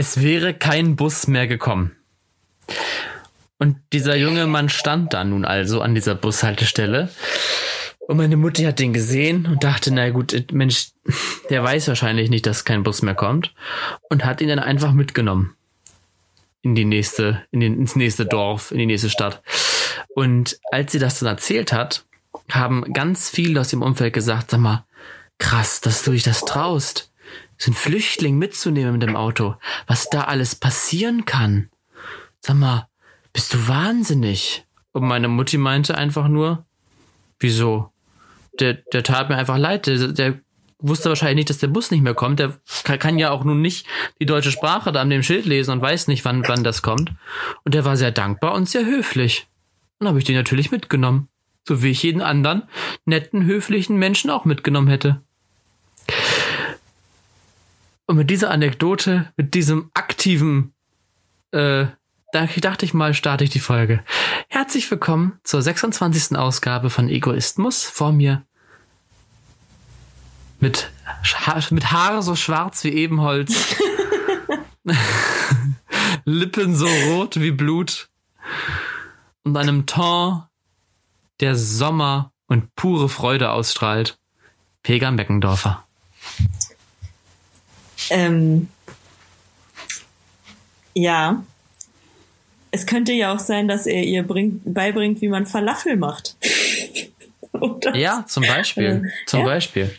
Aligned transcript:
Es 0.00 0.22
wäre 0.22 0.54
kein 0.54 0.96
Bus 0.96 1.26
mehr 1.26 1.46
gekommen. 1.46 1.94
Und 3.58 3.76
dieser 3.92 4.16
junge 4.16 4.46
Mann 4.46 4.70
stand 4.70 5.12
da 5.12 5.24
nun 5.24 5.44
also 5.44 5.82
an 5.82 5.94
dieser 5.94 6.14
Bushaltestelle. 6.14 7.10
Und 7.98 8.16
meine 8.16 8.38
Mutter 8.38 8.66
hat 8.66 8.78
den 8.78 8.94
gesehen 8.94 9.44
und 9.44 9.62
dachte, 9.62 9.92
na 9.92 10.08
gut, 10.08 10.34
Mensch, 10.52 10.92
der 11.50 11.62
weiß 11.62 11.88
wahrscheinlich 11.88 12.30
nicht, 12.30 12.46
dass 12.46 12.64
kein 12.64 12.82
Bus 12.82 13.02
mehr 13.02 13.14
kommt. 13.14 13.52
Und 14.08 14.24
hat 14.24 14.40
ihn 14.40 14.48
dann 14.48 14.58
einfach 14.58 14.94
mitgenommen. 14.94 15.54
In 16.62 16.74
die 16.74 16.86
nächste, 16.86 17.42
in 17.50 17.60
den, 17.60 17.78
ins 17.78 17.94
nächste 17.94 18.24
Dorf, 18.24 18.70
in 18.70 18.78
die 18.78 18.86
nächste 18.86 19.10
Stadt. 19.10 19.42
Und 20.14 20.58
als 20.72 20.92
sie 20.92 20.98
das 20.98 21.18
dann 21.18 21.28
erzählt 21.28 21.74
hat, 21.74 22.06
haben 22.50 22.90
ganz 22.94 23.28
viele 23.28 23.60
aus 23.60 23.68
dem 23.68 23.82
Umfeld 23.82 24.14
gesagt, 24.14 24.50
sag 24.50 24.60
mal, 24.60 24.86
krass, 25.36 25.82
dass 25.82 26.02
du 26.04 26.12
dich 26.12 26.22
das 26.22 26.46
traust, 26.46 27.09
so 27.60 27.70
einen 27.70 27.76
Flüchtling 27.76 28.38
mitzunehmen 28.38 28.94
mit 28.94 29.02
dem 29.02 29.16
Auto, 29.16 29.54
was 29.86 30.08
da 30.08 30.24
alles 30.24 30.54
passieren 30.54 31.26
kann. 31.26 31.68
Sag 32.40 32.56
mal, 32.56 32.88
bist 33.34 33.52
du 33.52 33.68
wahnsinnig? 33.68 34.64
Und 34.92 35.06
meine 35.06 35.28
Mutti 35.28 35.58
meinte 35.58 35.94
einfach 35.96 36.26
nur, 36.26 36.64
wieso? 37.38 37.92
Der, 38.58 38.74
der 38.92 39.02
tat 39.02 39.28
mir 39.28 39.36
einfach 39.36 39.58
leid, 39.58 39.86
der, 39.86 40.08
der 40.08 40.40
wusste 40.78 41.10
wahrscheinlich 41.10 41.36
nicht, 41.36 41.50
dass 41.50 41.58
der 41.58 41.68
Bus 41.68 41.90
nicht 41.90 42.00
mehr 42.00 42.14
kommt. 42.14 42.40
Der 42.40 42.58
kann, 42.98 43.18
ja 43.18 43.30
auch 43.30 43.44
nun 43.44 43.60
nicht 43.60 43.86
die 44.20 44.26
deutsche 44.26 44.50
Sprache 44.50 44.90
da 44.90 45.02
an 45.02 45.10
dem 45.10 45.22
Schild 45.22 45.44
lesen 45.44 45.72
und 45.72 45.82
weiß 45.82 46.08
nicht, 46.08 46.24
wann, 46.24 46.48
wann 46.48 46.64
das 46.64 46.80
kommt. 46.80 47.12
Und 47.64 47.74
der 47.74 47.84
war 47.84 47.98
sehr 47.98 48.10
dankbar 48.10 48.54
und 48.54 48.70
sehr 48.70 48.86
höflich. 48.86 49.48
Und 49.98 50.08
habe 50.08 50.18
ich 50.18 50.24
den 50.24 50.36
natürlich 50.36 50.70
mitgenommen. 50.70 51.28
So 51.68 51.82
wie 51.82 51.90
ich 51.90 52.02
jeden 52.02 52.22
anderen 52.22 52.62
netten, 53.04 53.44
höflichen 53.44 53.98
Menschen 53.98 54.30
auch 54.30 54.46
mitgenommen 54.46 54.88
hätte. 54.88 55.20
Und 58.10 58.16
mit 58.16 58.28
dieser 58.28 58.50
Anekdote, 58.50 59.32
mit 59.36 59.54
diesem 59.54 59.88
aktiven, 59.94 60.74
äh, 61.52 61.86
da 62.32 62.46
dachte 62.60 62.84
ich 62.84 62.92
mal, 62.92 63.14
starte 63.14 63.44
ich 63.44 63.50
die 63.50 63.60
Folge. 63.60 64.02
Herzlich 64.48 64.90
willkommen 64.90 65.38
zur 65.44 65.62
26. 65.62 66.36
Ausgabe 66.36 66.90
von 66.90 67.08
Egoismus. 67.08 67.84
Vor 67.84 68.10
mir 68.10 68.44
mit, 70.58 70.90
mit 71.70 71.92
Haare 71.92 72.20
so 72.24 72.34
schwarz 72.34 72.82
wie 72.82 72.88
Ebenholz. 72.88 73.76
Lippen 76.24 76.74
so 76.74 76.88
rot 77.12 77.38
wie 77.38 77.52
Blut. 77.52 78.10
Und 79.44 79.56
einem 79.56 79.86
Ton, 79.86 80.42
der 81.38 81.54
Sommer 81.54 82.32
und 82.48 82.74
pure 82.74 83.08
Freude 83.08 83.52
ausstrahlt. 83.52 84.18
Pega 84.82 85.12
Meckendorfer. 85.12 85.86
Ähm, 88.08 88.68
ja. 90.94 91.42
Es 92.70 92.86
könnte 92.86 93.12
ja 93.12 93.34
auch 93.34 93.38
sein, 93.38 93.68
dass 93.68 93.86
er 93.86 94.04
ihr 94.04 94.22
bringt, 94.22 94.62
beibringt, 94.64 95.20
wie 95.20 95.28
man 95.28 95.44
Falafel 95.44 95.96
macht. 95.96 96.36
ja, 97.94 98.24
zum 98.28 98.46
Beispiel. 98.46 99.02
Äh, 99.04 99.26
zum 99.26 99.40
ja. 99.40 99.46
Beispiel. 99.46 99.90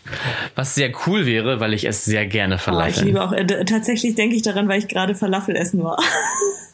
Was 0.55 0.73
sehr 0.73 0.91
cool 1.05 1.25
wäre, 1.25 1.59
weil 1.59 1.73
ich 1.73 1.83
es 1.83 2.05
sehr 2.05 2.25
gerne 2.25 2.57
Falafel. 2.57 2.93
Oh, 2.93 2.97
ich 2.97 3.05
liebe 3.05 3.21
auch, 3.21 3.33
äh, 3.33 3.65
tatsächlich 3.65 4.15
denke 4.15 4.35
ich 4.35 4.41
daran, 4.41 4.69
weil 4.69 4.79
ich 4.79 4.87
gerade 4.87 5.15
Falafel 5.15 5.55
essen 5.55 5.83
war. 5.83 6.01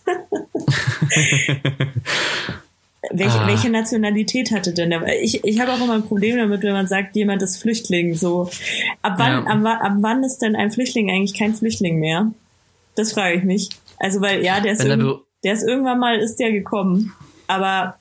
Welche, 3.12 3.40
ah. 3.40 3.48
welche 3.48 3.70
Nationalität 3.70 4.52
hatte 4.52 4.74
denn 4.74 4.90
der? 4.90 5.22
Ich, 5.22 5.44
ich 5.44 5.60
habe 5.60 5.72
auch 5.72 5.82
immer 5.82 5.94
ein 5.94 6.04
Problem 6.04 6.38
damit, 6.38 6.64
wenn 6.64 6.74
man 6.74 6.88
sagt, 6.88 7.16
jemand 7.16 7.42
ist 7.42 7.62
Flüchtling. 7.62 8.16
So, 8.16 8.50
ab 9.02 9.14
wann, 9.18 9.46
ja. 9.46 9.46
ab, 9.46 9.82
ab 9.82 9.94
wann 10.00 10.24
ist 10.24 10.40
denn 10.40 10.56
ein 10.56 10.72
Flüchtling 10.72 11.10
eigentlich 11.10 11.38
kein 11.38 11.54
Flüchtling 11.54 12.00
mehr? 12.00 12.32
Das 12.96 13.14
frage 13.14 13.38
ich 13.38 13.44
mich. 13.44 13.70
Also, 14.00 14.22
weil, 14.22 14.44
ja, 14.44 14.60
der 14.60 14.74
ist, 14.74 14.84
irgend, 14.84 15.22
der 15.44 15.54
ist 15.54 15.64
irgendwann 15.64 16.00
mal, 16.00 16.18
ist 16.18 16.38
der 16.38 16.52
gekommen. 16.52 17.14
Aber 17.48 17.96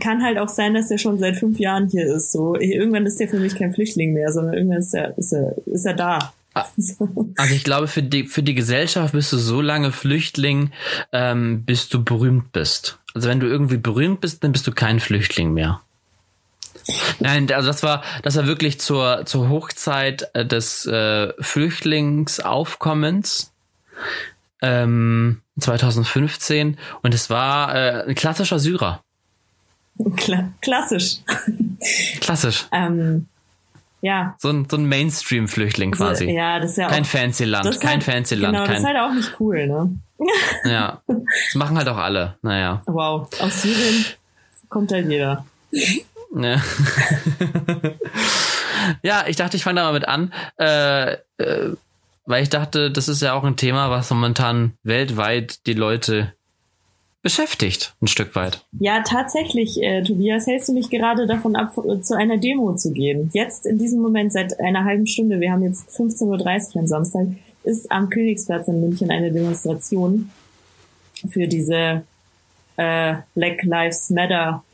kann 0.00 0.22
halt 0.22 0.38
auch 0.38 0.48
sein, 0.48 0.74
dass 0.74 0.90
er 0.90 0.98
schon 0.98 1.18
seit 1.18 1.36
fünf 1.36 1.58
Jahren 1.58 1.88
hier 1.88 2.06
ist. 2.06 2.32
So, 2.32 2.56
irgendwann 2.56 3.06
ist 3.06 3.18
der 3.20 3.28
für 3.28 3.38
mich 3.38 3.56
kein 3.56 3.72
Flüchtling 3.72 4.12
mehr, 4.12 4.32
sondern 4.32 4.54
irgendwann 4.54 4.78
ist 4.78 4.94
er, 4.94 5.16
ist 5.18 5.32
er, 5.32 5.56
ist 5.66 5.84
er 5.84 5.94
da. 5.94 6.32
Also 7.36 7.54
ich 7.54 7.64
glaube, 7.64 7.88
für 7.88 8.02
die, 8.02 8.24
für 8.24 8.42
die 8.42 8.54
Gesellschaft 8.54 9.14
bist 9.14 9.32
du 9.32 9.38
so 9.38 9.60
lange 9.60 9.90
Flüchtling, 9.90 10.70
ähm, 11.12 11.64
bis 11.64 11.88
du 11.88 12.04
berühmt 12.04 12.52
bist. 12.52 12.98
Also 13.14 13.28
wenn 13.28 13.40
du 13.40 13.46
irgendwie 13.46 13.78
berühmt 13.78 14.20
bist, 14.20 14.44
dann 14.44 14.52
bist 14.52 14.66
du 14.66 14.72
kein 14.72 15.00
Flüchtling 15.00 15.54
mehr. 15.54 15.80
Nein, 17.20 17.50
also 17.52 17.68
das 17.68 17.82
war, 17.82 18.02
das 18.22 18.36
war 18.36 18.46
wirklich 18.46 18.78
zur, 18.80 19.24
zur 19.24 19.48
Hochzeit 19.48 20.28
äh, 20.34 20.44
des 20.44 20.84
äh, 20.86 21.32
Flüchtlingsaufkommens 21.40 23.50
ähm, 24.60 25.40
2015 25.58 26.76
und 27.02 27.14
es 27.14 27.30
war 27.30 27.74
äh, 27.74 28.04
ein 28.08 28.14
klassischer 28.14 28.58
Syrer. 28.58 29.02
Kla 30.16 30.52
klassisch. 30.60 31.20
Klassisch. 32.20 32.66
ähm, 32.72 33.28
ja. 34.02 34.34
So 34.38 34.50
ein, 34.50 34.66
so 34.68 34.76
ein 34.76 34.86
Mainstream-Flüchtling 34.86 35.92
quasi. 35.92 36.28
Ja, 36.30 36.58
das 36.58 36.72
ist 36.72 36.76
ja 36.78 36.88
auch. 36.88 36.90
Kein 36.90 37.04
fancy 37.04 37.44
Land, 37.44 37.80
kein 37.80 37.90
halt, 37.90 38.04
fancy 38.04 38.34
Land. 38.34 38.54
Genau, 38.54 38.66
kein, 38.66 38.74
das 38.74 38.82
ist 38.82 38.88
halt 38.88 38.98
auch 38.98 39.14
nicht 39.14 39.40
cool, 39.40 39.66
ne? 39.66 39.96
ja. 40.64 41.00
Das 41.06 41.54
machen 41.54 41.78
halt 41.78 41.88
auch 41.88 41.96
alle, 41.96 42.36
naja. 42.42 42.82
Wow. 42.86 43.28
Aus 43.40 43.62
Syrien 43.62 44.04
kommt 44.68 44.90
halt 44.90 45.08
jeder. 45.08 45.46
Ja. 46.34 46.60
ja, 49.02 49.24
ich 49.28 49.36
dachte, 49.36 49.56
ich 49.56 49.62
fange 49.62 49.76
da 49.76 49.84
mal 49.84 49.92
mit 49.92 50.08
an, 50.08 50.32
äh, 50.58 51.12
äh, 51.12 51.76
weil 52.26 52.42
ich 52.42 52.48
dachte, 52.48 52.90
das 52.90 53.08
ist 53.08 53.22
ja 53.22 53.34
auch 53.34 53.44
ein 53.44 53.56
Thema, 53.56 53.90
was 53.90 54.10
momentan 54.10 54.72
weltweit 54.82 55.64
die 55.66 55.74
Leute 55.74 56.32
beschäftigt, 57.22 57.94
ein 58.02 58.08
Stück 58.08 58.34
weit. 58.34 58.64
Ja, 58.78 59.02
tatsächlich, 59.02 59.80
äh, 59.80 60.02
Tobias, 60.02 60.46
hältst 60.46 60.68
du 60.68 60.72
mich 60.72 60.90
gerade 60.90 61.26
davon 61.26 61.56
ab, 61.56 61.72
zu 62.02 62.16
einer 62.16 62.36
Demo 62.36 62.74
zu 62.74 62.92
gehen. 62.92 63.30
Jetzt 63.32 63.64
in 63.64 63.78
diesem 63.78 64.00
Moment 64.00 64.32
seit 64.32 64.58
einer 64.60 64.84
halben 64.84 65.06
Stunde, 65.06 65.40
wir 65.40 65.52
haben 65.52 65.62
jetzt 65.62 65.88
15.30 65.90 66.74
Uhr 66.74 66.80
am 66.80 66.86
Samstag, 66.86 67.26
ist 67.62 67.90
am 67.90 68.08
Königsplatz 68.08 68.68
in 68.68 68.80
München 68.80 69.10
eine 69.10 69.30
Demonstration 69.30 70.30
für 71.30 71.46
diese 71.46 72.02
äh, 72.76 73.14
Black 73.34 73.62
Lives 73.62 74.10
Matter 74.10 74.64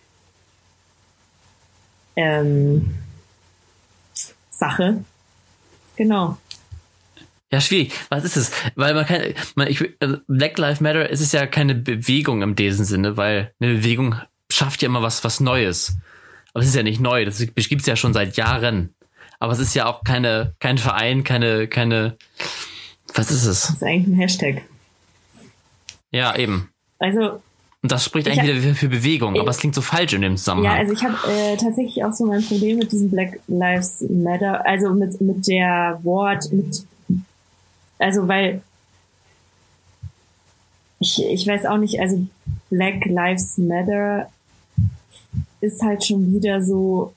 ähm, 2.16 2.94
Sache. 4.50 5.04
Genau. 5.96 6.38
Ja, 7.50 7.60
schwierig. 7.60 7.92
Was 8.10 8.24
ist 8.24 8.36
es? 8.36 8.52
Weil 8.74 8.94
man 8.94 9.06
kann, 9.06 9.22
man, 9.54 9.68
ich, 9.68 9.82
also 10.00 10.18
Black 10.26 10.58
Lives 10.58 10.80
Matter, 10.80 11.10
es 11.10 11.20
ist 11.20 11.32
ja 11.32 11.46
keine 11.46 11.74
Bewegung 11.74 12.42
im 12.42 12.54
diesem 12.54 12.84
Sinne, 12.84 13.16
weil 13.16 13.52
eine 13.58 13.74
Bewegung 13.74 14.16
schafft 14.50 14.82
ja 14.82 14.86
immer 14.86 15.02
was, 15.02 15.24
was 15.24 15.40
Neues. 15.40 15.96
Aber 16.52 16.62
es 16.62 16.68
ist 16.68 16.76
ja 16.76 16.82
nicht 16.82 17.00
neu, 17.00 17.24
das 17.24 17.38
gibt 17.38 17.80
es 17.80 17.86
ja 17.86 17.96
schon 17.96 18.12
seit 18.12 18.36
Jahren. 18.36 18.94
Aber 19.38 19.52
es 19.52 19.60
ist 19.60 19.74
ja 19.74 19.86
auch 19.86 20.02
keine, 20.02 20.54
kein 20.58 20.78
Verein, 20.78 21.24
keine, 21.24 21.68
keine, 21.68 22.16
was 23.14 23.30
ist 23.30 23.44
es? 23.44 23.62
Das 23.62 23.70
ist 23.70 23.82
eigentlich 23.82 24.08
ein 24.08 24.20
Hashtag. 24.20 24.62
Ja, 26.10 26.36
eben. 26.36 26.70
Also. 26.98 27.40
Und 27.80 27.92
das 27.92 28.04
spricht 28.04 28.26
eigentlich 28.26 28.56
hab, 28.56 28.62
wieder 28.62 28.74
für 28.74 28.88
Bewegung, 28.88 29.38
aber 29.38 29.50
es 29.50 29.58
klingt 29.58 29.76
so 29.76 29.82
falsch 29.82 30.12
in 30.12 30.22
dem 30.22 30.36
Zusammenhang. 30.36 30.74
Ja, 30.74 30.80
also 30.80 30.92
ich 30.92 31.04
habe 31.04 31.16
äh, 31.32 31.56
tatsächlich 31.56 32.04
auch 32.04 32.12
so 32.12 32.26
mein 32.26 32.42
Problem 32.42 32.78
mit 32.78 32.90
diesem 32.90 33.08
Black 33.08 33.38
Lives 33.46 34.04
Matter, 34.10 34.66
also 34.66 34.92
mit, 34.92 35.20
mit 35.20 35.46
der 35.46 36.00
Wort, 36.02 36.52
mit 36.52 36.84
also 37.98 38.28
weil 38.28 38.62
ich, 41.00 41.22
ich 41.24 41.46
weiß 41.46 41.66
auch 41.66 41.78
nicht, 41.78 42.00
also 42.00 42.26
Black 42.70 43.04
Lives 43.06 43.58
Matter 43.58 44.30
ist 45.60 45.82
halt 45.82 46.04
schon 46.04 46.32
wieder 46.32 46.62
so, 46.62 47.12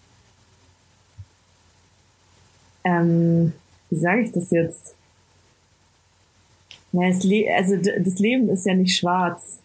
ähm, 2.83 3.53
wie 3.89 3.95
sage 3.95 4.21
ich 4.21 4.31
das 4.31 4.51
jetzt? 4.51 4.95
Ja, 6.91 7.07
das 7.07 7.23
Le 7.23 7.45
also 7.55 7.77
das 7.77 8.19
Leben 8.19 8.49
ist 8.49 8.65
ja 8.65 8.73
nicht 8.73 8.97
schwarz. 8.97 9.59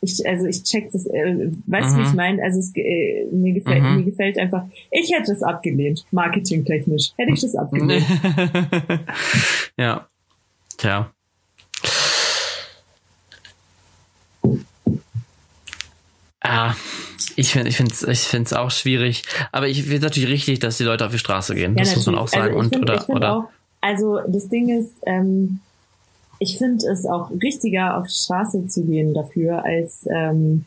Ich, 0.00 0.24
also 0.26 0.46
ich 0.46 0.62
check 0.62 0.92
das, 0.92 1.06
äh, 1.06 1.50
weißt 1.66 1.90
du, 1.90 1.94
mhm. 1.94 1.98
wie 1.98 2.02
ich 2.02 2.10
mhm. 2.10 2.16
meine? 2.16 2.42
Also 2.42 2.60
es, 2.60 2.72
äh, 2.76 3.26
mir, 3.32 3.52
gefällt, 3.52 3.82
mhm. 3.82 3.96
mir 3.96 4.04
gefällt 4.04 4.38
einfach, 4.38 4.64
ich 4.90 5.12
hätte 5.12 5.32
es 5.32 5.42
abgelehnt, 5.42 6.06
marketingtechnisch, 6.12 7.12
hätte 7.16 7.32
ich 7.32 7.40
das 7.40 7.56
abgelehnt. 7.56 8.06
ja. 9.76 10.07
Tja. 10.78 11.12
Ah, 16.40 16.74
ich 17.36 17.52
finde 17.52 17.68
ich 17.68 17.76
finde 17.76 17.94
ich 18.10 18.20
finde 18.20 18.46
es 18.46 18.52
auch 18.52 18.70
schwierig, 18.70 19.22
aber 19.52 19.68
ich 19.68 19.82
finde 19.82 19.96
es 19.96 20.02
natürlich 20.02 20.30
richtig, 20.30 20.60
dass 20.60 20.78
die 20.78 20.84
Leute 20.84 21.04
auf 21.04 21.12
die 21.12 21.18
Straße 21.18 21.54
gehen. 21.54 21.76
Ja, 21.76 21.80
das 21.80 21.88
natürlich. 21.88 21.96
muss 21.96 22.06
man 22.06 22.14
auch 22.24 22.28
sagen 22.28 22.54
also 22.54 22.58
und 22.58 22.68
find, 22.70 22.82
oder 22.82 23.08
oder 23.10 23.36
auch, 23.36 23.44
also 23.80 24.20
das 24.26 24.48
Ding 24.48 24.70
ist 24.70 24.94
ähm, 25.04 25.60
ich 26.38 26.56
finde 26.56 26.86
es 26.86 27.04
auch 27.04 27.30
richtiger 27.42 27.98
auf 27.98 28.06
die 28.06 28.14
Straße 28.14 28.66
zu 28.68 28.84
gehen 28.84 29.12
dafür 29.12 29.64
als 29.64 30.06
ähm, 30.10 30.64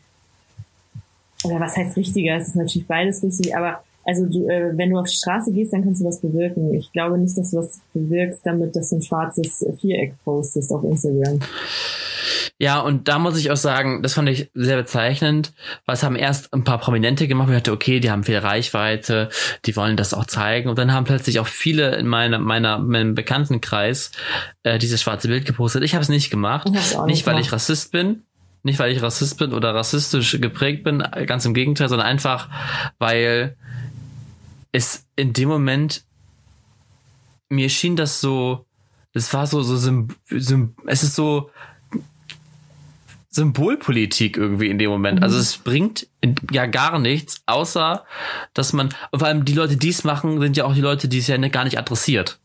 oder 1.44 1.58
was 1.58 1.76
heißt 1.76 1.96
richtiger? 1.96 2.36
Es 2.36 2.48
ist 2.48 2.56
natürlich 2.56 2.86
beides 2.86 3.22
richtig, 3.22 3.56
aber 3.56 3.82
Also 4.04 4.26
du, 4.26 4.48
äh, 4.48 4.76
wenn 4.76 4.90
du 4.90 4.98
auf 4.98 5.08
die 5.08 5.16
Straße 5.16 5.52
gehst, 5.52 5.72
dann 5.72 5.84
kannst 5.84 6.00
du 6.00 6.04
was 6.04 6.20
bewirken. 6.20 6.74
Ich 6.74 6.90
glaube 6.92 7.18
nicht, 7.18 7.36
dass 7.36 7.50
du 7.50 7.58
was 7.58 7.80
bewirkst, 7.94 8.40
damit 8.44 8.74
dass 8.74 8.90
du 8.90 8.96
ein 8.96 9.02
schwarzes 9.02 9.64
Viereck 9.80 10.14
postest 10.24 10.72
auf 10.72 10.82
Instagram. 10.84 11.40
Ja, 12.58 12.80
und 12.80 13.08
da 13.08 13.18
muss 13.18 13.38
ich 13.38 13.50
auch 13.50 13.56
sagen, 13.56 14.02
das 14.02 14.14
fand 14.14 14.28
ich 14.28 14.50
sehr 14.54 14.76
bezeichnend, 14.76 15.52
weil 15.84 15.94
es 15.94 16.02
haben 16.02 16.16
erst 16.16 16.52
ein 16.54 16.64
paar 16.64 16.78
Prominente 16.78 17.26
gemacht, 17.26 17.48
ich 17.48 17.56
dachte, 17.56 17.72
okay, 17.72 17.98
die 17.98 18.10
haben 18.10 18.22
viel 18.22 18.38
Reichweite, 18.38 19.30
die 19.64 19.74
wollen 19.74 19.96
das 19.96 20.14
auch 20.14 20.26
zeigen. 20.26 20.68
Und 20.68 20.78
dann 20.78 20.92
haben 20.92 21.04
plötzlich 21.04 21.40
auch 21.40 21.46
viele 21.46 21.96
in 21.96 22.06
meiner, 22.06 22.38
meiner, 22.38 22.78
meinem 22.78 23.14
Bekanntenkreis 23.14 24.12
äh, 24.62 24.78
dieses 24.78 25.02
schwarze 25.02 25.28
Bild 25.28 25.44
gepostet. 25.44 25.82
Ich 25.82 25.94
habe 25.94 26.02
es 26.02 26.08
nicht 26.08 26.30
gemacht. 26.30 26.68
nicht, 26.68 27.06
nicht 27.06 27.26
weil 27.26 27.40
ich 27.40 27.52
Rassist 27.52 27.90
bin, 27.90 28.22
nicht 28.62 28.78
weil 28.78 28.92
ich 28.92 29.02
Rassist 29.02 29.38
bin 29.38 29.52
oder 29.52 29.74
rassistisch 29.74 30.40
geprägt 30.40 30.84
bin, 30.84 31.02
ganz 31.26 31.44
im 31.44 31.54
Gegenteil, 31.54 31.88
sondern 31.88 32.06
einfach, 32.06 32.48
weil 32.98 33.56
es 34.72 35.06
in 35.16 35.32
dem 35.32 35.48
Moment 35.48 36.04
mir 37.48 37.68
schien 37.68 37.96
das 37.96 38.20
so, 38.20 38.64
das 39.12 39.32
war 39.34 39.46
so, 39.46 39.62
so, 39.62 39.76
so 39.76 40.68
es 40.86 41.02
ist 41.02 41.14
so, 41.14 41.50
Symbolpolitik 43.34 44.36
irgendwie 44.36 44.68
in 44.68 44.78
dem 44.78 44.90
Moment. 44.90 45.20
Mhm. 45.20 45.24
Also 45.24 45.38
es 45.38 45.56
bringt 45.56 46.06
ja 46.50 46.66
gar 46.66 46.98
nichts, 46.98 47.42
außer 47.46 48.04
dass 48.52 48.74
man, 48.74 48.90
vor 49.14 49.26
allem 49.26 49.46
die 49.46 49.54
Leute, 49.54 49.76
die 49.76 49.88
es 49.88 50.04
machen, 50.04 50.38
sind 50.40 50.56
ja 50.56 50.64
auch 50.64 50.74
die 50.74 50.82
Leute, 50.82 51.08
die 51.08 51.18
es 51.18 51.28
ja 51.28 51.38
gar 51.48 51.64
nicht 51.64 51.78
adressiert. 51.78 52.38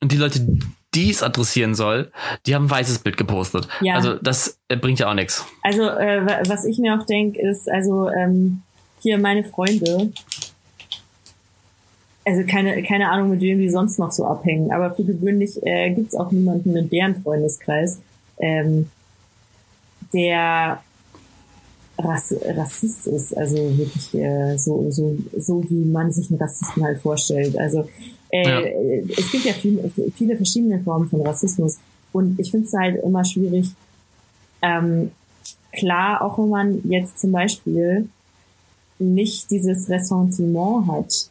Und 0.00 0.12
die 0.12 0.18
Leute, 0.18 0.46
die 0.94 1.10
es 1.10 1.22
adressieren 1.22 1.74
soll, 1.74 2.12
die 2.46 2.54
haben 2.54 2.66
ein 2.66 2.70
weißes 2.70 2.98
Bild 2.98 3.16
gepostet. 3.16 3.68
Ja. 3.80 3.94
Also 3.94 4.14
das 4.14 4.58
äh, 4.68 4.76
bringt 4.76 4.98
ja 4.98 5.08
auch 5.08 5.14
nichts. 5.14 5.46
Also 5.62 5.84
äh, 5.88 6.26
was 6.46 6.66
ich 6.66 6.76
mir 6.78 6.98
auch 6.98 7.06
denke, 7.06 7.40
ist, 7.40 7.70
also 7.70 8.10
ähm, 8.10 8.62
hier 9.00 9.16
meine 9.16 9.44
Freunde, 9.44 10.12
also 12.24 12.42
keine, 12.46 12.82
keine 12.82 13.10
Ahnung, 13.10 13.30
mit 13.30 13.40
wem 13.40 13.58
die 13.58 13.68
sonst 13.68 13.98
noch 13.98 14.10
so 14.10 14.24
abhängen, 14.24 14.70
aber 14.72 14.94
für 14.94 15.04
gewöhnlich 15.04 15.58
äh, 15.62 15.92
gibt 15.92 16.08
es 16.08 16.14
auch 16.14 16.30
niemanden 16.30 16.74
in 16.76 16.88
deren 16.88 17.16
Freundeskreis, 17.16 18.00
ähm, 18.38 18.90
der 20.12 20.80
Rass 21.98 22.34
Rassist 22.44 23.06
ist, 23.06 23.36
also 23.36 23.56
wirklich 23.78 24.14
äh, 24.14 24.56
so, 24.56 24.90
so, 24.90 25.16
so 25.36 25.62
wie 25.70 25.84
man 25.84 26.10
sich 26.10 26.30
einen 26.30 26.40
Rassisten 26.40 26.82
halt 26.82 26.98
vorstellt. 26.98 27.56
Also 27.56 27.88
äh, 28.30 28.48
ja. 28.48 29.06
es 29.16 29.30
gibt 29.30 29.44
ja 29.44 29.52
viel, 29.52 29.92
viele 30.14 30.36
verschiedene 30.36 30.80
Formen 30.80 31.08
von 31.08 31.20
Rassismus 31.20 31.78
und 32.12 32.38
ich 32.40 32.50
finde 32.50 32.66
es 32.66 32.72
halt 32.72 33.02
immer 33.02 33.24
schwierig, 33.24 33.68
ähm, 34.62 35.10
klar, 35.72 36.22
auch 36.22 36.38
wenn 36.38 36.48
man 36.48 36.80
jetzt 36.88 37.18
zum 37.18 37.32
Beispiel 37.32 38.08
nicht 38.98 39.50
dieses 39.50 39.88
Ressentiment 39.88 40.86
hat, 40.88 41.30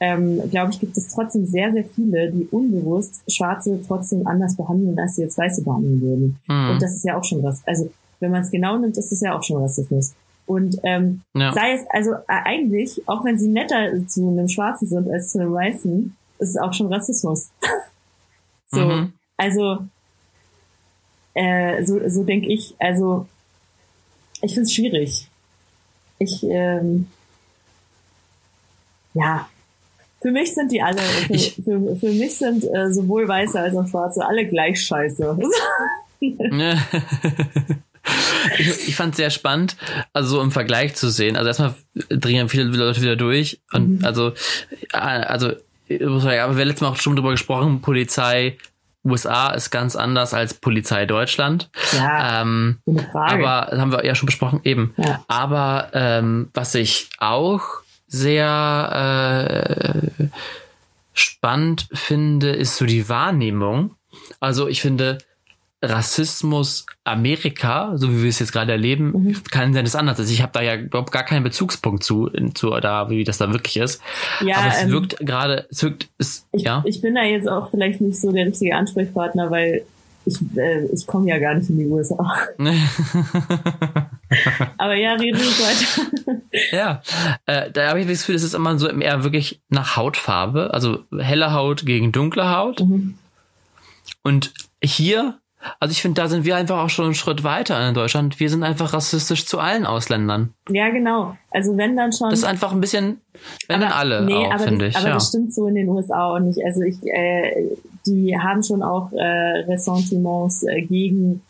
ähm, 0.00 0.50
glaube 0.50 0.72
ich, 0.72 0.80
gibt 0.80 0.96
es 0.96 1.08
trotzdem 1.08 1.46
sehr, 1.46 1.72
sehr 1.72 1.84
viele, 1.84 2.30
die 2.30 2.46
unbewusst 2.50 3.22
Schwarze 3.30 3.80
trotzdem 3.86 4.26
anders 4.26 4.56
behandeln, 4.56 4.98
als 4.98 5.16
sie 5.16 5.22
jetzt 5.22 5.38
Weiße 5.38 5.64
behandeln 5.64 6.00
würden. 6.02 6.38
Mhm. 6.48 6.70
Und 6.70 6.82
das 6.82 6.94
ist 6.94 7.04
ja 7.04 7.16
auch 7.16 7.24
schon 7.24 7.42
was. 7.42 7.66
Also 7.66 7.90
wenn 8.20 8.30
man 8.30 8.42
es 8.42 8.50
genau 8.50 8.76
nimmt, 8.78 8.96
ist 8.96 9.12
es 9.12 9.20
ja 9.20 9.36
auch 9.36 9.42
schon 9.42 9.60
Rassismus. 9.62 10.14
Und 10.46 10.78
ähm, 10.84 11.22
ja. 11.34 11.52
sei 11.52 11.72
es, 11.72 11.80
also 11.90 12.12
äh, 12.12 12.18
eigentlich, 12.26 13.08
auch 13.08 13.24
wenn 13.24 13.38
sie 13.38 13.48
netter 13.48 14.06
zu 14.06 14.28
einem 14.28 14.48
Schwarzen 14.48 14.86
sind 14.86 15.10
als 15.10 15.32
zu 15.32 15.40
einem 15.40 15.52
Weißen, 15.52 16.16
ist 16.38 16.50
es 16.50 16.56
auch 16.56 16.72
schon 16.72 16.92
Rassismus. 16.92 17.50
so, 18.70 18.80
mhm. 18.80 19.12
also 19.36 19.78
äh, 21.34 21.82
so, 21.84 22.08
so 22.08 22.22
denke 22.22 22.48
ich. 22.48 22.74
Also 22.78 23.26
ich 24.42 24.52
finde 24.52 24.62
es 24.62 24.72
schwierig. 24.72 25.28
Ich 26.18 26.44
ähm, 26.44 27.08
ja, 29.14 29.48
für 30.26 30.32
mich 30.32 30.54
sind 30.54 30.72
die 30.72 30.82
alle, 30.82 30.98
für, 30.98 31.38
für, 31.62 31.96
für 31.96 32.10
mich 32.10 32.36
sind 32.36 32.64
äh, 32.64 32.92
sowohl 32.92 33.28
Weiße 33.28 33.60
als 33.60 33.76
auch 33.76 33.86
Schwarze 33.86 34.26
alle 34.26 34.44
gleich 34.44 34.84
scheiße. 34.84 35.38
ich, 38.58 38.88
ich 38.88 38.96
fand 38.96 39.12
es 39.12 39.18
sehr 39.18 39.30
spannend, 39.30 39.76
also 40.12 40.30
so 40.30 40.42
im 40.42 40.50
Vergleich 40.50 40.96
zu 40.96 41.10
sehen. 41.10 41.36
Also 41.36 41.46
erstmal 41.46 41.74
drehen 42.08 42.48
viele 42.48 42.64
Leute 42.64 43.00
wieder 43.00 43.14
durch 43.14 43.60
und 43.72 44.00
mhm. 44.00 44.04
also, 44.04 44.32
also, 44.90 45.52
aber 45.88 46.56
wir 46.56 46.64
letztes 46.64 46.80
Mal 46.80 46.88
auch 46.88 46.96
schon 46.96 47.14
drüber 47.14 47.30
gesprochen, 47.30 47.80
Polizei 47.80 48.58
USA 49.04 49.50
ist 49.50 49.70
ganz 49.70 49.94
anders 49.94 50.34
als 50.34 50.54
Polizei 50.54 51.06
Deutschland. 51.06 51.70
Ja, 51.92 52.42
ähm, 52.42 52.80
aber 53.14 53.68
das 53.70 53.78
haben 53.78 53.92
wir 53.92 54.04
ja 54.04 54.16
schon 54.16 54.26
besprochen, 54.26 54.58
eben. 54.64 54.92
Ja. 54.96 55.24
Aber 55.28 55.90
ähm, 55.92 56.48
was 56.52 56.74
ich 56.74 57.10
auch 57.18 57.85
sehr 58.16 60.10
äh, 60.18 60.24
spannend 61.12 61.88
finde, 61.92 62.50
ist 62.50 62.76
so 62.76 62.86
die 62.86 63.08
Wahrnehmung. 63.08 63.94
Also 64.40 64.68
ich 64.68 64.80
finde, 64.80 65.18
Rassismus 65.82 66.86
Amerika, 67.04 67.92
so 67.96 68.10
wie 68.10 68.22
wir 68.22 68.30
es 68.30 68.38
jetzt 68.38 68.52
gerade 68.52 68.72
erleben, 68.72 69.12
mhm. 69.12 69.42
kann 69.50 69.74
sein, 69.74 69.84
dass 69.84 69.94
anders 69.94 70.18
ist. 70.18 70.30
Ich 70.30 70.42
habe 70.42 70.52
da 70.52 70.62
ja 70.62 70.76
überhaupt 70.76 71.12
gar 71.12 71.22
keinen 71.22 71.44
Bezugspunkt 71.44 72.02
zu, 72.02 72.30
zu 72.54 72.70
da, 72.70 73.10
wie 73.10 73.24
das 73.24 73.38
da 73.38 73.52
wirklich 73.52 73.76
ist. 73.76 74.00
Ja, 74.40 74.56
Aber 74.56 74.68
es 74.68 74.82
ähm, 74.82 74.90
wirkt 74.90 75.18
gerade, 75.18 75.66
es 75.70 75.82
wirkt, 75.82 76.08
es, 76.18 76.46
ich, 76.52 76.62
ja. 76.62 76.82
Ich 76.86 77.00
bin 77.02 77.14
da 77.14 77.22
jetzt 77.22 77.48
auch 77.48 77.70
vielleicht 77.70 78.00
nicht 78.00 78.20
so 78.20 78.32
der 78.32 78.46
richtige 78.46 78.74
Ansprechpartner, 78.74 79.50
weil 79.50 79.84
ich, 80.26 80.38
äh, 80.56 80.84
ich 80.86 81.06
komme 81.06 81.28
ja 81.28 81.38
gar 81.38 81.54
nicht 81.54 81.70
in 81.70 81.78
die 81.78 81.86
USA. 81.86 82.16
Aber 84.78 84.94
ja, 84.94 85.12
reden 85.14 85.38
wir 85.38 85.46
weiter. 85.46 86.42
ja, 86.72 87.02
äh, 87.46 87.70
da 87.70 87.88
habe 87.88 88.00
ich 88.00 88.06
das 88.06 88.18
Gefühl, 88.18 88.34
es 88.34 88.42
ist 88.42 88.54
immer 88.54 88.78
so 88.78 88.88
eher 88.88 89.24
wirklich 89.24 89.62
nach 89.68 89.96
Hautfarbe, 89.96 90.74
also 90.74 91.04
helle 91.16 91.52
Haut 91.52 91.86
gegen 91.86 92.12
dunkle 92.12 92.54
Haut. 92.54 92.80
Mhm. 92.80 93.14
Und 94.22 94.52
hier 94.82 95.38
also 95.80 95.92
ich 95.92 96.02
finde, 96.02 96.20
da 96.20 96.28
sind 96.28 96.44
wir 96.44 96.56
einfach 96.56 96.78
auch 96.78 96.90
schon 96.90 97.06
einen 97.06 97.14
Schritt 97.14 97.44
weiter 97.44 97.88
in 97.88 97.94
Deutschland. 97.94 98.38
Wir 98.40 98.50
sind 98.50 98.62
einfach 98.62 98.92
rassistisch 98.92 99.46
zu 99.46 99.58
allen 99.58 99.86
Ausländern. 99.86 100.54
Ja, 100.68 100.90
genau. 100.90 101.36
Also 101.50 101.76
wenn 101.76 101.96
dann 101.96 102.12
schon. 102.12 102.30
Das 102.30 102.40
ist 102.40 102.44
einfach 102.44 102.72
ein 102.72 102.80
bisschen, 102.80 103.20
wenn 103.68 103.76
aber, 103.76 103.86
dann 103.86 103.92
alle, 103.92 104.24
nee, 104.24 104.46
auch, 104.46 104.60
finde 104.60 104.86
ich. 104.86 104.96
Aber 104.96 105.08
ja. 105.08 105.14
das 105.14 105.28
stimmt 105.28 105.54
so 105.54 105.66
in 105.66 105.74
den 105.74 105.88
USA 105.88 106.30
auch 106.30 106.38
nicht. 106.38 106.64
Also 106.64 106.82
ich, 106.82 106.96
äh, 107.04 107.76
die 108.06 108.38
haben 108.38 108.62
schon 108.62 108.82
auch 108.82 109.12
äh, 109.12 109.60
Ressentiments 109.68 110.62
äh, 110.62 110.82
gegen 110.82 111.42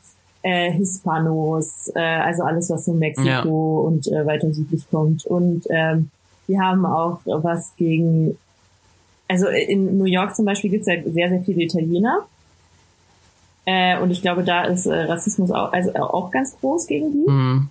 äh, 0.43 0.71
Hispanos, 0.73 1.91
äh, 1.95 2.01
also 2.01 2.45
alles, 2.45 2.71
was 2.71 2.85
von 2.85 2.99
Mexiko 2.99 3.29
ja. 3.29 3.41
und 3.89 4.07
äh, 4.09 4.27
weiter 4.27 4.53
südlich 4.53 4.89
kommt. 4.91 5.27
Und 5.27 5.65
ähm, 5.71 6.11
die 6.49 6.61
haben 6.61 6.87
auch 6.87 7.21
was 7.25 7.75
gegen, 7.77 8.39
also 9.29 9.49
in 9.49 9.99
New 9.99 10.05
York 10.05 10.37
zum 10.37 10.45
Beispiel 10.45 10.71
gibt 10.71 10.87
es 10.87 10.95
ja 10.95 11.03
sehr, 11.05 11.31
sehr 11.31 11.41
viele 11.41 11.63
Italiener. 11.63 12.27
Äh, 13.65 13.99
und 13.99 14.13
ich 14.13 14.23
glaube, 14.23 14.45
da 14.45 14.63
ist 14.65 14.87
äh, 14.87 14.95
Rassismus 14.95 15.51
auch, 15.51 15.73
also 15.73 15.93
auch 15.95 16.31
ganz 16.31 16.57
groß 16.61 16.87
gegen 16.87 17.13
die. 17.13 17.31
Mhm. 17.31 17.71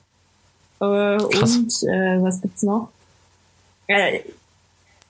Äh, 0.82 1.22
und 1.22 1.84
äh, 1.84 2.22
was 2.22 2.42
gibt's 2.42 2.64
noch? 2.64 2.90
Äh, 3.88 4.20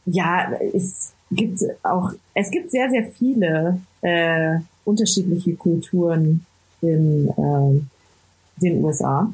ja, 0.05 0.51
es 0.73 1.14
gibt 1.35 1.59
auch, 1.83 2.11
es 2.33 2.51
gibt 2.51 2.71
sehr, 2.71 2.89
sehr 2.89 3.05
viele 3.17 3.79
äh, 4.01 4.57
unterschiedliche 4.83 5.55
Kulturen 5.55 6.45
in 6.81 7.29
äh, 7.29 8.61
den 8.61 8.83
USA. 8.83 9.31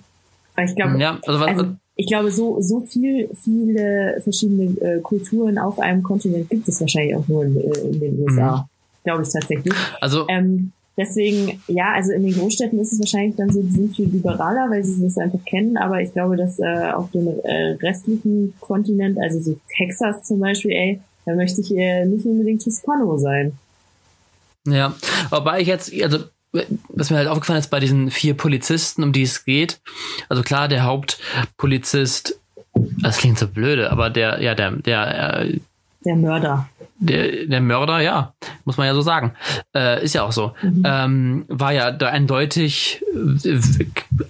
Ich 0.57 0.75
glaube, 0.75 0.99
ja, 0.99 1.19
also, 1.25 1.43
also 1.43 1.65
ich 1.95 2.07
glaube, 2.07 2.31
so, 2.31 2.59
so 2.61 2.81
viel, 2.81 3.29
viele 3.43 4.19
verschiedene 4.21 4.79
äh, 4.81 4.99
Kulturen 5.01 5.57
auf 5.57 5.79
einem 5.79 6.03
Kontinent 6.03 6.49
gibt 6.49 6.67
es 6.67 6.79
wahrscheinlich 6.81 7.15
auch 7.15 7.27
nur 7.27 7.45
in, 7.45 7.57
äh, 7.57 7.79
in 7.79 7.99
den 7.99 8.19
USA. 8.21 8.57
Mhm. 8.57 9.03
Glaube 9.03 9.23
ich 9.23 9.29
tatsächlich. 9.29 9.73
Also, 9.99 10.25
ähm, 10.27 10.71
Deswegen, 10.97 11.61
ja, 11.67 11.93
also 11.93 12.11
in 12.11 12.23
den 12.23 12.33
Großstädten 12.33 12.77
ist 12.77 12.91
es 12.91 12.99
wahrscheinlich 12.99 13.35
dann 13.35 13.49
so, 13.49 13.61
die 13.61 13.71
sind 13.71 13.95
viel 13.95 14.09
liberaler, 14.09 14.69
weil 14.69 14.83
sie 14.83 15.01
das 15.01 15.17
einfach 15.17 15.43
kennen, 15.45 15.77
aber 15.77 16.01
ich 16.01 16.11
glaube, 16.11 16.35
dass 16.35 16.59
äh, 16.59 16.91
auf 16.93 17.09
dem 17.11 17.27
äh, 17.43 17.77
restlichen 17.81 18.53
Kontinent, 18.59 19.17
also 19.17 19.39
so 19.39 19.57
Texas 19.77 20.23
zum 20.23 20.39
Beispiel, 20.41 20.71
ey, 20.71 20.99
da 21.25 21.33
möchte 21.35 21.61
ich 21.61 21.71
äh, 21.75 22.05
nicht 22.05 22.25
unbedingt 22.25 22.63
Hispano 22.63 23.17
sein. 23.17 23.57
Ja, 24.67 24.95
wobei 25.29 25.61
ich 25.61 25.67
jetzt, 25.67 25.91
also 26.01 26.19
was 26.89 27.09
mir 27.09 27.17
halt 27.17 27.27
aufgefallen 27.27 27.59
ist 27.59 27.69
bei 27.69 27.79
diesen 27.79 28.11
vier 28.11 28.35
Polizisten, 28.35 29.03
um 29.03 29.13
die 29.13 29.23
es 29.23 29.45
geht, 29.45 29.79
also 30.29 30.43
klar, 30.43 30.67
der 30.67 30.83
Hauptpolizist, 30.83 32.39
das 33.01 33.17
klingt 33.17 33.39
so 33.39 33.47
blöde, 33.47 33.91
aber 33.91 34.09
der, 34.09 34.41
ja, 34.41 34.53
der, 34.53 34.71
der, 34.71 35.39
äh, 35.41 35.59
der 36.03 36.15
Mörder. 36.15 36.69
Der, 36.97 37.45
der 37.45 37.61
Mörder, 37.61 37.99
ja, 37.99 38.33
muss 38.65 38.77
man 38.77 38.87
ja 38.87 38.93
so 38.93 39.01
sagen. 39.01 39.33
Äh, 39.75 40.03
ist 40.03 40.13
ja 40.13 40.23
auch 40.23 40.31
so. 40.31 40.53
Mhm. 40.61 40.83
Ähm, 40.85 41.45
war 41.47 41.73
ja 41.73 41.91
da 41.91 42.09
eindeutig 42.09 43.03
äh, 43.43 43.59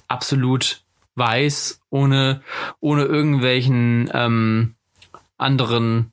absolut 0.08 0.82
weiß, 1.16 1.82
ohne, 1.90 2.42
ohne 2.80 3.04
irgendwelchen 3.04 4.10
ähm, 4.14 4.76
anderen 5.38 6.12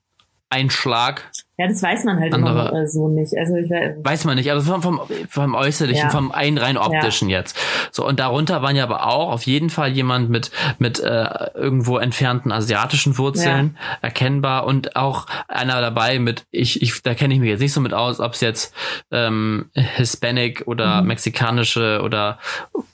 Einschlag. 0.50 1.30
Ja, 1.60 1.66
das 1.66 1.82
weiß 1.82 2.04
man 2.04 2.20
halt 2.20 2.32
andere, 2.32 2.68
immer 2.68 2.86
so 2.86 3.08
nicht. 3.08 3.34
Also 3.36 3.56
ich 3.56 3.68
weiß 3.68 4.24
man 4.26 4.36
nicht, 4.36 4.48
also 4.50 4.70
vom, 4.70 4.80
vom, 4.80 5.00
vom 5.28 5.54
äußerlichen, 5.56 6.04
ja. 6.04 6.10
vom 6.10 6.30
ein 6.30 6.56
rein 6.56 6.78
optischen 6.78 7.28
ja. 7.28 7.38
jetzt. 7.38 7.58
So 7.90 8.06
und 8.06 8.20
darunter 8.20 8.62
waren 8.62 8.76
ja 8.76 8.84
aber 8.84 9.08
auch 9.08 9.32
auf 9.32 9.42
jeden 9.42 9.68
Fall 9.68 9.90
jemand 9.90 10.30
mit 10.30 10.52
mit 10.78 11.00
äh, 11.00 11.26
irgendwo 11.54 11.98
entfernten 11.98 12.52
asiatischen 12.52 13.18
Wurzeln 13.18 13.76
ja. 13.76 13.98
erkennbar 14.02 14.66
und 14.66 14.94
auch 14.94 15.26
einer 15.48 15.80
dabei 15.80 16.20
mit 16.20 16.44
ich 16.52 16.80
ich 16.80 17.02
da 17.02 17.14
kenne 17.14 17.34
ich 17.34 17.40
mich 17.40 17.48
jetzt 17.48 17.60
nicht 17.60 17.72
so 17.72 17.80
mit 17.80 17.92
aus, 17.92 18.20
ob 18.20 18.34
es 18.34 18.40
jetzt 18.40 18.72
ähm, 19.10 19.70
Hispanic 19.74 20.62
oder 20.66 21.02
mhm. 21.02 21.08
mexikanische 21.08 22.02
oder 22.04 22.38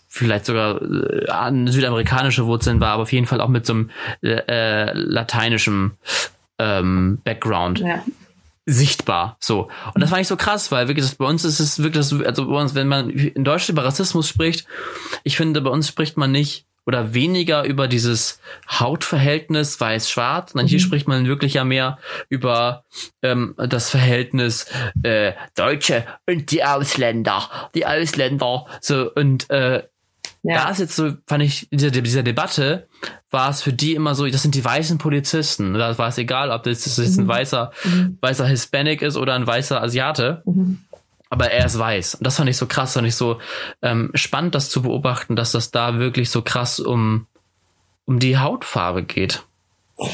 vielleicht 0.08 0.46
sogar 0.46 0.80
äh, 0.80 1.66
südamerikanische 1.66 2.46
Wurzeln 2.46 2.80
war, 2.80 2.92
aber 2.92 3.02
auf 3.02 3.12
jeden 3.12 3.26
Fall 3.26 3.40
auch 3.40 3.48
mit 3.48 3.66
so 3.66 3.74
einem 3.74 3.90
äh, 4.22 4.40
äh 4.46 4.92
lateinischen 4.94 5.98
ähm, 6.58 7.18
Background. 7.24 7.80
Ja 7.80 8.04
sichtbar. 8.66 9.36
So. 9.40 9.68
Und 9.94 10.00
das 10.00 10.10
war 10.10 10.18
nicht 10.18 10.28
so 10.28 10.36
krass, 10.36 10.72
weil 10.72 10.88
wirklich, 10.88 11.18
bei 11.18 11.26
uns 11.26 11.44
ist 11.44 11.60
es 11.60 11.82
wirklich, 11.82 11.98
also 12.26 12.48
bei 12.48 12.60
uns, 12.60 12.74
wenn 12.74 12.88
man 12.88 13.10
in 13.10 13.44
Deutschland 13.44 13.78
über 13.78 13.84
Rassismus 13.84 14.28
spricht, 14.28 14.66
ich 15.22 15.36
finde, 15.36 15.60
bei 15.60 15.70
uns 15.70 15.86
spricht 15.86 16.16
man 16.16 16.32
nicht 16.32 16.66
oder 16.86 17.14
weniger 17.14 17.64
über 17.64 17.88
dieses 17.88 18.40
Hautverhältnis 18.70 19.80
weiß-schwarz, 19.80 20.52
sondern 20.52 20.66
mhm. 20.66 20.70
hier 20.70 20.80
spricht 20.80 21.08
man 21.08 21.26
wirklich 21.26 21.54
ja 21.54 21.64
mehr 21.64 21.98
über 22.28 22.84
ähm, 23.22 23.54
das 23.56 23.90
Verhältnis 23.90 24.66
äh, 25.02 25.32
Deutsche 25.54 26.06
und 26.28 26.50
die 26.50 26.64
Ausländer, 26.64 27.48
die 27.74 27.86
Ausländer, 27.86 28.66
so 28.80 29.10
und 29.14 29.48
äh, 29.50 29.82
ja. 30.44 30.64
Da 30.64 30.70
ist 30.70 30.78
jetzt 30.78 30.94
so, 30.94 31.12
fand 31.26 31.42
ich, 31.42 31.72
in 31.72 31.78
dieser, 31.78 31.90
dieser 31.90 32.22
Debatte 32.22 32.86
war 33.30 33.48
es 33.48 33.62
für 33.62 33.72
die 33.72 33.94
immer 33.94 34.14
so, 34.14 34.26
das 34.28 34.42
sind 34.42 34.54
die 34.54 34.64
weißen 34.64 34.98
Polizisten. 34.98 35.72
Da 35.72 35.96
war 35.96 36.08
es 36.08 36.18
egal, 36.18 36.50
ob 36.50 36.64
das, 36.64 36.84
das 36.84 36.98
jetzt 36.98 37.18
ein 37.18 37.24
mhm. 37.24 37.28
weißer, 37.28 37.72
mhm. 37.84 38.18
weißer 38.20 38.46
Hispanic 38.46 39.00
ist 39.00 39.16
oder 39.16 39.34
ein 39.34 39.46
weißer 39.46 39.82
Asiate. 39.82 40.42
Mhm. 40.44 40.84
Aber 41.30 41.50
er 41.50 41.64
ist 41.64 41.78
weiß. 41.78 42.16
Und 42.16 42.26
das 42.26 42.36
fand 42.36 42.50
ich 42.50 42.58
so 42.58 42.66
krass, 42.66 42.92
fand 42.92 43.08
ich 43.08 43.16
so 43.16 43.40
ähm, 43.80 44.10
spannend, 44.12 44.54
das 44.54 44.68
zu 44.68 44.82
beobachten, 44.82 45.34
dass 45.34 45.50
das 45.50 45.70
da 45.70 45.98
wirklich 45.98 46.28
so 46.28 46.42
krass 46.42 46.78
um, 46.78 47.26
um 48.04 48.18
die 48.18 48.36
Hautfarbe 48.36 49.02
geht. 49.02 49.42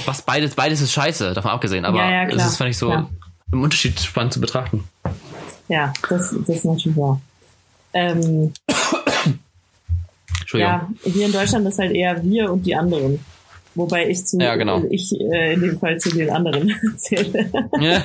Was 0.07 0.23
beides, 0.23 0.55
beides 0.55 0.81
ist 0.81 0.93
scheiße, 0.93 1.35
davon 1.35 1.51
abgesehen, 1.51 1.85
aber 1.85 1.99
ja, 1.99 2.11
ja, 2.11 2.27
das 2.27 2.47
ist, 2.47 2.57
fand 2.57 2.71
ich 2.71 2.79
so 2.79 2.87
klar. 2.87 3.11
im 3.51 3.63
Unterschied 3.63 3.99
spannend 3.99 4.33
zu 4.33 4.41
betrachten. 4.41 4.85
Ja, 5.69 5.93
das, 6.09 6.35
das 6.47 6.57
ist 6.57 6.65
natürlich 6.65 6.97
wahr. 6.97 7.21
Ähm, 7.93 8.53
ja, 10.59 10.89
hier 11.05 11.27
in 11.27 11.33
Deutschland 11.33 11.67
ist 11.67 11.79
halt 11.79 11.93
eher 11.93 12.23
wir 12.23 12.53
und 12.53 12.67
die 12.67 12.75
anderen. 12.75 13.21
Wobei 13.75 14.09
ich 14.09 14.27
zu 14.27 14.39
ja, 14.39 14.57
genau. 14.57 14.83
ich 14.91 15.13
äh, 15.21 15.55
in 15.55 15.61
dem 15.61 15.79
Fall 15.79 15.99
zu 15.99 16.11
den 16.11 16.31
anderen 16.31 16.75
zähle. 16.97 17.51
Ja. 17.81 18.03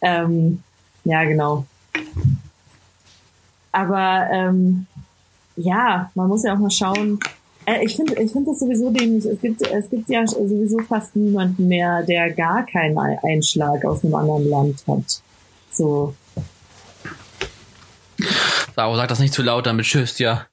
ähm, 0.24 0.62
ja, 1.04 1.24
genau. 1.24 1.64
Aber 3.72 4.28
ähm, 4.32 4.86
ja, 5.56 6.10
man 6.14 6.28
muss 6.28 6.42
ja 6.42 6.54
auch 6.54 6.58
mal 6.58 6.70
schauen. 6.70 7.20
Äh, 7.66 7.84
ich 7.84 7.94
finde 7.94 8.20
ich 8.20 8.32
finde 8.32 8.50
das 8.50 8.60
sowieso 8.60 8.90
dämlich. 8.90 9.24
Es 9.24 9.40
gibt, 9.40 9.62
es 9.62 9.90
gibt 9.90 10.08
ja 10.08 10.26
sowieso 10.26 10.78
fast 10.80 11.14
niemanden 11.14 11.68
mehr, 11.68 12.02
der 12.02 12.32
gar 12.32 12.66
keinen 12.66 12.98
Einschlag 12.98 13.84
aus 13.84 14.04
einem 14.04 14.14
anderen 14.16 14.50
Land 14.50 14.84
hat. 14.88 15.22
So. 15.70 16.14
Saro, 18.74 18.96
sag 18.96 19.08
das 19.08 19.18
nicht 19.18 19.34
zu 19.34 19.42
laut, 19.42 19.66
damit 19.66 19.86
tschüss, 19.86 20.18
ja. 20.18 20.46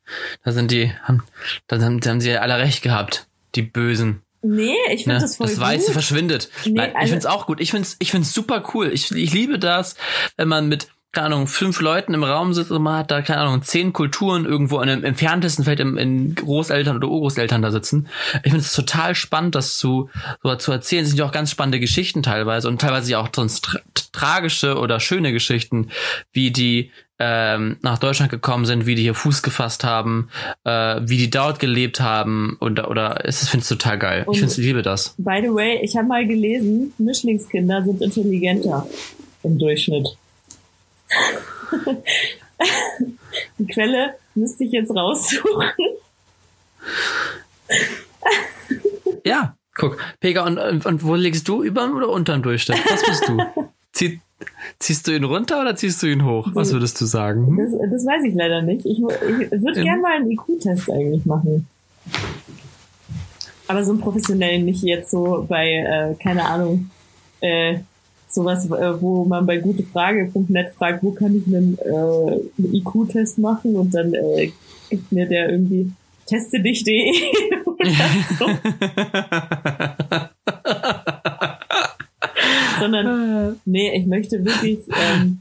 Da 0.43 0.51
sind 0.51 0.71
die, 0.71 0.91
haben, 1.03 1.23
da 1.67 1.79
haben, 1.79 1.99
da 1.99 2.09
haben 2.09 2.21
sie 2.21 2.37
alle 2.37 2.57
recht 2.57 2.81
gehabt, 2.81 3.27
die 3.55 3.61
Bösen. 3.61 4.21
Nee, 4.41 4.75
ich 4.91 5.03
finde 5.03 5.15
ne? 5.15 5.21
das 5.21 5.37
voll 5.37 5.47
Das 5.47 5.59
Weiße 5.59 5.85
gut. 5.85 5.93
verschwindet. 5.93 6.49
Nee, 6.65 6.71
Nein, 6.73 6.91
also 6.95 7.03
ich 7.03 7.09
finde 7.09 7.19
es 7.19 7.25
auch 7.25 7.47
gut. 7.47 7.59
Ich 7.59 7.71
finde 7.71 7.87
es 7.87 7.95
ich 7.99 8.11
find's 8.11 8.33
super 8.33 8.63
cool. 8.73 8.91
Ich, 8.93 9.11
ich 9.11 9.33
liebe 9.33 9.59
das, 9.59 9.95
wenn 10.37 10.47
man 10.47 10.67
mit 10.69 10.87
keine 11.13 11.27
Ahnung, 11.33 11.47
fünf 11.47 11.81
Leuten 11.81 12.13
im 12.13 12.23
Raum 12.23 12.53
sitzt 12.53 12.69
und 12.69 12.83
man 12.83 12.99
hat 12.99 13.09
da, 13.09 13.23
keine 13.23 13.41
Ahnung, 13.41 13.63
zehn 13.63 13.91
Kulturen 13.91 14.45
irgendwo 14.45 14.79
in 14.81 14.89
einem 14.89 15.03
entferntesten 15.03 15.65
Feld 15.65 15.79
in, 15.79 15.97
in 15.97 16.35
Großeltern 16.35 16.97
oder 16.97 17.07
Urgroßeltern 17.07 17.61
da 17.63 17.71
sitzen. 17.71 18.07
Ich 18.43 18.51
finde 18.51 18.59
es 18.59 18.73
total 18.73 19.15
spannend, 19.15 19.55
das 19.55 19.77
zu, 19.77 20.11
so 20.43 20.55
zu 20.57 20.71
erzählen. 20.71 21.03
Es 21.03 21.09
sind 21.09 21.17
ja 21.17 21.25
auch 21.25 21.31
ganz 21.31 21.49
spannende 21.49 21.79
Geschichten 21.79 22.21
teilweise 22.21 22.67
und 22.67 22.79
teilweise 22.81 23.11
ja 23.11 23.19
auch 23.19 23.29
sonst 23.35 23.61
tra 23.61 23.79
tragische 24.11 24.77
oder 24.77 24.99
schöne 24.99 25.31
Geschichten, 25.31 25.89
wie 26.31 26.51
die 26.51 26.91
ähm, 27.19 27.77
nach 27.81 27.97
Deutschland 27.97 28.31
gekommen 28.31 28.65
sind, 28.65 28.85
wie 28.85 28.95
die 28.95 29.01
hier 29.01 29.15
Fuß 29.15 29.41
gefasst 29.41 29.83
haben, 29.83 30.29
äh, 30.63 31.01
wie 31.01 31.17
die 31.17 31.29
dort 31.29 31.59
gelebt 31.59 31.99
haben 31.99 32.57
und 32.59 32.79
oder 32.85 33.25
ist 33.25 33.41
es 33.41 33.49
finde 33.49 33.63
es 33.63 33.69
total 33.69 33.97
geil. 33.97 34.23
Und 34.25 34.33
ich 34.33 34.39
finde 34.39 34.53
ich 34.53 34.59
liebe 34.59 34.81
das. 34.81 35.15
By 35.17 35.39
the 35.41 35.53
way, 35.53 35.79
ich 35.81 35.95
habe 35.95 36.07
mal 36.07 36.27
gelesen, 36.27 36.93
Mischlingskinder 36.97 37.83
sind 37.83 38.01
intelligenter 38.01 38.87
im 39.43 39.57
Durchschnitt. 39.57 40.07
die 43.57 43.65
Quelle 43.67 44.15
müsste 44.35 44.63
ich 44.65 44.71
jetzt 44.71 44.91
raussuchen. 44.95 45.71
ja, 49.25 49.55
guck, 49.75 49.97
Pega 50.19 50.45
und, 50.45 50.85
und 50.85 51.03
wo 51.03 51.15
legst 51.15 51.47
du 51.47 51.63
über 51.63 51.91
oder 51.93 52.09
unter 52.09 52.33
dem 52.33 52.43
Durchschnitt? 52.43 52.79
Was 52.89 53.05
bist 53.05 53.27
du? 53.27 53.37
Zieh, 53.93 54.19
ziehst 54.79 55.07
du 55.07 55.15
ihn 55.15 55.23
runter 55.23 55.61
oder 55.61 55.75
ziehst 55.75 56.03
du 56.03 56.07
ihn 56.07 56.25
hoch? 56.25 56.49
Was 56.53 56.73
würdest 56.73 56.99
du 57.01 57.05
sagen? 57.05 57.57
Das, 57.57 57.71
das 57.91 58.05
weiß 58.05 58.23
ich 58.25 58.35
leider 58.35 58.61
nicht. 58.61 58.85
Ich, 58.85 58.99
ich 58.99 59.51
würde 59.51 59.81
gerne 59.81 60.01
mal 60.01 60.17
einen 60.17 60.29
IQ-Test 60.31 60.91
eigentlich 60.91 61.25
machen. 61.25 61.67
Aber 63.67 63.83
so 63.83 63.91
einen 63.91 63.99
professionellen, 63.99 64.63
nicht 64.65 64.83
jetzt 64.83 65.11
so 65.11 65.45
bei, 65.47 65.67
äh, 65.67 66.15
keine 66.21 66.45
Ahnung, 66.45 66.89
äh, 67.41 67.79
sowas, 68.27 68.69
äh, 68.69 69.01
wo 69.01 69.25
man 69.25 69.45
bei 69.45 69.57
gutefrage.net 69.57 70.71
fragt, 70.71 71.03
wo 71.03 71.11
kann 71.11 71.35
ich 71.35 71.45
einen, 71.47 71.77
äh, 71.79 71.87
einen 71.87 72.73
IQ-Test 72.73 73.39
machen 73.39 73.75
und 73.75 73.93
dann 73.93 74.13
äh, 74.13 74.51
gibt 74.89 75.11
mir 75.11 75.27
der 75.27 75.49
irgendwie 75.49 75.91
teste 76.25 76.61
dich.de 76.61 77.11
Sondern, 82.79 83.59
nee, 83.65 83.95
ich 83.97 84.05
möchte 84.05 84.43
wirklich. 84.43 84.79
Ähm, 84.89 85.39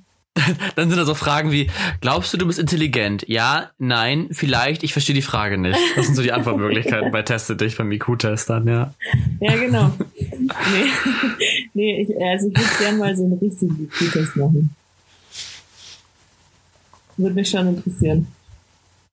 dann 0.76 0.90
sind 0.90 0.98
da 0.98 1.04
so 1.04 1.14
Fragen 1.14 1.50
wie, 1.50 1.70
glaubst 2.00 2.32
du, 2.32 2.36
du 2.36 2.46
bist 2.46 2.58
intelligent? 2.58 3.24
Ja, 3.26 3.70
nein, 3.78 4.28
vielleicht, 4.32 4.82
ich 4.82 4.92
verstehe 4.92 5.14
die 5.14 5.22
Frage 5.22 5.58
nicht. 5.58 5.78
Das 5.96 6.06
sind 6.06 6.14
so 6.14 6.22
die 6.22 6.32
Antwortmöglichkeiten 6.32 7.10
bei 7.10 7.22
Teste 7.22 7.56
dich 7.56 7.76
beim 7.76 7.90
IQ-Test 7.90 8.50
dann, 8.50 8.66
ja. 8.66 8.94
Ja, 9.40 9.56
genau. 9.56 9.92
Nee, 10.18 10.50
nee 11.74 12.02
ich, 12.02 12.08
also 12.22 12.48
ich 12.48 12.58
würde 12.58 12.78
gerne 12.78 12.98
mal 12.98 13.16
so 13.16 13.24
einen 13.24 13.38
richtigen 13.38 13.84
IQ-Test 13.84 14.36
machen. 14.36 14.74
Würde 17.16 17.34
mich 17.34 17.48
schon 17.48 17.68
interessieren. 17.68 18.26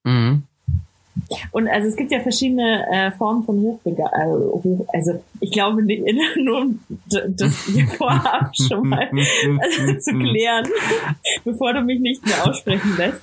Mhm. 0.03 0.44
Und 1.51 1.67
also 1.67 1.88
es 1.88 1.96
gibt 1.96 2.12
ja 2.12 2.20
verschiedene 2.20 2.86
äh, 2.91 3.12
Formen 3.12 3.43
von 3.43 3.60
Hochbegabung. 3.62 4.82
Äh, 4.82 4.98
also 4.98 5.24
ich 5.39 5.51
glaube 5.51 5.84
nicht, 5.84 6.03
nur 6.38 6.62
um 6.62 6.79
das 7.08 7.65
hier 7.65 7.88
vorab 7.98 8.51
schon 8.55 8.89
mal 8.89 9.10
also, 9.60 10.00
zu 10.00 10.17
klären, 10.17 10.67
bevor 11.43 11.74
du 11.74 11.82
mich 11.82 12.00
nicht 12.00 12.25
mehr 12.25 12.48
aussprechen 12.48 12.98
lässt. 12.98 13.22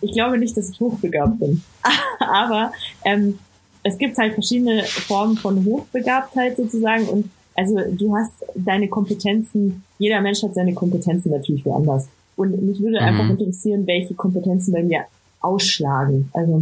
Ich 0.00 0.12
glaube 0.12 0.36
nicht, 0.36 0.56
dass 0.56 0.70
ich 0.70 0.80
hochbegabt 0.80 1.38
bin. 1.38 1.62
Aber 2.18 2.72
ähm, 3.04 3.38
es 3.82 3.96
gibt 3.96 4.18
halt 4.18 4.34
verschiedene 4.34 4.82
Formen 4.84 5.36
von 5.36 5.64
Hochbegabtheit 5.64 6.56
sozusagen 6.56 7.06
und 7.08 7.30
also 7.56 7.78
du 7.92 8.16
hast 8.16 8.32
deine 8.54 8.88
Kompetenzen, 8.88 9.84
jeder 9.98 10.20
Mensch 10.20 10.42
hat 10.42 10.54
seine 10.54 10.74
Kompetenzen 10.74 11.30
natürlich 11.30 11.64
woanders. 11.64 12.08
Und 12.36 12.60
mich 12.62 12.80
würde 12.80 13.00
mhm. 13.00 13.06
einfach 13.06 13.30
interessieren, 13.30 13.86
welche 13.86 14.14
Kompetenzen 14.14 14.72
bei 14.72 14.82
mir 14.82 15.04
ausschlagen. 15.40 16.30
Also 16.32 16.60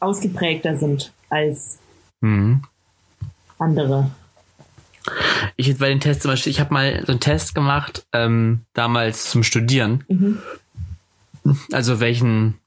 ausgeprägter 0.00 0.76
sind 0.76 1.12
als 1.30 1.78
mhm. 2.20 2.62
andere. 3.58 4.10
Ich 5.56 5.66
jetzt 5.66 5.80
bei 5.80 5.88
den 5.88 6.00
Tests 6.00 6.22
zum 6.22 6.30
Beispiel, 6.30 6.50
ich 6.50 6.60
habe 6.60 6.74
mal 6.74 7.02
so 7.06 7.12
einen 7.12 7.20
Test 7.20 7.54
gemacht, 7.54 8.06
ähm, 8.12 8.60
damals 8.74 9.30
zum 9.30 9.42
Studieren. 9.42 10.04
Mhm. 10.08 10.38
Also 11.72 12.00
welchen, 12.00 12.58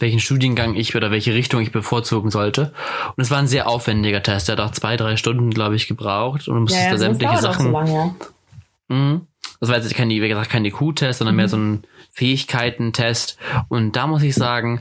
welchen 0.00 0.18
Studiengang 0.18 0.74
ich 0.74 0.96
oder 0.96 1.10
welche 1.10 1.34
Richtung 1.34 1.60
ich 1.60 1.70
bevorzugen 1.70 2.30
sollte. 2.30 2.72
Und 3.16 3.22
es 3.22 3.30
war 3.30 3.38
ein 3.38 3.46
sehr 3.46 3.68
aufwendiger 3.68 4.22
Test. 4.22 4.48
Der 4.48 4.56
hat 4.56 4.64
auch 4.64 4.72
zwei, 4.72 4.96
drei 4.96 5.16
Stunden, 5.16 5.50
glaube 5.50 5.76
ich, 5.76 5.86
gebraucht. 5.86 6.48
Und 6.48 6.54
du 6.54 6.60
musstest 6.62 6.82
ja, 6.82 6.86
ja, 6.86 6.92
da 6.92 6.98
sämtliche 6.98 7.38
Sachen. 7.38 7.66
So 7.66 7.72
lange. 7.72 8.14
Mh, 8.88 9.20
das 9.60 9.68
war 9.68 9.76
jetzt 9.76 9.94
kein, 9.94 10.10
wie 10.10 10.28
gesagt, 10.28 10.50
kein 10.50 10.64
IQ-Test, 10.64 11.18
sondern 11.18 11.34
mhm. 11.34 11.36
mehr 11.36 11.48
so 11.48 11.56
ein 11.56 11.84
Fähigkeiten-Test. 12.12 13.38
Und 13.68 13.96
da 13.96 14.06
muss 14.06 14.22
ich 14.22 14.34
sagen, 14.34 14.80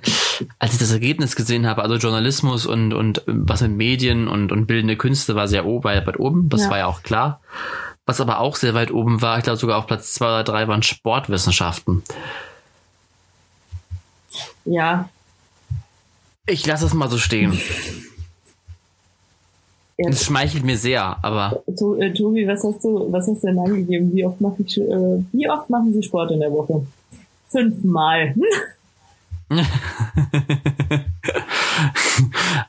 als 0.59 0.73
ich 0.73 0.79
das 0.79 0.91
Ergebnis 0.91 1.35
gesehen 1.35 1.65
habe, 1.67 1.81
also 1.81 1.95
Journalismus 1.95 2.65
und, 2.65 2.93
und 2.93 3.23
was 3.25 3.61
mit 3.61 3.71
Medien 3.71 4.27
und, 4.27 4.51
und 4.51 4.65
bildende 4.67 4.97
Künste 4.97 5.35
war 5.35 5.47
sehr 5.47 5.65
oben, 5.65 5.85
weit 5.85 6.19
oben. 6.19 6.49
Das 6.49 6.63
ja. 6.63 6.69
war 6.69 6.77
ja 6.79 6.85
auch 6.87 7.03
klar. 7.03 7.41
Was 8.05 8.19
aber 8.19 8.39
auch 8.39 8.55
sehr 8.55 8.73
weit 8.73 8.91
oben 8.91 9.21
war, 9.21 9.37
ich 9.37 9.43
glaube 9.43 9.57
sogar 9.57 9.77
auf 9.77 9.87
Platz 9.87 10.13
zwei 10.13 10.25
oder 10.25 10.43
drei 10.43 10.67
waren 10.67 10.83
Sportwissenschaften. 10.83 12.03
Ja. 14.65 15.09
Ich 16.45 16.65
lasse 16.65 16.85
es 16.85 16.93
mal 16.93 17.09
so 17.09 17.17
stehen. 17.17 17.59
Ja. 19.97 20.09
Das 20.09 20.23
schmeichelt 20.23 20.63
mir 20.63 20.77
sehr, 20.77 21.17
aber. 21.23 21.63
To 21.77 21.95
äh, 21.95 22.11
Tobi, 22.13 22.47
was 22.47 22.63
hast 22.63 22.83
du, 22.83 23.11
was 23.11 23.27
hast 23.27 23.43
du 23.43 23.47
denn 23.47 23.59
angegeben? 23.59 24.11
Wie 24.13 24.25
oft 24.25 24.41
mache 24.41 24.63
ich, 24.65 24.79
äh, 24.79 25.23
wie 25.31 25.49
oft 25.49 25.69
machen 25.69 25.93
Sie 25.93 26.01
Sport 26.01 26.31
in 26.31 26.39
der 26.39 26.51
Woche? 26.51 26.85
Fünfmal. 27.45 28.33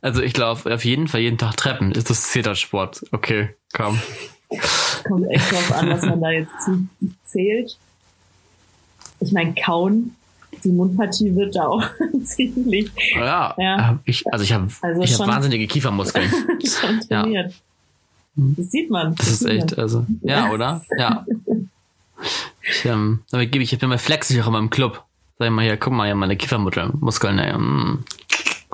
also 0.03 0.21
ich 0.23 0.37
laufe 0.37 0.75
auf 0.75 0.85
jeden 0.85 1.09
Fall 1.09 1.23
jeden 1.23 1.39
Tag 1.39 1.57
Treppen. 1.57 1.93
Ist 1.93 2.11
das 2.11 2.31
Zittersport? 2.31 3.07
Okay, 3.11 3.55
komm. 3.73 3.99
Kommt 5.05 5.31
echt 5.31 5.51
drauf 5.51 5.73
an, 5.73 5.89
was 5.89 6.03
man 6.03 6.21
da 6.21 6.31
jetzt 6.31 6.53
zählt. 7.25 7.79
Ich 9.21 9.33
meine, 9.33 9.55
kauen, 9.55 10.15
die 10.65 10.73
Mundpartie 10.73 11.35
wird 11.35 11.55
da 11.55 11.67
auch 11.67 11.85
ziemlich. 12.23 12.91
Ja, 13.15 13.55
ja. 13.59 13.99
Ich, 14.05 14.25
also 14.33 14.45
ich 14.45 14.53
habe 14.53 14.69
also 14.81 15.03
ich 15.03 15.19
hab 15.19 15.27
wahnsinnige 15.27 15.67
Kiefermuskeln. 15.67 16.29
schon 16.65 17.01
trainiert. 17.01 17.53
Ja. 17.53 18.45
Das 18.57 18.71
sieht 18.71 18.91
man. 18.91 19.15
Das, 19.15 19.27
das 19.27 19.43
ist 19.43 19.47
echt, 19.47 19.71
man. 19.73 19.81
also, 19.81 20.07
ja, 20.23 20.51
oder? 20.51 20.83
Ja. 20.99 21.25
Ich, 22.63 22.85
ähm, 22.85 23.21
damit 23.31 23.53
gebe 23.53 23.63
ich, 23.63 23.73
ich 23.73 23.79
bin 23.79 23.89
mal 23.89 23.99
flexig 23.99 24.43
auch 24.43 24.49
immer 24.49 24.59
im 24.59 24.71
Club. 24.71 25.05
Sag 25.39 25.47
ich 25.47 25.53
mal 25.53 25.65
hier, 25.65 25.77
guck 25.77 25.93
mal, 25.93 26.09
ja, 26.09 26.15
meine 26.15 26.37
Kiefermuskeln, 26.37 27.39
ey. 27.39 27.57
Mm. 27.57 28.05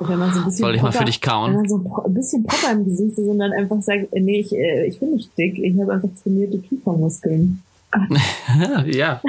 Wenn 0.03 0.19
man 0.19 0.33
so 0.33 0.39
ein 0.39 0.45
bisschen 0.47 0.65
Soll 0.65 0.75
ich 0.75 0.81
Popper, 0.81 0.93
mal 0.95 0.99
für 0.99 1.05
dich 1.05 1.21
kauen? 1.21 1.51
Wenn 1.51 1.57
man 1.61 1.69
so 1.69 2.03
ein 2.07 2.15
bisschen 2.15 2.45
Popper 2.45 2.73
im 2.73 2.85
Gesicht 2.85 3.19
ist 3.19 3.29
und 3.29 3.39
dann 3.39 3.53
einfach 3.53 3.83
sagt, 3.83 4.13
äh, 4.13 4.21
nee, 4.21 4.41
ich, 4.41 4.53
äh, 4.53 4.87
ich 4.87 4.99
bin 4.99 5.13
nicht 5.13 5.37
dick, 5.37 5.59
ich 5.59 5.79
habe 5.79 5.93
einfach 5.93 6.09
trainierte 6.23 6.59
Kiefermuskeln. 6.59 7.63
ja. 8.87 9.21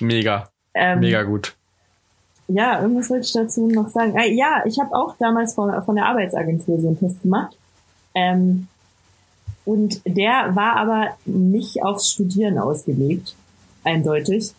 Mega. 0.00 0.48
Ähm, 0.74 1.00
Mega 1.00 1.22
gut. 1.22 1.54
Ja, 2.48 2.82
irgendwas 2.82 3.08
wollte 3.08 3.24
ich 3.24 3.32
dazu 3.32 3.68
noch 3.68 3.88
sagen. 3.88 4.14
Ah, 4.16 4.24
ja, 4.24 4.62
ich 4.66 4.78
habe 4.78 4.94
auch 4.94 5.16
damals 5.18 5.54
von, 5.54 5.70
von 5.84 5.96
der 5.96 6.06
Arbeitsagentur 6.06 6.80
so 6.80 6.88
einen 6.88 6.98
Test 6.98 7.22
gemacht. 7.22 7.56
Ähm, 8.14 8.68
und 9.64 10.02
der 10.04 10.54
war 10.54 10.76
aber 10.76 11.10
nicht 11.24 11.82
aufs 11.82 12.10
Studieren 12.10 12.58
ausgelegt, 12.58 13.36
eindeutig. 13.84 14.52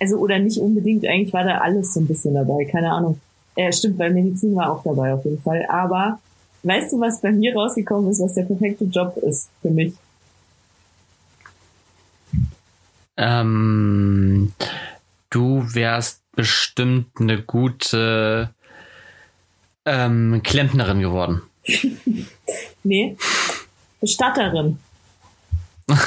Also, 0.00 0.16
oder 0.16 0.38
nicht 0.38 0.58
unbedingt, 0.58 1.06
eigentlich 1.06 1.32
war 1.32 1.44
da 1.44 1.58
alles 1.58 1.94
so 1.94 2.00
ein 2.00 2.06
bisschen 2.06 2.34
dabei, 2.34 2.64
keine 2.64 2.92
Ahnung. 2.92 3.20
Äh, 3.56 3.72
stimmt, 3.72 3.98
weil 3.98 4.12
Medizin 4.12 4.54
war 4.54 4.70
auch 4.72 4.82
dabei 4.82 5.14
auf 5.14 5.24
jeden 5.24 5.40
Fall. 5.40 5.64
Aber 5.68 6.18
weißt 6.62 6.92
du, 6.92 7.00
was 7.00 7.20
bei 7.20 7.32
mir 7.32 7.54
rausgekommen 7.54 8.10
ist, 8.10 8.20
was 8.20 8.34
der 8.34 8.44
perfekte 8.44 8.84
Job 8.84 9.16
ist 9.16 9.50
für 9.62 9.70
mich? 9.70 9.94
Ähm, 13.18 14.52
du 15.28 15.64
wärst 15.74 16.22
bestimmt 16.32 17.08
eine 17.18 17.42
gute 17.42 18.54
ähm, 19.84 20.40
Klempnerin 20.44 21.00
geworden. 21.00 21.42
nee, 22.84 23.16
Bestatterin. 24.00 24.78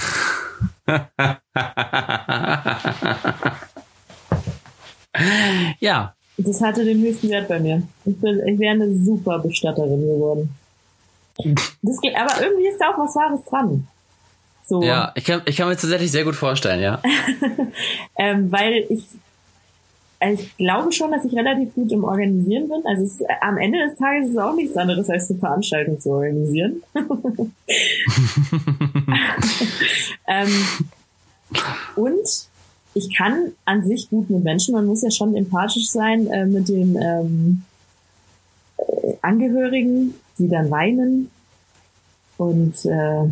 ja. 5.79 6.15
Das 6.37 6.61
hatte 6.61 6.85
den 6.85 7.01
höchsten 7.01 7.27
Wert 7.29 7.49
bei 7.49 7.59
mir. 7.59 7.83
Ich, 8.05 8.17
bin, 8.19 8.39
ich 8.47 8.57
wäre 8.57 8.75
eine 8.75 8.95
super 8.95 9.39
Bestatterin 9.39 9.99
geworden. 9.99 10.55
Das 11.81 11.99
geht, 11.99 12.15
aber 12.15 12.41
irgendwie 12.41 12.67
ist 12.67 12.79
da 12.79 12.91
auch 12.91 12.99
was 12.99 13.15
Wahres 13.15 13.43
dran. 13.45 13.85
So. 14.71 14.81
Ja, 14.83 15.11
ich 15.15 15.25
kann, 15.25 15.41
ich 15.47 15.57
kann 15.57 15.67
mir 15.67 15.75
tatsächlich 15.75 16.09
sehr 16.13 16.23
gut 16.23 16.33
vorstellen, 16.35 16.81
ja. 16.81 17.01
ähm, 18.17 18.49
weil 18.53 18.85
ich, 18.87 19.03
also 20.17 20.43
ich 20.43 20.55
glaube 20.55 20.93
schon, 20.93 21.11
dass 21.11 21.25
ich 21.25 21.33
relativ 21.33 21.75
gut 21.75 21.91
im 21.91 22.05
Organisieren 22.05 22.69
bin. 22.69 22.81
Also 22.85 23.03
es, 23.03 23.19
am 23.41 23.57
Ende 23.57 23.79
des 23.79 23.97
Tages 23.97 24.27
ist 24.27 24.31
es 24.31 24.37
auch 24.37 24.55
nichts 24.55 24.77
anderes, 24.77 25.09
als 25.09 25.29
eine 25.29 25.39
Veranstaltung 25.39 25.99
zu 25.99 26.11
organisieren. 26.11 26.83
ähm, 30.29 30.49
und 31.97 32.47
ich 32.93 33.13
kann 33.13 33.51
an 33.65 33.83
sich 33.83 34.09
gut 34.09 34.29
mit 34.29 34.41
Menschen. 34.41 34.73
Man 34.73 34.85
muss 34.85 35.01
ja 35.01 35.11
schon 35.11 35.35
empathisch 35.35 35.89
sein 35.89 36.27
äh, 36.27 36.45
mit 36.45 36.69
den 36.69 36.95
ähm, 36.95 37.63
äh, 38.77 39.15
Angehörigen, 39.21 40.13
die 40.37 40.47
dann 40.47 40.71
weinen 40.71 41.29
und 42.41 42.85
äh, 42.85 43.31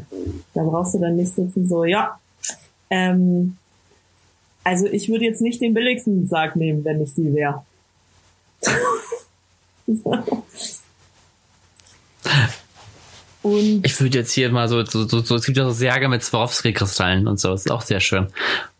da 0.53 0.63
brauchst 0.63 0.93
du 0.93 0.99
dann 0.99 1.15
nicht 1.15 1.33
sitzen 1.33 1.67
so, 1.67 1.83
ja, 1.83 2.19
ähm, 2.91 3.57
also 4.63 4.85
ich 4.85 5.09
würde 5.09 5.25
jetzt 5.25 5.41
nicht 5.41 5.59
den 5.61 5.73
billigsten 5.73 6.27
Sarg 6.27 6.55
nehmen, 6.55 6.85
wenn 6.85 7.01
ich 7.01 7.11
sie 7.13 7.33
wäre. 7.33 7.65
Und 13.41 13.85
ich 13.85 13.99
würde 14.01 14.17
jetzt 14.17 14.33
hier 14.33 14.51
mal 14.51 14.67
so, 14.67 14.83
so, 14.85 15.07
so, 15.07 15.21
so 15.21 15.35
es 15.35 15.45
gibt 15.45 15.57
ja 15.57 15.63
so 15.63 15.71
Särge 15.71 16.09
mit 16.09 16.21
Swarovski-Kristallen 16.21 17.25
und 17.25 17.39
so, 17.39 17.51
das 17.51 17.61
ist 17.61 17.71
auch 17.71 17.81
sehr 17.81 18.01
schön. 18.01 18.27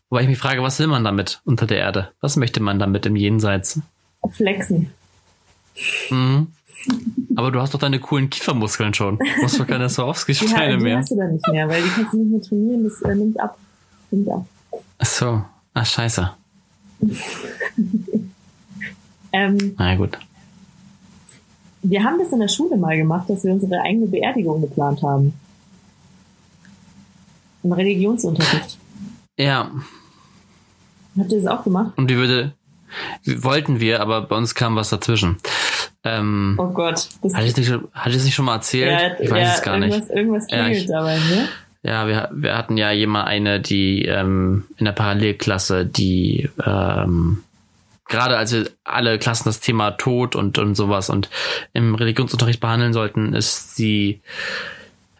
Wobei 0.09 0.23
ich 0.23 0.27
mich 0.27 0.37
frage, 0.37 0.61
was 0.61 0.77
will 0.79 0.87
man 0.87 1.05
damit 1.05 1.41
unter 1.45 1.65
der 1.65 1.77
Erde? 1.77 2.11
Was 2.19 2.35
möchte 2.35 2.61
man 2.61 2.77
damit 2.77 3.05
im 3.05 3.15
Jenseits? 3.15 3.79
Flexen. 4.31 4.91
Mhm. 6.09 6.47
Aber 7.35 7.51
du 7.51 7.61
hast 7.61 7.73
doch 7.73 7.79
deine 7.79 7.99
coolen 7.99 8.29
Kiefermuskeln 8.29 8.93
schon. 8.93 9.17
Du 9.17 9.43
hast 9.43 9.59
doch 9.59 9.67
keine 9.67 9.89
Swarovski-Steine 9.89 10.73
ja, 10.73 10.79
mehr. 10.79 10.95
Die 10.95 11.01
hast 11.01 11.11
du 11.11 11.15
dann 11.15 11.33
nicht 11.33 11.47
mehr, 11.47 11.67
weil 11.69 11.81
die 11.81 11.89
kannst 11.89 12.13
du 12.13 12.17
nicht 12.17 12.31
mehr 12.31 12.41
trainieren, 12.41 12.83
das 12.83 13.01
äh, 13.01 13.15
nimmt 13.15 13.39
ab. 13.39 13.57
Nimmt 14.11 14.29
ab. 14.29 14.45
Ach 14.97 15.05
so. 15.05 15.41
Ach, 15.73 15.85
scheiße. 15.85 16.31
ähm, 19.31 19.75
Na 19.77 19.95
gut. 19.95 20.17
Wir 21.81 22.03
haben 22.03 22.19
das 22.19 22.31
in 22.33 22.39
der 22.39 22.49
Schule 22.49 22.75
mal 22.75 22.97
gemacht, 22.97 23.29
dass 23.29 23.43
wir 23.43 23.53
unsere 23.53 23.79
eigene 23.81 24.07
Beerdigung 24.07 24.61
geplant 24.61 25.01
haben. 25.01 25.33
Im 27.63 27.71
Religionsunterricht. 27.71 28.77
Ja. 29.37 29.71
Habt 31.17 31.31
ihr 31.31 31.41
das 31.41 31.47
auch 31.47 31.63
gemacht? 31.63 31.93
Und 31.97 32.09
wie 32.09 32.17
würde, 32.17 32.53
wollten 33.25 33.79
wir, 33.79 34.01
aber 34.01 34.21
bei 34.23 34.35
uns 34.35 34.55
kam 34.55 34.75
was 34.75 34.89
dazwischen. 34.89 35.37
Ähm, 36.03 36.55
oh 36.57 36.67
Gott. 36.67 37.09
Das 37.21 37.33
hatte 37.33 37.47
ich 37.47 37.57
nicht, 37.57 37.71
hatte 37.71 38.09
ich 38.09 38.15
es 38.15 38.23
nicht 38.23 38.35
schon 38.35 38.45
mal 38.45 38.55
erzählt? 38.55 38.91
Ja, 38.91 39.19
ich 39.19 39.29
weiß 39.29 39.47
ja, 39.47 39.53
es 39.55 39.61
gar 39.61 39.75
irgendwas, 39.75 39.99
nicht. 39.99 40.09
Irgendwas 40.11 40.47
klingelt 40.47 40.73
ja, 40.73 40.79
ich, 40.79 40.87
dabei, 40.87 41.15
ne? 41.15 41.49
Ja, 41.81 42.07
wir, 42.07 42.29
wir 42.33 42.57
hatten 42.57 42.77
ja 42.77 42.91
jemand 42.91 43.27
eine, 43.27 43.59
die 43.61 44.05
ähm, 44.05 44.65
in 44.77 44.85
der 44.85 44.91
Parallelklasse, 44.91 45.85
die 45.85 46.49
ähm, 46.65 47.43
gerade 48.05 48.37
als 48.37 48.51
wir 48.51 48.69
alle 48.83 49.17
Klassen 49.19 49.45
das 49.45 49.61
Thema 49.61 49.91
Tod 49.91 50.35
und, 50.35 50.57
und 50.57 50.75
sowas 50.75 51.09
und 51.09 51.29
im 51.73 51.95
Religionsunterricht 51.95 52.59
behandeln 52.59 52.91
sollten, 52.91 53.33
ist 53.33 53.75
sie 53.75 54.21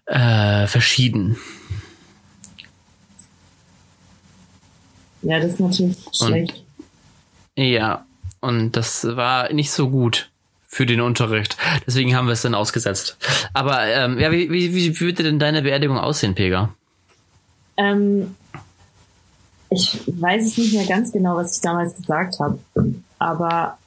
äh, 0.06 0.68
verschieden. 0.68 1.38
Ja, 5.22 5.40
das 5.40 5.54
ist 5.54 5.60
natürlich 5.60 5.98
schlecht. 6.14 6.64
Und, 7.56 7.64
ja, 7.64 8.06
und 8.42 8.72
das 8.72 9.06
war 9.16 9.52
nicht 9.54 9.72
so 9.72 9.90
gut 9.90 10.29
für 10.70 10.86
den 10.86 11.02
Unterricht. 11.02 11.58
Deswegen 11.86 12.16
haben 12.16 12.28
wir 12.28 12.34
es 12.34 12.44
dann 12.44 12.54
ausgesetzt. 12.54 13.18
Aber 13.54 13.86
ähm, 13.88 14.20
ja, 14.20 14.32
wie, 14.32 14.50
wie, 14.52 14.74
wie 14.76 15.00
würde 15.02 15.24
denn 15.24 15.40
deine 15.40 15.64
Beerdigung 15.64 15.98
aussehen, 15.98 16.36
Pega? 16.36 16.70
Ähm, 17.76 18.36
ich 19.72 20.00
weiß 20.06 20.46
es 20.46 20.58
nicht 20.58 20.74
mehr 20.74 20.86
ganz 20.86 21.12
genau, 21.12 21.36
was 21.36 21.56
ich 21.56 21.62
damals 21.62 21.96
gesagt 21.96 22.40
habe. 22.40 22.60
Aber 23.18 23.80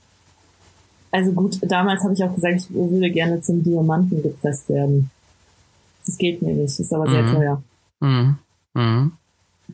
also 1.13 1.31
gut, 1.33 1.59
damals 1.63 2.03
habe 2.03 2.15
ich 2.15 2.25
auch 2.25 2.35
gesagt, 2.35 2.63
ich 2.63 2.75
würde 2.75 3.11
gerne 3.11 3.41
zum 3.41 3.63
Diamanten 3.63 4.23
gepresst 4.23 4.69
werden. 4.69 5.11
Das 6.05 6.19
geht 6.19 6.43
mir 6.43 6.55
nicht, 6.55 6.81
ist 6.81 6.93
aber 6.93 7.09
sehr 7.09 7.23
mhm. 7.23 7.33
teuer. 7.33 7.63
Mhm. 8.01 8.39
Mhm. 8.75 9.13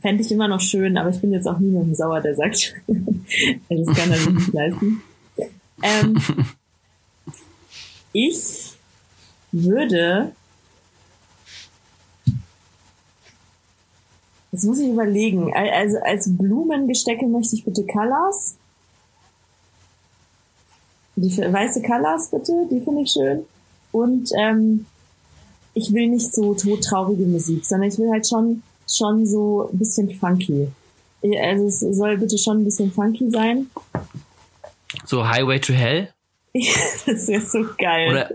Fände 0.00 0.22
ich 0.22 0.30
immer 0.30 0.48
noch 0.48 0.60
schön, 0.60 0.98
aber 0.98 1.08
ich 1.08 1.20
bin 1.20 1.32
jetzt 1.32 1.48
auch 1.48 1.58
niemandem 1.58 1.94
sauer, 1.94 2.20
der 2.20 2.34
sagt, 2.34 2.74
das 2.86 3.96
kann 3.96 4.10
er 4.10 4.30
nicht 4.30 4.52
leisten. 4.52 5.02
Ähm, 5.80 6.20
ich 8.12 8.72
würde. 9.52 10.32
Jetzt 14.52 14.64
muss 14.64 14.78
ich 14.78 14.88
überlegen. 14.88 15.52
Also 15.54 15.98
als 15.98 16.36
Blumengestecke 16.36 17.26
möchte 17.26 17.54
ich 17.56 17.64
bitte 17.64 17.84
Colors. 17.84 18.56
Die 21.16 21.36
weiße 21.36 21.82
Colors 21.82 22.30
bitte, 22.30 22.66
die 22.70 22.80
finde 22.80 23.02
ich 23.02 23.10
schön. 23.10 23.44
Und 23.92 24.30
ähm, 24.38 24.86
ich 25.74 25.92
will 25.92 26.08
nicht 26.08 26.34
so 26.34 26.54
todtraurige 26.54 27.24
Musik, 27.24 27.64
sondern 27.64 27.88
ich 27.88 27.98
will 27.98 28.10
halt 28.10 28.26
schon 28.28 28.62
schon 28.88 29.26
so 29.26 29.68
ein 29.70 29.78
bisschen 29.78 30.10
funky. 30.10 30.68
Also 31.22 31.66
es 31.66 31.80
soll 31.96 32.16
bitte 32.16 32.38
schon 32.38 32.58
ein 32.58 32.64
bisschen 32.64 32.90
funky 32.90 33.30
sein. 33.30 33.70
So 35.04 35.28
Highway 35.28 35.60
to 35.60 35.72
Hell? 35.72 36.08
das 37.06 37.28
wäre 37.28 37.40
so 37.40 37.64
geil. 37.76 38.10
Oder, 38.10 38.30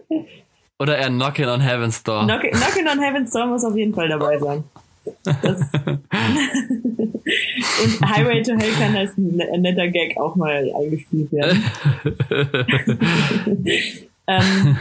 oder 0.80 0.98
eher 0.98 1.10
Knockin' 1.10 1.48
on 1.48 1.62
Heaven's 1.62 2.04
Door. 2.04 2.24
Knock, 2.24 2.42
Knockin' 2.42 2.88
on 2.88 3.00
Heaven's 3.00 3.32
Door 3.32 3.48
muss 3.48 3.64
auf 3.64 3.76
jeden 3.76 3.94
Fall 3.94 4.10
dabei 4.10 4.38
sein. 4.40 4.64
Und 7.84 8.02
Highway 8.10 8.42
to 8.42 8.54
Hell 8.54 8.72
kann 8.80 8.96
als 8.96 9.18
ein 9.18 9.62
netter 9.62 9.90
Gag 9.90 10.18
auch 10.18 10.36
mal 10.36 10.72
eingespielt 10.78 11.32
werden. 11.32 11.64
ähm, 14.28 14.78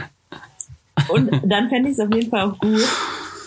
Und 1.09 1.31
dann 1.43 1.69
fände 1.69 1.89
ich 1.89 1.97
es 1.97 1.99
auf 1.99 2.13
jeden 2.13 2.29
Fall 2.29 2.49
auch 2.49 2.57
gut, 2.57 2.87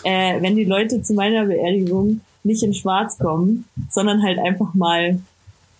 äh, 0.03 0.41
wenn 0.41 0.55
die 0.55 0.65
Leute 0.65 1.01
zu 1.01 1.13
meiner 1.13 1.45
Beerdigung 1.45 2.21
nicht 2.43 2.63
in 2.63 2.73
Schwarz 2.73 3.17
kommen, 3.17 3.65
sondern 3.89 4.23
halt 4.23 4.39
einfach 4.39 4.73
mal 4.73 5.19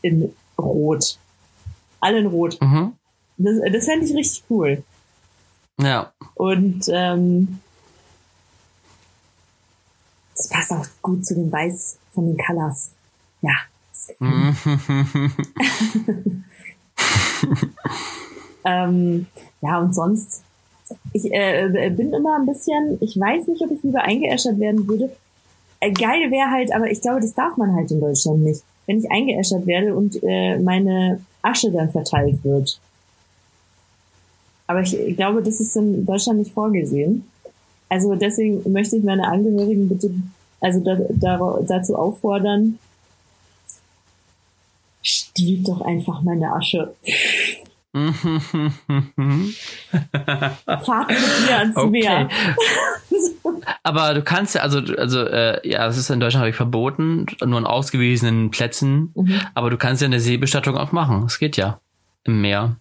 in 0.01 0.31
Rot. 0.57 1.17
Alle 1.99 2.19
in 2.19 2.27
Rot. 2.27 2.59
Mhm. 2.61 2.93
Das, 3.37 3.55
das 3.71 3.85
fände 3.85 4.05
ich 4.05 4.15
richtig 4.15 4.43
cool. 4.49 4.83
Ja. 5.79 6.11
Und 6.35 6.85
ähm, 6.89 7.59
das 10.35 10.49
passt 10.49 10.71
auch 10.71 10.85
gut 11.01 11.25
zu 11.25 11.35
dem 11.35 11.51
Weiß 11.51 11.97
von 12.11 12.27
den 12.27 12.37
Colors. 12.37 12.91
Ja. 13.41 13.53
ähm, 18.65 19.27
ja, 19.61 19.79
und 19.79 19.93
sonst, 19.93 20.43
ich 21.13 21.31
äh, 21.31 21.91
bin 21.95 22.13
immer 22.13 22.37
ein 22.37 22.45
bisschen, 22.45 22.97
ich 23.01 23.19
weiß 23.19 23.47
nicht, 23.47 23.61
ob 23.61 23.71
ich 23.71 23.83
lieber 23.83 24.01
eingeäschert 24.03 24.59
werden 24.59 24.87
würde. 24.87 25.11
Äh, 25.79 25.91
geil 25.91 26.31
wäre 26.31 26.49
halt, 26.51 26.73
aber 26.73 26.89
ich 26.89 27.01
glaube, 27.01 27.21
das 27.21 27.33
darf 27.33 27.57
man 27.57 27.75
halt 27.75 27.91
in 27.91 27.99
Deutschland 27.99 28.39
nicht. 28.41 28.63
Wenn 28.85 28.99
ich 28.99 29.11
eingeäschert 29.11 29.67
werde 29.67 29.93
und 29.95 30.17
äh, 30.23 30.57
meine 30.59 31.19
Asche 31.41 31.71
dann 31.71 31.91
verteilt 31.91 32.43
wird. 32.43 32.79
Aber 34.67 34.81
ich 34.81 35.15
glaube, 35.15 35.41
das 35.41 35.59
ist 35.59 35.75
in 35.75 36.05
Deutschland 36.05 36.39
nicht 36.39 36.53
vorgesehen. 36.53 37.23
Also 37.89 38.15
deswegen 38.15 38.69
möchte 38.71 38.97
ich 38.97 39.03
meine 39.03 39.27
Angehörigen 39.27 39.87
bitte, 39.87 40.13
also 40.59 40.81
da, 40.81 40.97
da, 41.09 41.59
dazu 41.65 41.95
auffordern, 41.95 42.77
stiehlt 45.01 45.69
doch 45.69 45.81
einfach 45.81 46.21
meine 46.21 46.51
Asche. 46.51 46.93
Fahrt 47.93 48.13
mit 51.09 51.47
mir 51.47 51.57
ans 51.57 51.77
okay. 51.77 51.89
Meer. 51.89 52.29
Aber 53.83 54.13
du 54.13 54.21
kannst 54.21 54.55
ja, 54.55 54.61
also, 54.61 54.79
also 54.79 55.23
äh, 55.23 55.67
ja, 55.67 55.85
das 55.85 55.97
ist 55.97 56.09
in 56.09 56.19
Deutschland 56.19 56.47
ich, 56.47 56.55
verboten, 56.55 57.25
nur 57.43 57.57
an 57.57 57.65
ausgewiesenen 57.65 58.51
Plätzen. 58.51 59.11
Mhm. 59.15 59.41
Aber 59.55 59.69
du 59.69 59.77
kannst 59.77 60.01
ja 60.01 60.07
eine 60.07 60.19
Seebestattung 60.19 60.77
auch 60.77 60.91
machen. 60.91 61.21
Das 61.21 61.39
geht 61.39 61.57
ja. 61.57 61.79
Im 62.23 62.41
Meer. 62.41 62.77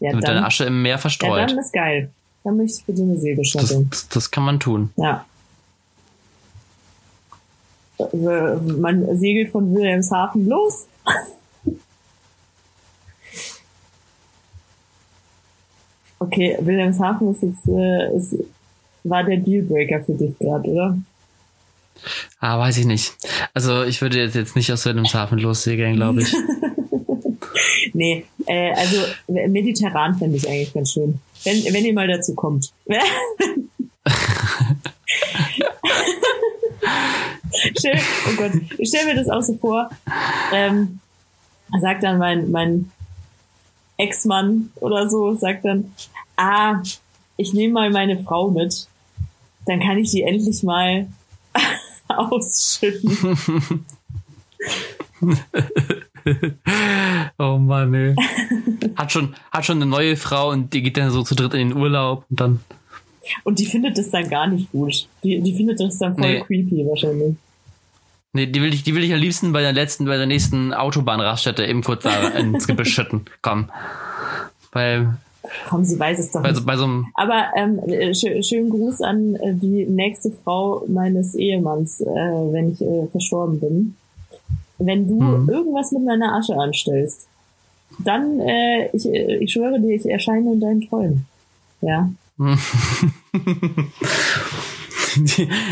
Ja, 0.00 0.14
Mit 0.14 0.26
deiner 0.26 0.46
Asche 0.46 0.64
im 0.64 0.82
Meer 0.82 0.98
verstreut. 0.98 1.38
Ja, 1.38 1.46
dann 1.46 1.58
ist 1.58 1.72
geil. 1.72 2.10
Dann 2.44 2.56
möchte 2.56 2.78
ich 2.78 2.84
bitte 2.84 3.02
eine 3.02 3.18
Seebestattung. 3.18 3.88
Das, 3.90 4.08
das 4.08 4.30
kann 4.30 4.44
man 4.44 4.60
tun. 4.60 4.90
Ja. 4.96 5.24
Äh, 7.98 8.54
man 8.78 9.16
segelt 9.16 9.50
von 9.50 9.74
Wilhelmshaven 9.74 10.46
los. 10.46 10.86
Okay, 16.20 16.58
Wilhelmshaven 16.60 17.30
ist 17.30 17.42
jetzt, 17.42 17.68
äh, 17.68 18.16
ist, 18.16 18.36
war 19.04 19.22
der 19.22 19.36
Dealbreaker 19.36 20.00
für 20.00 20.14
dich 20.14 20.36
gerade, 20.38 20.68
oder? 20.68 20.98
Ah, 22.40 22.58
weiß 22.58 22.78
ich 22.78 22.86
nicht. 22.86 23.16
Also 23.54 23.84
ich 23.84 24.02
würde 24.02 24.18
jetzt, 24.18 24.34
jetzt 24.34 24.56
nicht 24.56 24.72
aus 24.72 24.84
Wilhelmshaven 24.84 25.38
lossegeln, 25.38 25.94
glaube 25.96 26.22
ich. 26.22 26.34
nee, 27.98 28.24
äh, 28.46 28.70
also 28.72 28.96
mediterran 29.26 30.16
fände 30.16 30.36
ich 30.36 30.48
eigentlich 30.48 30.72
ganz 30.72 30.92
schön. 30.92 31.20
Wenn, 31.44 31.64
wenn 31.74 31.84
ihr 31.84 31.92
mal 31.92 32.08
dazu 32.08 32.34
kommt. 32.34 32.72
stell, 37.76 37.98
oh 38.28 38.36
Gott, 38.36 38.52
ich 38.78 38.88
stelle 38.88 39.06
mir 39.06 39.16
das 39.16 39.28
auch 39.28 39.42
so 39.42 39.56
vor. 39.56 39.90
Ähm, 40.52 41.00
sagt 41.80 42.04
dann 42.04 42.18
mein, 42.18 42.50
mein 42.52 42.90
Ex-Mann 43.96 44.70
oder 44.76 45.08
so, 45.08 45.34
sagt 45.34 45.64
dann, 45.64 45.92
ah, 46.36 46.80
ich 47.36 47.52
nehme 47.52 47.74
mal 47.74 47.90
meine 47.90 48.22
Frau 48.22 48.50
mit. 48.50 48.86
Dann 49.66 49.80
kann 49.80 49.98
ich 49.98 50.10
die 50.12 50.22
endlich 50.22 50.62
mal 50.62 51.08
ausschütten. 52.08 53.84
oh 57.38 57.58
Mann, 57.58 57.94
ey. 57.94 58.14
Hat 58.96 59.12
schon, 59.12 59.34
hat 59.50 59.64
schon 59.64 59.78
eine 59.78 59.86
neue 59.86 60.16
Frau 60.16 60.50
und 60.50 60.72
die 60.72 60.82
geht 60.82 60.96
dann 60.96 61.10
so 61.10 61.22
zu 61.22 61.34
dritt 61.34 61.54
in 61.54 61.70
den 61.70 61.76
Urlaub 61.76 62.24
und 62.30 62.40
dann. 62.40 62.60
Und 63.44 63.58
die 63.58 63.66
findet 63.66 63.98
das 63.98 64.10
dann 64.10 64.28
gar 64.28 64.46
nicht 64.46 64.70
gut. 64.72 65.06
Die, 65.22 65.40
die 65.40 65.54
findet 65.54 65.80
das 65.80 65.98
dann 65.98 66.16
voll 66.16 66.28
nee. 66.28 66.40
creepy 66.40 66.86
wahrscheinlich. 66.86 67.36
Nee, 68.32 68.46
die 68.46 68.60
will 68.60 68.72
ich, 68.74 68.82
die 68.82 68.94
will 68.94 69.04
ich 69.04 69.12
am 69.12 69.20
liebsten 69.20 69.52
bei 69.52 69.62
der 69.62 69.72
letzten, 69.72 70.04
bei 70.04 70.16
der 70.16 70.26
nächsten 70.26 70.74
Autobahnraststätte 70.74 71.64
eben 71.64 71.82
kurz 71.82 72.02
da 72.02 72.28
ins 72.28 72.66
Gebüsch 72.66 72.94
schütten. 72.94 73.24
Komm. 73.42 73.70
Weil. 74.72 75.16
Komm, 75.68 75.82
sie 75.84 75.98
weiß 75.98 76.18
es 76.18 76.30
doch 76.32 76.42
bei, 76.42 76.52
nicht. 76.52 76.66
Bei 76.66 76.76
so 76.76 77.04
Aber 77.14 77.46
ähm, 77.56 77.80
sch 78.12 78.26
schönen 78.46 78.68
Gruß 78.68 79.00
an 79.00 79.34
äh, 79.36 79.54
die 79.54 79.86
nächste 79.86 80.30
Frau 80.30 80.84
meines 80.88 81.34
Ehemanns, 81.34 82.00
äh, 82.00 82.04
wenn 82.06 82.72
ich 82.72 82.82
äh, 82.82 83.06
verstorben 83.06 83.60
bin. 83.60 83.96
Wenn 84.78 85.08
du 85.08 85.20
mhm. 85.20 85.48
irgendwas 85.48 85.92
mit 85.92 86.04
meiner 86.04 86.34
Asche 86.34 86.56
anstellst, 86.56 87.28
dann, 87.98 88.40
äh, 88.40 88.88
ich, 88.92 89.06
äh, 89.06 89.38
ich 89.38 89.52
schwöre 89.52 89.80
dir, 89.80 89.94
ich 89.94 90.06
erscheine 90.06 90.52
in 90.52 90.60
deinen 90.60 90.88
Träumen. 90.88 91.26
Ja. 91.80 92.10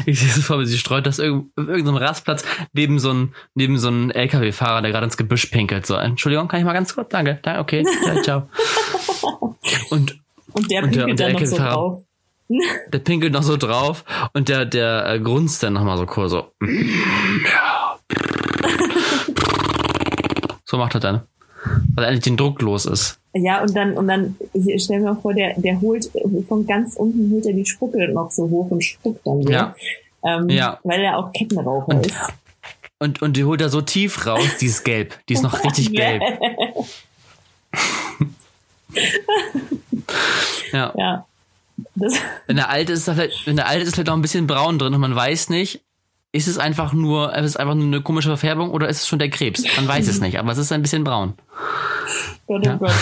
ich 0.06 0.18
sehe 0.20 0.28
es 0.28 0.44
vor 0.44 0.56
mir, 0.56 0.66
sie 0.66 0.78
streut 0.78 1.06
das 1.06 1.20
auf 1.20 1.44
irgendeinem 1.56 1.96
Rastplatz 1.96 2.44
neben 2.72 2.98
so 2.98 3.10
einem, 3.10 3.34
neben 3.54 3.78
so 3.78 3.88
einem 3.88 4.10
LKW-Fahrer, 4.10 4.82
der 4.82 4.90
gerade 4.90 5.04
ins 5.04 5.16
Gebüsch 5.16 5.46
pinkelt. 5.46 5.86
So, 5.86 5.94
Entschuldigung, 5.94 6.48
kann 6.48 6.58
ich 6.58 6.66
mal 6.66 6.72
ganz 6.72 6.94
kurz? 6.94 7.08
Danke, 7.10 7.38
danke, 7.42 7.60
okay, 7.60 7.84
ja, 8.04 8.22
ciao. 8.22 8.48
Und, 9.90 10.18
und 10.52 10.70
der 10.70 10.82
pinkelt 10.82 11.10
und 11.10 11.18
der, 11.18 11.28
und 11.28 11.40
der 11.40 11.40
noch 11.40 11.44
so 11.44 11.56
drauf. 11.56 12.02
Der 12.92 12.98
pinkelt 13.00 13.32
noch 13.32 13.42
so 13.42 13.56
drauf 13.56 14.04
und 14.32 14.48
der, 14.48 14.64
der 14.66 15.04
äh, 15.06 15.18
grunzt 15.18 15.64
dann 15.64 15.72
nochmal 15.72 15.98
so 15.98 16.06
cool, 16.16 16.28
so. 16.28 16.52
So 20.66 20.76
macht 20.76 20.94
er 20.94 21.00
dann 21.00 21.22
weil 21.94 22.04
er 22.04 22.10
eigentlich 22.10 22.24
den 22.24 22.36
Druck 22.36 22.60
los 22.62 22.86
ist. 22.86 23.18
Ja, 23.34 23.60
und 23.62 23.74
dann, 23.76 23.96
und 23.96 24.08
dann, 24.08 24.36
stell 24.78 25.00
mir 25.00 25.16
vor, 25.16 25.34
der, 25.34 25.54
der 25.58 25.80
holt, 25.80 26.10
von 26.48 26.66
ganz 26.66 26.96
unten 26.96 27.30
holt 27.30 27.46
er 27.46 27.52
die 27.52 27.66
Spucke 27.66 28.08
noch 28.08 28.30
so 28.30 28.48
hoch 28.48 28.70
und 28.70 28.82
spuckt 28.82 29.26
dann 29.26 29.42
so. 29.42 29.50
Ja. 29.50 29.74
Ähm, 30.24 30.48
ja. 30.48 30.78
Weil 30.84 31.02
er 31.02 31.18
auch 31.18 31.32
Kettenraucher 31.32 31.88
und, 31.88 32.06
ist. 32.06 32.18
Und, 32.98 33.20
und 33.22 33.36
die 33.36 33.44
holt 33.44 33.60
er 33.60 33.68
so 33.68 33.82
tief 33.82 34.26
raus, 34.26 34.56
die 34.60 34.66
ist 34.66 34.84
gelb. 34.84 35.18
Die 35.28 35.34
ist 35.34 35.42
noch 35.42 35.62
richtig 35.64 35.92
gelb. 35.96 36.22
ja. 40.72 40.94
ja. 40.96 41.26
Das 41.94 42.14
wenn 42.46 42.56
der 42.56 42.70
alte 42.70 42.94
ist, 42.94 43.06
wenn 43.06 43.56
der 43.56 43.68
alte 43.68 43.82
ist 43.84 43.94
vielleicht 43.94 44.06
noch 44.06 44.16
ein 44.16 44.22
bisschen 44.22 44.46
braun 44.46 44.78
drin 44.78 44.94
und 44.94 45.00
man 45.00 45.14
weiß 45.14 45.50
nicht, 45.50 45.82
ist 46.36 46.46
es 46.46 46.58
einfach 46.58 46.92
nur, 46.92 47.34
ist 47.34 47.46
es 47.46 47.56
einfach 47.56 47.74
nur 47.74 47.86
eine 47.86 48.02
komische 48.02 48.28
Verfärbung 48.28 48.70
oder 48.70 48.88
ist 48.88 49.00
es 49.00 49.08
schon 49.08 49.18
der 49.18 49.30
Krebs? 49.30 49.64
Man 49.76 49.88
weiß 49.88 50.06
es 50.08 50.20
nicht, 50.20 50.38
aber 50.38 50.52
es 50.52 50.58
ist 50.58 50.70
ein 50.70 50.82
bisschen 50.82 51.02
braun. 51.02 51.34
Gott, 52.46 52.62
oh 52.62 52.68
ja. 52.68 52.76
Gott. 52.76 52.92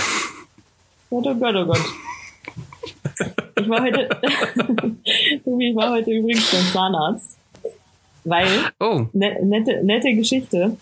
Gott, 1.11 1.27
oh 1.27 1.35
Gott, 1.35 1.55
oh 1.57 1.67
Gott. 1.67 1.81
Ich 3.57 3.69
war 3.69 3.83
heute, 3.83 4.09
ich 5.05 5.77
war 5.77 5.91
heute 5.91 6.11
übrigens 6.11 6.51
beim 6.51 6.67
Zahnarzt, 6.73 7.39
weil, 8.25 8.49
oh. 8.81 9.07
ne, 9.13 9.37
nette, 9.45 9.85
nette 9.85 10.15
Geschichte, 10.15 10.77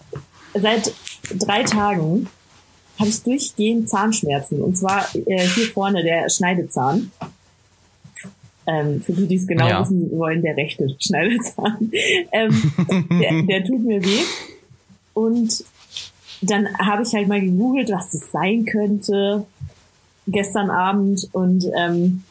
seit 0.54 0.92
drei 1.34 1.62
Tagen 1.64 2.28
habe 2.98 3.08
ich 3.08 3.22
durchgehend 3.22 3.88
Zahnschmerzen 3.88 4.62
und 4.62 4.76
zwar 4.76 5.06
äh, 5.14 5.46
hier 5.46 5.66
vorne 5.66 6.02
der 6.02 6.28
Schneidezahn. 6.28 7.10
Ähm, 8.66 9.00
für 9.00 9.12
die, 9.12 9.26
die 9.26 9.36
es 9.36 9.46
genau 9.46 9.68
ja. 9.68 9.80
wissen 9.80 10.10
wollen, 10.16 10.42
der 10.42 10.56
rechte 10.56 10.94
Schneidezahn. 10.98 11.90
ähm, 12.32 12.72
der, 13.20 13.42
der 13.42 13.64
tut 13.64 13.84
mir 13.84 14.02
weh. 14.04 14.22
Und 15.14 15.64
dann 16.42 16.68
habe 16.78 17.02
ich 17.02 17.12
halt 17.12 17.28
mal 17.28 17.40
gegoogelt, 17.40 17.90
was 17.90 18.10
das 18.10 18.30
sein 18.30 18.64
könnte 18.64 19.46
gestern 20.26 20.70
Abend. 20.70 21.28
Und 21.32 21.66
ähm, 21.76 22.22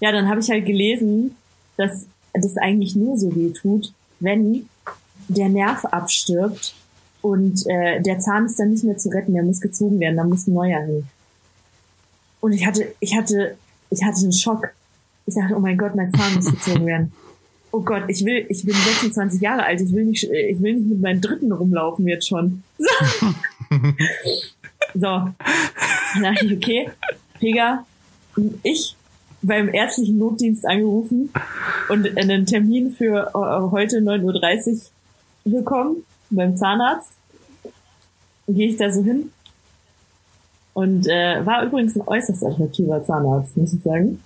ja, 0.00 0.12
dann 0.12 0.28
habe 0.28 0.40
ich 0.40 0.50
halt 0.50 0.66
gelesen, 0.66 1.36
dass 1.76 2.06
das 2.32 2.56
eigentlich 2.56 2.96
nur 2.96 3.16
so 3.16 3.34
weh 3.34 3.52
tut, 3.52 3.92
wenn 4.20 4.68
der 5.28 5.48
Nerv 5.48 5.84
abstirbt 5.86 6.74
und 7.26 7.66
äh, 7.66 8.00
der 8.02 8.20
Zahn 8.20 8.46
ist 8.46 8.60
dann 8.60 8.70
nicht 8.70 8.84
mehr 8.84 8.96
zu 8.96 9.08
retten, 9.08 9.34
der 9.34 9.42
muss 9.42 9.60
gezogen 9.60 9.98
werden, 9.98 10.16
da 10.16 10.22
muss 10.22 10.46
ein 10.46 10.54
neuer 10.54 10.80
hin. 10.80 11.08
Und 12.40 12.52
ich 12.52 12.64
hatte, 12.64 12.94
ich 13.00 13.16
hatte, 13.16 13.56
ich 13.90 14.04
hatte 14.04 14.20
einen 14.20 14.32
Schock. 14.32 14.68
Ich 15.26 15.34
dachte, 15.34 15.56
oh 15.56 15.60
mein 15.60 15.76
Gott, 15.76 15.94
mein 15.94 16.12
Zahn 16.12 16.34
muss 16.34 16.50
gezogen 16.50 16.86
werden. 16.86 17.12
Oh 17.72 17.80
Gott, 17.80 18.04
ich 18.08 18.24
will, 18.24 18.46
ich 18.48 18.64
bin 18.64 18.74
26 18.74 19.40
Jahre 19.40 19.64
alt, 19.64 19.80
ich 19.80 19.92
will 19.92 20.04
nicht, 20.04 20.24
ich 20.24 20.62
will 20.62 20.74
nicht 20.74 20.86
mit 20.86 21.00
meinem 21.00 21.20
Dritten 21.20 21.52
rumlaufen 21.52 22.06
jetzt 22.06 22.28
schon. 22.28 22.62
So. 24.94 25.00
so. 25.00 25.08
Dann 26.14 26.22
dachte 26.22 26.46
ich, 26.46 26.56
okay, 26.56 26.90
Pega, 27.40 27.84
ich 28.62 28.96
beim 29.42 29.68
ärztlichen 29.68 30.18
Notdienst 30.18 30.66
angerufen 30.66 31.30
und 31.88 32.16
einen 32.16 32.46
Termin 32.46 32.90
für 32.90 33.28
äh, 33.28 33.70
heute 33.70 33.98
9.30 33.98 34.90
Uhr 35.44 35.52
bekommen 35.52 36.04
beim 36.30 36.56
Zahnarzt. 36.56 37.12
Gehe 38.48 38.68
ich 38.68 38.76
da 38.76 38.90
so 38.90 39.02
hin. 39.02 39.30
Und 40.74 41.06
äh, 41.06 41.44
war 41.44 41.64
übrigens 41.64 41.96
ein 41.96 42.06
äußerst 42.06 42.44
attraktiver 42.44 43.02
Zahnarzt, 43.02 43.56
muss 43.56 43.72
ich 43.72 43.82
sagen. 43.82 44.20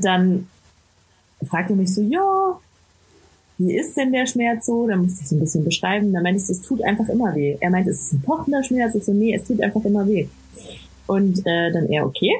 Dann 0.00 0.48
fragt 1.42 1.70
er 1.70 1.76
mich 1.76 1.94
so, 1.94 2.02
ja, 2.02 2.58
wie 3.58 3.76
ist 3.76 3.96
denn 3.96 4.12
der 4.12 4.26
Schmerz 4.26 4.66
so? 4.66 4.86
Dann 4.86 5.02
musste 5.02 5.22
ich 5.22 5.28
so 5.28 5.36
ein 5.36 5.40
bisschen 5.40 5.64
beschreiben. 5.64 6.12
Dann 6.12 6.22
meinte 6.22 6.42
ich, 6.42 6.50
es 6.50 6.60
tut 6.60 6.82
einfach 6.82 7.08
immer 7.08 7.34
weh. 7.34 7.56
Er 7.60 7.70
meinte, 7.70 7.90
es 7.90 8.06
ist 8.06 8.14
ein 8.14 8.22
pochender 8.22 8.62
Schmerz. 8.64 8.94
Ich 8.94 9.04
so, 9.04 9.12
nee, 9.12 9.34
es 9.34 9.44
tut 9.44 9.62
einfach 9.62 9.84
immer 9.84 10.06
weh. 10.06 10.26
Und 11.06 11.40
äh, 11.46 11.72
dann 11.72 11.86
er, 11.88 12.06
okay. 12.06 12.32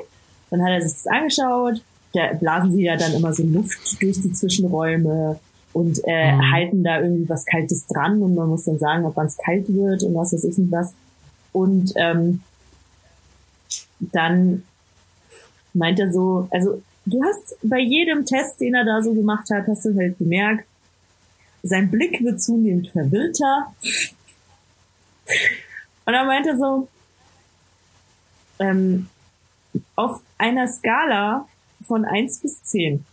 Dann 0.51 0.63
hat 0.63 0.71
er 0.71 0.83
sich 0.83 0.93
das 0.93 1.07
angeschaut. 1.07 1.83
Da 2.15 2.33
blasen 2.33 2.73
sie 2.73 2.85
ja 2.85 2.97
dann 2.97 3.13
immer 3.15 3.33
so 3.33 3.45
Luft 3.45 4.01
durch 4.01 4.21
die 4.21 4.33
Zwischenräume 4.33 5.39
und 5.73 6.01
äh, 6.05 6.33
mhm. 6.33 6.53
halten 6.53 6.85
da 6.85 7.01
irgendwie 7.01 7.29
was 7.29 7.45
Kaltes 7.45 7.87
dran 7.89 8.23
und 8.23 8.37
man 8.37 8.49
muss 8.49 8.65
dann 8.65 8.79
sagen, 8.79 9.05
ob 9.05 9.19
es 9.19 9.37
kalt 9.37 9.67
wird 9.69 10.05
und 10.05 10.15
was 10.15 10.33
weiß 10.33 10.45
ich 10.45 10.57
nicht 10.57 10.71
was. 10.71 10.95
Und 11.53 11.93
ähm, 11.97 12.43
dann 13.99 14.63
meint 15.73 15.99
er 15.99 16.13
so, 16.13 16.47
also 16.51 16.81
du 17.07 17.23
hast 17.23 17.57
bei 17.63 17.81
jedem 17.81 18.25
Test, 18.25 18.61
den 18.61 18.75
er 18.75 18.85
da 18.85 19.03
so 19.03 19.13
gemacht 19.15 19.49
hat, 19.51 19.67
hast 19.67 19.85
du 19.85 19.97
halt 19.97 20.19
gemerkt, 20.19 20.67
sein 21.63 21.91
Blick 21.91 22.23
wird 22.23 22.43
zunehmend 22.43 22.89
verwirrter. 22.89 23.75
Und 26.05 26.15
er 26.15 26.25
meinte 26.25 26.57
so, 26.57 26.89
ähm, 28.59 29.09
auf 29.97 30.21
einer 30.39 30.69
Skala 30.69 31.49
von 31.87 32.05
eins 32.05 32.39
bis 32.39 32.63
zehn, 32.63 33.05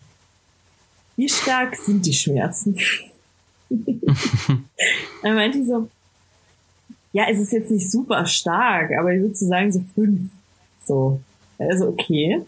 wie 1.15 1.29
stark 1.29 1.75
sind 1.75 2.05
die 2.05 2.13
Schmerzen? 2.13 2.77
Dann 3.69 4.65
meinte 5.35 5.63
so, 5.63 5.89
ja, 7.13 7.25
es 7.29 7.39
ist 7.39 7.51
jetzt 7.51 7.71
nicht 7.71 7.91
super 7.91 8.25
stark, 8.25 8.91
aber 8.97 9.13
ich 9.13 9.21
würde 9.21 9.35
so 9.35 9.45
sagen 9.45 9.71
so 9.71 9.81
fünf. 9.93 10.31
So. 10.83 11.21
Also 11.57 11.87
okay. 11.87 12.45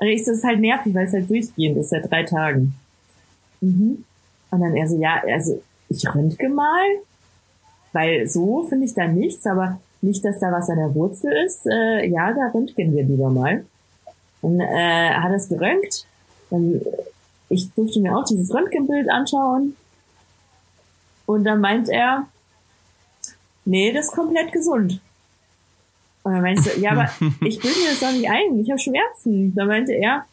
Und 0.00 0.06
ich 0.06 0.24
so, 0.24 0.30
das 0.30 0.38
ist 0.38 0.44
halt 0.44 0.60
nervig, 0.60 0.94
weil 0.94 1.06
es 1.06 1.12
halt 1.12 1.28
durchgehend 1.28 1.76
ist, 1.76 1.90
seit 1.90 2.10
drei 2.10 2.24
Tagen. 2.24 2.74
Mhm. 3.60 4.04
Und 4.50 4.60
dann 4.60 4.74
er 4.74 4.88
so, 4.88 4.98
ja, 4.98 5.22
also 5.26 5.62
ich 5.88 6.14
röntge 6.14 6.48
mal, 6.48 6.86
weil 7.92 8.26
so 8.26 8.62
finde 8.62 8.86
ich 8.86 8.94
da 8.94 9.06
nichts, 9.06 9.46
aber 9.46 9.78
nicht, 10.00 10.24
dass 10.24 10.38
da 10.38 10.50
was 10.50 10.70
an 10.70 10.78
der 10.78 10.94
Wurzel 10.94 11.32
ist. 11.44 11.66
Äh, 11.66 12.06
ja, 12.08 12.32
da 12.32 12.50
röntgen 12.54 12.94
wir 12.96 13.04
lieber 13.04 13.28
mal. 13.28 13.64
Dann 14.40 14.58
äh, 14.60 15.10
hat 15.10 15.30
er 15.30 15.36
es 15.36 15.48
geröntgt. 15.48 16.06
Dann, 16.48 16.80
ich 17.50 17.70
durfte 17.72 18.00
mir 18.00 18.16
auch 18.16 18.24
dieses 18.24 18.52
Röntgenbild 18.54 19.10
anschauen. 19.10 19.76
Und 21.26 21.44
dann 21.44 21.60
meint 21.60 21.90
er, 21.90 22.26
nee, 23.66 23.92
das 23.92 24.06
ist 24.06 24.12
komplett 24.12 24.52
gesund. 24.52 25.00
Und 26.22 26.32
dann 26.32 26.42
meinte 26.42 26.60
ich 26.60 26.74
so, 26.74 26.80
ja, 26.80 26.92
aber 26.92 27.10
ich 27.44 27.58
bilde 27.60 27.78
mir 27.78 27.90
das 27.90 28.00
doch 28.00 28.12
nicht 28.12 28.28
ein, 28.28 28.60
ich 28.60 28.70
habe 28.70 28.78
Schmerzen. 28.78 29.54
Da 29.54 29.64
meinte 29.64 29.92
er, 29.92 30.26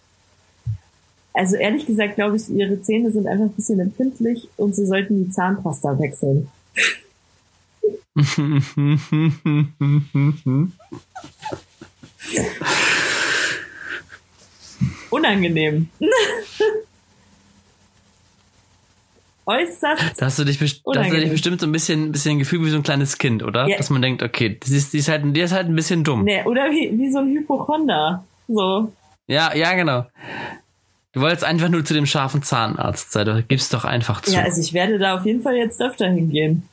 also 1.33 1.55
ehrlich 1.55 1.85
gesagt 1.85 2.15
glaube 2.15 2.35
ich, 2.37 2.49
ihre 2.49 2.81
Zähne 2.81 3.11
sind 3.11 3.27
einfach 3.27 3.45
ein 3.45 3.53
bisschen 3.53 3.79
empfindlich 3.79 4.49
und 4.57 4.75
sie 4.75 4.85
sollten 4.85 5.23
die 5.23 5.29
Zahnpasta 5.29 5.97
wechseln. 5.99 6.49
Unangenehm. 15.09 15.89
Äußerst. 19.47 20.21
Da 20.21 20.25
hast 20.25 20.39
du 20.39 20.43
dich, 20.43 20.59
da 20.59 20.99
hast 20.99 21.11
du 21.11 21.15
dich 21.15 21.29
bestimmt 21.29 21.61
so 21.61 21.67
ein 21.67 21.71
bisschen, 21.71 22.11
bisschen 22.11 22.37
Gefühl 22.37 22.65
wie 22.65 22.69
so 22.69 22.75
ein 22.75 22.83
kleines 22.83 23.17
Kind, 23.17 23.43
oder? 23.43 23.65
Ja. 23.67 23.77
Dass 23.77 23.89
man 23.89 24.01
denkt, 24.01 24.21
okay, 24.21 24.59
die 24.61 24.75
ist, 24.75 24.91
die 24.91 24.97
ist, 24.97 25.07
halt, 25.07 25.23
die 25.25 25.39
ist 25.39 25.53
halt 25.53 25.67
ein 25.67 25.75
bisschen 25.75 26.03
dumm. 26.03 26.25
Nee, 26.25 26.43
oder 26.43 26.69
wie, 26.69 26.91
wie 26.99 27.09
so 27.09 27.19
ein 27.19 27.29
Hypochonder. 27.29 28.25
So. 28.49 28.91
Ja, 29.27 29.55
ja, 29.55 29.73
genau. 29.73 30.05
Du 31.13 31.21
wolltest 31.21 31.45
einfach 31.45 31.69
nur 31.69 31.85
zu 31.85 31.93
dem 31.93 32.05
scharfen 32.05 32.43
Zahnarzt 32.43 33.13
sein. 33.13 33.25
Du 33.25 33.41
gibst 33.41 33.73
doch 33.73 33.85
einfach 33.85 34.21
zu. 34.21 34.33
Ja, 34.33 34.43
also 34.43 34.59
ich 34.59 34.73
werde 34.73 34.99
da 34.99 35.15
auf 35.15 35.25
jeden 35.25 35.41
Fall 35.41 35.55
jetzt 35.55 35.81
öfter 35.81 36.09
hingehen. 36.09 36.67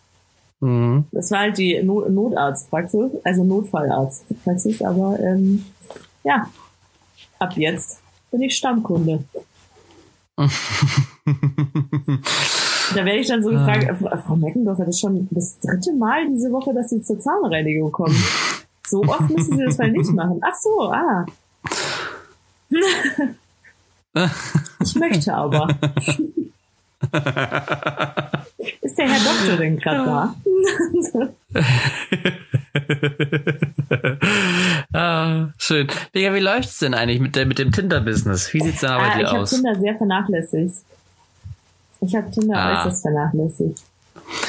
Mhm. 0.58 1.04
Das 1.12 1.30
war 1.30 1.40
halt 1.40 1.58
die 1.58 1.80
Not 1.80 2.10
Notarztpraxis, 2.10 3.12
also 3.22 3.44
Notfallarztpraxis, 3.44 4.82
aber 4.82 5.16
ähm, 5.20 5.64
ja, 6.24 6.50
ab 7.38 7.56
jetzt 7.56 8.00
bin 8.32 8.42
ich 8.42 8.56
Stammkunde. 8.56 9.22
da 12.94 13.04
werde 13.04 13.18
ich 13.18 13.28
dann 13.28 13.42
so 13.42 13.50
gefragt, 13.50 13.88
ah. 13.88 14.16
Frau 14.16 14.36
Meckendorfer, 14.36 14.84
das 14.84 14.96
ist 14.96 15.00
schon 15.00 15.28
das 15.30 15.58
dritte 15.60 15.92
Mal 15.94 16.28
diese 16.28 16.50
Woche, 16.52 16.74
dass 16.74 16.90
Sie 16.90 17.00
zur 17.00 17.18
Zahnreinigung 17.18 17.92
kommen. 17.92 18.16
So 18.86 19.00
oft 19.02 19.30
müssen 19.30 19.56
Sie 19.56 19.64
das 19.64 19.78
mal 19.78 19.90
nicht 19.90 20.12
machen. 20.12 20.42
Ach 20.44 20.54
so, 20.54 20.92
ah. 20.92 21.24
ich 24.82 24.94
möchte 24.96 25.32
aber. 25.32 25.68
Ist 28.82 28.98
der 28.98 29.08
Herr 29.08 29.20
Doktor 29.24 29.56
denn 29.56 29.78
gerade 29.78 30.04
da? 30.04 30.34
ah, 34.92 35.48
schön. 35.58 35.86
Vega, 36.12 36.34
wie 36.34 36.40
läuft's 36.40 36.78
denn 36.78 36.92
eigentlich 36.92 37.20
mit, 37.20 37.36
der, 37.36 37.46
mit 37.46 37.58
dem 37.58 37.72
Tinder-Business? 37.72 38.52
Wie 38.52 38.60
sieht's 38.60 38.80
da 38.80 38.98
bei 38.98 39.12
ah, 39.12 39.16
dir 39.16 39.32
aus? 39.32 39.52
Ich 39.52 39.58
habe 39.58 39.62
Tinder 39.62 39.80
sehr 39.80 39.96
vernachlässigt. 39.96 40.84
Ich 42.00 42.14
habe 42.14 42.30
Tinder 42.30 42.56
ah. 42.56 42.80
äußerst 42.80 43.02
vernachlässigt. 43.02 43.80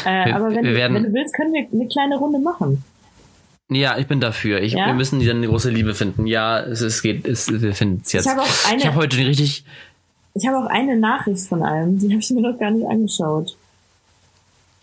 Äh, 0.06 0.26
wir, 0.26 0.36
aber 0.36 0.50
wenn, 0.54 0.64
werden, 0.64 0.96
wenn 0.96 1.04
du 1.04 1.14
willst, 1.14 1.34
können 1.34 1.54
wir 1.54 1.68
eine 1.72 1.88
kleine 1.88 2.18
Runde 2.18 2.40
machen. 2.40 2.84
Ja, 3.70 3.98
ich 3.98 4.08
bin 4.08 4.22
dafür. 4.22 4.62
Ich, 4.62 4.74
ja? 4.74 4.86
Wir 4.88 4.94
müssen 4.94 5.26
dann 5.26 5.38
eine 5.38 5.48
große 5.48 5.70
Liebe 5.70 5.96
finden. 5.96 6.28
Ja, 6.28 6.60
es, 6.60 6.82
es 6.82 7.02
geht, 7.02 7.28
es, 7.28 7.50
wir 7.50 7.74
finden 7.74 8.02
es 8.04 8.12
jetzt. 8.12 8.26
Ich 8.26 8.32
habe 8.32 8.42
auch 8.42 8.70
eine. 8.70 8.78
Ich 8.78 8.88
habe 8.88 8.96
heute 8.98 9.18
richtig. 9.18 9.66
Ich 10.36 10.48
habe 10.48 10.58
auch 10.58 10.70
eine 10.70 10.98
Nachricht 10.98 11.48
von 11.48 11.64
einem, 11.64 11.98
die 11.98 12.10
habe 12.10 12.20
ich 12.20 12.30
mir 12.30 12.42
noch 12.42 12.60
gar 12.60 12.70
nicht 12.70 12.86
angeschaut. 12.86 13.56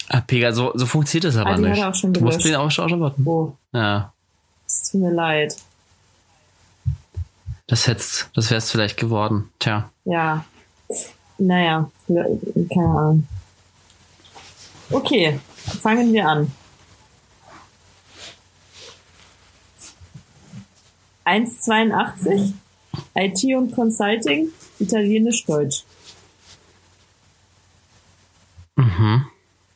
Ah, 0.08 0.20
Pega, 0.20 0.52
so, 0.52 0.72
so 0.74 0.86
funktioniert 0.86 1.24
das 1.24 1.36
aber 1.36 1.50
ah, 1.50 1.56
die 1.56 1.62
nicht. 1.62 1.84
Auch 1.84 1.94
schon 1.94 2.12
du 2.12 2.20
musst 2.20 2.44
den 2.44 2.54
auch 2.56 2.70
schon 2.70 3.00
warten. 3.00 3.22
Oh. 3.26 3.52
Ja. 3.72 4.12
Es 4.66 4.90
tut 4.90 5.00
mir 5.02 5.12
leid. 5.12 5.56
Das 7.66 7.86
hättest, 7.86 8.30
das 8.34 8.50
wär's 8.50 8.70
vielleicht 8.70 8.98
geworden. 8.98 9.50
Tja. 9.58 9.90
Ja. 10.04 10.44
Naja, 11.38 11.90
keine 12.14 12.88
Ahnung. 12.88 13.28
Okay, 14.90 15.40
fangen 15.80 16.12
wir 16.12 16.28
an. 16.28 16.52
1,82, 21.24 22.52
IT 23.14 23.56
und 23.56 23.72
Consulting, 23.72 24.48
Italienisch-Deutsch. 24.78 25.84
Mhm. 28.76 29.26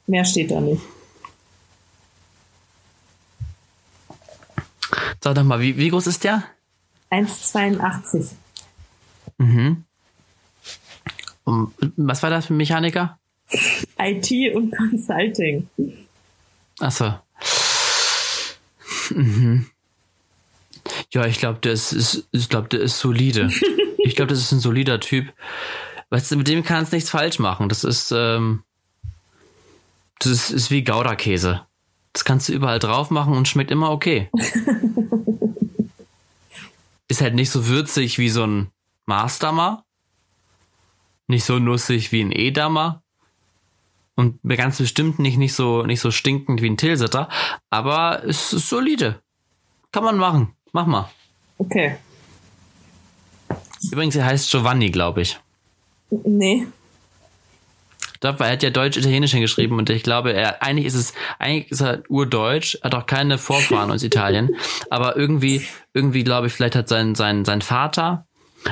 Mehr 0.06 0.24
steht 0.24 0.50
da 0.50 0.60
nicht. 0.60 0.82
Sag 5.20 5.34
doch 5.34 5.44
mal, 5.44 5.60
wie, 5.60 5.76
wie 5.76 5.88
groß 5.88 6.06
ist 6.08 6.22
der? 6.24 6.44
1,82. 7.10 8.32
Mhm. 9.38 9.85
Und 11.46 11.72
was 11.96 12.22
war 12.24 12.30
das 12.30 12.46
für 12.46 12.54
ein 12.54 12.56
Mechaniker? 12.56 13.18
IT 13.98 14.54
und 14.54 14.76
Consulting. 14.76 15.68
Achso. 16.80 17.14
Mhm. 19.10 19.66
Ja, 21.12 21.24
ich 21.26 21.38
glaube, 21.38 21.60
der 21.60 21.72
ist, 21.72 21.92
ist, 21.92 22.26
ich 22.32 22.48
glaube, 22.48 22.68
der 22.68 22.80
ist 22.80 22.98
solide. 22.98 23.48
ich 23.98 24.16
glaube, 24.16 24.30
das 24.30 24.40
ist 24.40 24.50
ein 24.50 24.58
solider 24.58 24.98
Typ. 24.98 25.32
Weißt 26.10 26.32
du, 26.32 26.36
mit 26.36 26.48
dem 26.48 26.64
kannst 26.64 26.92
du 26.92 26.96
nichts 26.96 27.10
falsch 27.10 27.38
machen. 27.38 27.68
Das 27.68 27.84
ist, 27.84 28.10
ähm, 28.10 28.64
das 30.18 30.32
ist, 30.32 30.50
ist 30.50 30.70
wie 30.72 30.82
Gouda-Käse. 30.82 31.62
Das 32.12 32.24
kannst 32.24 32.48
du 32.48 32.54
überall 32.54 32.80
drauf 32.80 33.10
machen 33.10 33.34
und 33.34 33.46
schmeckt 33.46 33.70
immer 33.70 33.92
okay. 33.92 34.30
ist 37.08 37.20
halt 37.20 37.34
nicht 37.34 37.50
so 37.50 37.68
würzig 37.68 38.18
wie 38.18 38.30
so 38.30 38.44
ein 38.44 38.72
Maßdammer. 39.04 39.85
Nicht 41.28 41.44
so 41.44 41.58
nussig 41.58 42.12
wie 42.12 42.22
ein 42.22 42.32
Edamer. 42.32 43.02
Und 44.14 44.38
ganz 44.48 44.78
bestimmt 44.78 45.18
nicht, 45.18 45.36
nicht 45.36 45.54
so, 45.54 45.82
nicht 45.82 46.00
so 46.00 46.10
stinkend 46.10 46.62
wie 46.62 46.70
ein 46.70 46.78
Tilsiter. 46.78 47.28
Aber 47.70 48.24
es 48.24 48.52
ist 48.52 48.68
solide. 48.68 49.20
Kann 49.92 50.04
man 50.04 50.16
machen. 50.16 50.54
Mach 50.72 50.86
mal. 50.86 51.10
Okay. 51.58 51.96
Übrigens, 53.92 54.16
er 54.16 54.26
heißt 54.26 54.50
Giovanni, 54.50 54.90
glaube 54.90 55.22
ich. 55.22 55.38
Nee. 56.10 56.66
Doch, 58.20 58.40
weil 58.40 58.48
er 58.48 58.52
hat 58.52 58.62
ja 58.62 58.70
Deutsch-Italienisch 58.70 59.32
hingeschrieben 59.32 59.78
und 59.78 59.90
ich 59.90 60.02
glaube, 60.02 60.32
er, 60.32 60.62
eigentlich 60.62 60.86
ist 60.86 60.94
es, 60.94 61.12
eigentlich 61.38 61.70
ist 61.70 61.80
er 61.80 62.02
urdeutsch, 62.08 62.78
hat 62.82 62.94
auch 62.94 63.06
keine 63.06 63.38
Vorfahren 63.38 63.90
aus 63.90 64.02
Italien, 64.02 64.56
aber 64.90 65.16
irgendwie, 65.16 65.66
irgendwie 65.92 66.24
glaube 66.24 66.46
ich, 66.46 66.52
vielleicht 66.52 66.76
hat 66.76 66.88
sein, 66.88 67.14
sein, 67.14 67.44
sein 67.44 67.62
Vater 67.62 68.25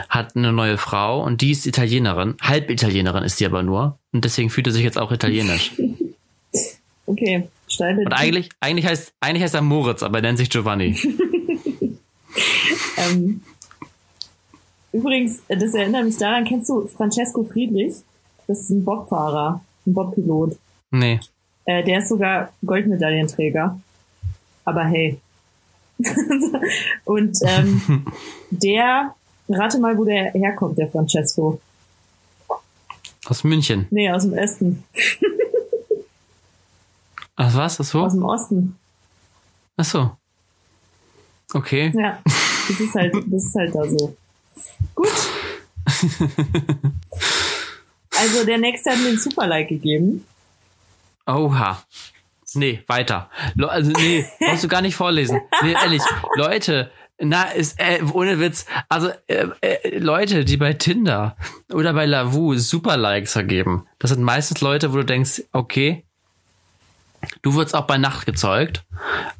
hat 0.09 0.37
eine 0.37 0.52
neue 0.52 0.78
Frau 0.78 1.22
und 1.22 1.40
die 1.40 1.50
ist 1.50 1.66
Italienerin, 1.66 2.37
halb 2.40 2.70
Italienerin 2.70 3.24
ist 3.24 3.38
sie 3.38 3.46
aber 3.46 3.62
nur 3.62 3.98
und 4.12 4.24
deswegen 4.24 4.50
fühlt 4.50 4.66
er 4.66 4.72
sich 4.72 4.85
jetzt 4.85 4.98
auch 4.98 5.12
italienisch. 5.12 5.72
Okay, 7.07 7.48
steile. 7.68 8.00
Und 8.00 8.14
eigentlich, 8.14 8.48
eigentlich 8.61 8.87
heißt, 8.87 9.12
eigentlich 9.20 9.42
heißt 9.42 9.54
er 9.54 9.61
Moritz, 9.61 10.02
aber 10.02 10.18
er 10.18 10.22
nennt 10.22 10.38
sich 10.38 10.48
Giovanni. 10.48 10.96
ähm, 12.96 13.42
Übrigens, 14.94 15.42
das 15.48 15.74
erinnert 15.74 16.04
mich 16.04 16.18
daran, 16.18 16.44
kennst 16.44 16.68
du 16.68 16.87
Francesco 16.87 17.42
Friedrich? 17.42 17.96
Das 18.46 18.61
ist 18.61 18.70
ein 18.70 18.85
Bobfahrer, 18.85 19.61
ein 19.85 19.92
Bobpilot. 19.92 20.57
Nee. 20.92 21.18
Äh, 21.64 21.83
der 21.83 21.98
ist 21.98 22.11
sogar 22.11 22.52
Goldmedaillenträger. 22.64 23.80
Aber 24.64 24.85
hey. 24.85 25.18
Und 27.04 27.37
ähm, 27.42 28.07
der, 28.50 29.16
rate 29.48 29.78
mal, 29.78 29.96
wo 29.96 30.04
der 30.04 30.33
herkommt, 30.33 30.78
der 30.78 30.88
Francesco. 30.88 31.61
Aus 33.26 33.44
München. 33.44 33.87
Nee, 33.90 34.11
aus 34.11 34.22
dem 34.22 34.35
Osten. 34.35 34.85
Ach 37.37 37.54
was? 37.54 37.80
Ach 37.80 37.85
so? 37.85 38.04
Aus 38.04 38.12
dem 38.12 38.24
Osten. 38.24 38.78
Ach 39.76 39.85
so. 39.85 40.11
Okay. 41.52 41.92
Ja, 41.94 42.20
das 42.24 42.80
ist 42.80 42.94
halt, 42.94 43.14
das 43.26 43.44
ist 43.44 43.54
halt 43.54 43.74
da 43.74 43.85
so. 43.88 44.16
Gut. 44.94 45.09
Also 48.16 48.44
der 48.44 48.59
nächste 48.59 48.90
hat 48.90 48.98
mir 48.98 49.09
ein 49.09 49.18
Super-Like 49.18 49.68
gegeben. 49.68 50.26
Oha. 51.26 51.83
Nee, 52.54 52.83
weiter. 52.87 53.30
Le 53.57 53.68
also 53.68 53.90
nee, 53.90 54.24
brauchst 54.38 54.62
du 54.64 54.68
gar 54.68 54.80
nicht 54.80 54.94
vorlesen. 54.94 55.40
Nee, 55.62 55.72
ehrlich, 55.72 56.02
Leute, 56.37 56.90
na, 57.18 57.44
ist 57.44 57.79
äh, 57.79 58.03
ohne 58.12 58.40
Witz. 58.40 58.66
Also 58.88 59.11
äh, 59.27 59.46
äh, 59.61 59.98
Leute, 59.98 60.44
die 60.44 60.57
bei 60.57 60.72
Tinder 60.72 61.37
oder 61.72 61.92
bei 61.92 62.07
Lavu 62.07 62.57
super 62.57 62.96
Likes 62.96 63.33
vergeben, 63.33 63.87
das 63.98 64.11
sind 64.11 64.22
meistens 64.22 64.61
Leute, 64.61 64.92
wo 64.92 64.96
du 64.96 65.05
denkst, 65.05 65.44
okay, 65.53 66.05
du 67.42 67.55
wurdest 67.55 67.74
auch 67.74 67.87
bei 67.87 67.98
Nacht 67.98 68.27
gezeugt 68.27 68.85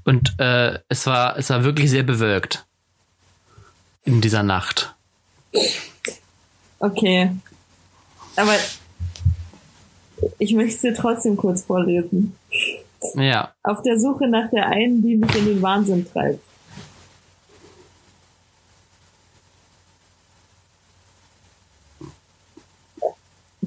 und 0.05 0.39
äh, 0.39 0.79
es 0.89 1.07
war 1.07 1.37
es 1.37 1.51
war 1.51 1.65
wirklich 1.65 1.91
sehr 1.91 2.05
bewölkt 2.05 2.67
in 4.05 4.21
dieser 4.21 4.43
Nacht. 4.43 4.95
Okay, 6.79 7.31
aber 8.37 8.55
ich 10.39 10.55
möchte 10.55 10.75
es 10.75 10.81
dir 10.81 10.95
trotzdem 10.95 11.37
kurz 11.37 11.65
vorlesen. 11.65 12.37
Ja. 13.15 13.53
Auf 13.63 13.83
der 13.83 13.99
Suche 13.99 14.29
nach 14.29 14.51
der 14.51 14.69
einen, 14.69 15.03
die 15.03 15.17
mich 15.17 15.35
in 15.35 15.47
den 15.47 15.63
Wahnsinn 15.63 16.07
treibt. 16.11 16.41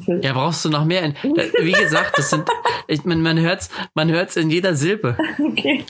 Ja, 0.07 0.33
brauchst 0.33 0.63
du 0.65 0.69
noch 0.69 0.85
mehr? 0.85 1.03
In, 1.03 1.15
wie 1.23 1.71
gesagt, 1.71 2.17
das 2.17 2.29
sind, 2.29 2.47
ich, 2.87 3.03
man, 3.03 3.21
man 3.21 3.39
hört's, 3.39 3.69
man 3.93 4.09
hört's 4.09 4.35
in 4.37 4.49
jeder 4.49 4.75
Silbe. 4.75 5.17
Okay. 5.37 5.85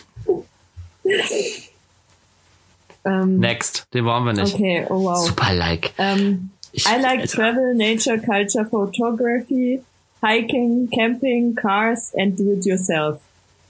Ähm, 3.05 3.39
Next, 3.39 3.87
den 3.93 4.05
wollen 4.05 4.25
wir 4.25 4.33
nicht. 4.33 4.55
Okay, 4.55 4.85
oh 4.89 5.03
wow. 5.03 5.25
Super 5.25 5.53
like. 5.53 5.93
Ähm, 5.97 6.49
I 6.73 6.99
like 7.01 7.21
also, 7.21 7.37
travel, 7.37 7.73
nature, 7.73 8.19
culture, 8.19 8.65
photography, 8.65 9.81
hiking, 10.21 10.89
camping, 10.89 11.55
cars, 11.55 12.11
and 12.17 12.37
do 12.37 12.51
it 12.51 12.65
yourself. 12.65 13.21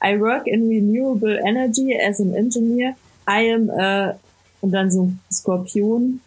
I 0.01 0.17
work 0.19 0.47
in 0.47 0.67
renewable 0.67 1.37
energy 1.45 1.95
as 1.95 2.19
an 2.19 2.33
engineer. 2.33 2.95
I 3.27 3.51
am 3.51 3.69
a, 3.69 4.17
und 4.61 4.71
dann 4.71 4.89
so 4.89 5.11
Skorpion 5.31 6.21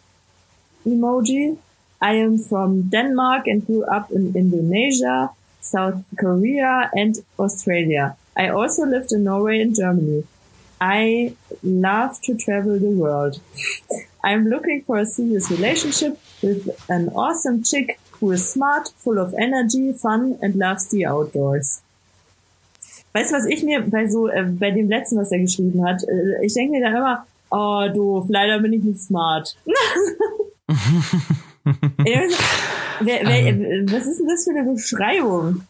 Emoji. 0.85 1.57
I 2.01 2.13
am 2.13 2.39
from 2.39 2.89
Denmark 2.89 3.45
and 3.45 3.65
grew 3.65 3.83
up 3.83 4.09
in 4.11 4.35
Indonesia, 4.35 5.29
South 5.61 6.03
Korea, 6.17 6.89
and 6.93 7.15
Australia. 7.37 8.17
I 8.35 8.49
also 8.49 8.85
lived 8.85 9.11
in 9.11 9.23
Norway 9.23 9.61
and 9.61 9.75
Germany. 9.75 10.23
I 10.79 11.35
love 11.61 12.19
to 12.21 12.35
travel 12.35 12.79
the 12.79 12.89
world. 12.89 13.39
I'm 14.23 14.47
looking 14.47 14.81
for 14.81 14.97
a 14.97 15.05
serious 15.05 15.51
relationship 15.51 16.19
with 16.41 16.69
an 16.89 17.09
awesome 17.09 17.63
chick 17.63 17.99
who 18.13 18.31
is 18.31 18.51
smart, 18.51 18.89
full 18.97 19.19
of 19.19 19.35
energy, 19.39 19.93
fun 19.93 20.39
and 20.41 20.55
loves 20.55 20.89
the 20.89 21.05
outdoors. 21.05 21.81
Weißt 23.13 23.31
du, 23.31 23.35
was 23.35 23.45
ich 23.45 23.63
mir 23.63 23.81
bei 23.81 24.07
so, 24.07 24.27
äh, 24.27 24.43
bei 24.43 24.71
dem 24.71 24.89
letzten, 24.89 25.17
was 25.17 25.31
er 25.31 25.39
geschrieben 25.39 25.85
hat, 25.85 26.01
äh, 26.03 26.45
ich 26.45 26.53
denke 26.53 26.71
mir 26.71 26.81
dann 26.81 26.95
immer, 26.95 27.25
oh 27.51 27.87
doof, 27.93 28.25
leider 28.29 28.59
bin 28.59 28.73
ich 28.73 28.83
nicht 28.83 29.01
smart. 29.01 29.55
wer, 31.97 32.21
wer, 33.01 33.21
ähm. 33.27 33.91
was 33.91 34.05
ist 34.05 34.19
denn 34.19 34.27
das 34.27 34.43
für 34.43 34.51
eine 34.51 34.71
Beschreibung? 34.71 35.63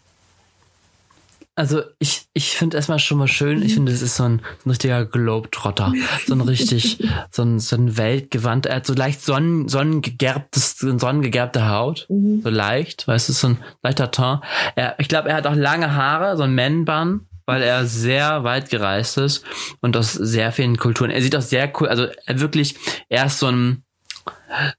Also 1.55 1.81
ich, 1.99 2.27
ich 2.33 2.55
finde 2.55 2.77
erstmal 2.77 2.99
schon 2.99 3.17
mal 3.17 3.27
schön, 3.27 3.61
ich 3.61 3.73
finde, 3.73 3.91
es 3.91 4.01
ist 4.01 4.15
so 4.15 4.23
ein, 4.23 4.41
ein 4.65 4.69
richtiger 4.69 5.05
Globetrotter. 5.05 5.93
So 6.25 6.33
ein 6.33 6.41
richtig, 6.41 7.03
so 7.31 7.43
ein, 7.43 7.59
so 7.59 7.75
ein 7.75 7.97
Weltgewand. 7.97 8.65
Er 8.65 8.77
hat 8.77 8.85
so 8.85 8.93
leicht 8.93 9.21
sonnen, 9.21 9.67
sonnengegerbtes, 9.67 10.77
sonnengegerbte 10.79 11.69
Haut. 11.69 12.07
Mhm. 12.09 12.41
So 12.41 12.49
leicht, 12.49 13.07
weißt 13.07 13.29
du, 13.29 13.33
so 13.33 13.47
ein 13.49 13.57
leichter 13.83 14.11
Ton. 14.11 14.39
Er, 14.75 14.95
ich 14.97 15.09
glaube, 15.09 15.29
er 15.29 15.35
hat 15.35 15.45
auch 15.45 15.55
lange 15.55 15.93
Haare, 15.93 16.37
so 16.37 16.43
ein 16.43 16.55
Man-Bun 16.55 17.27
weil 17.47 17.63
er 17.63 17.85
sehr 17.85 18.45
weit 18.45 18.69
gereist 18.69 19.17
ist 19.17 19.43
und 19.81 19.97
aus 19.97 20.13
sehr 20.13 20.53
vielen 20.53 20.77
Kulturen. 20.77 21.11
Er 21.11 21.21
sieht 21.21 21.35
auch 21.35 21.41
sehr 21.41 21.69
cool, 21.79 21.89
also 21.89 22.07
er 22.25 22.39
wirklich, 22.39 22.75
er 23.09 23.25
ist 23.25 23.39
so 23.39 23.47
ein, 23.47 23.83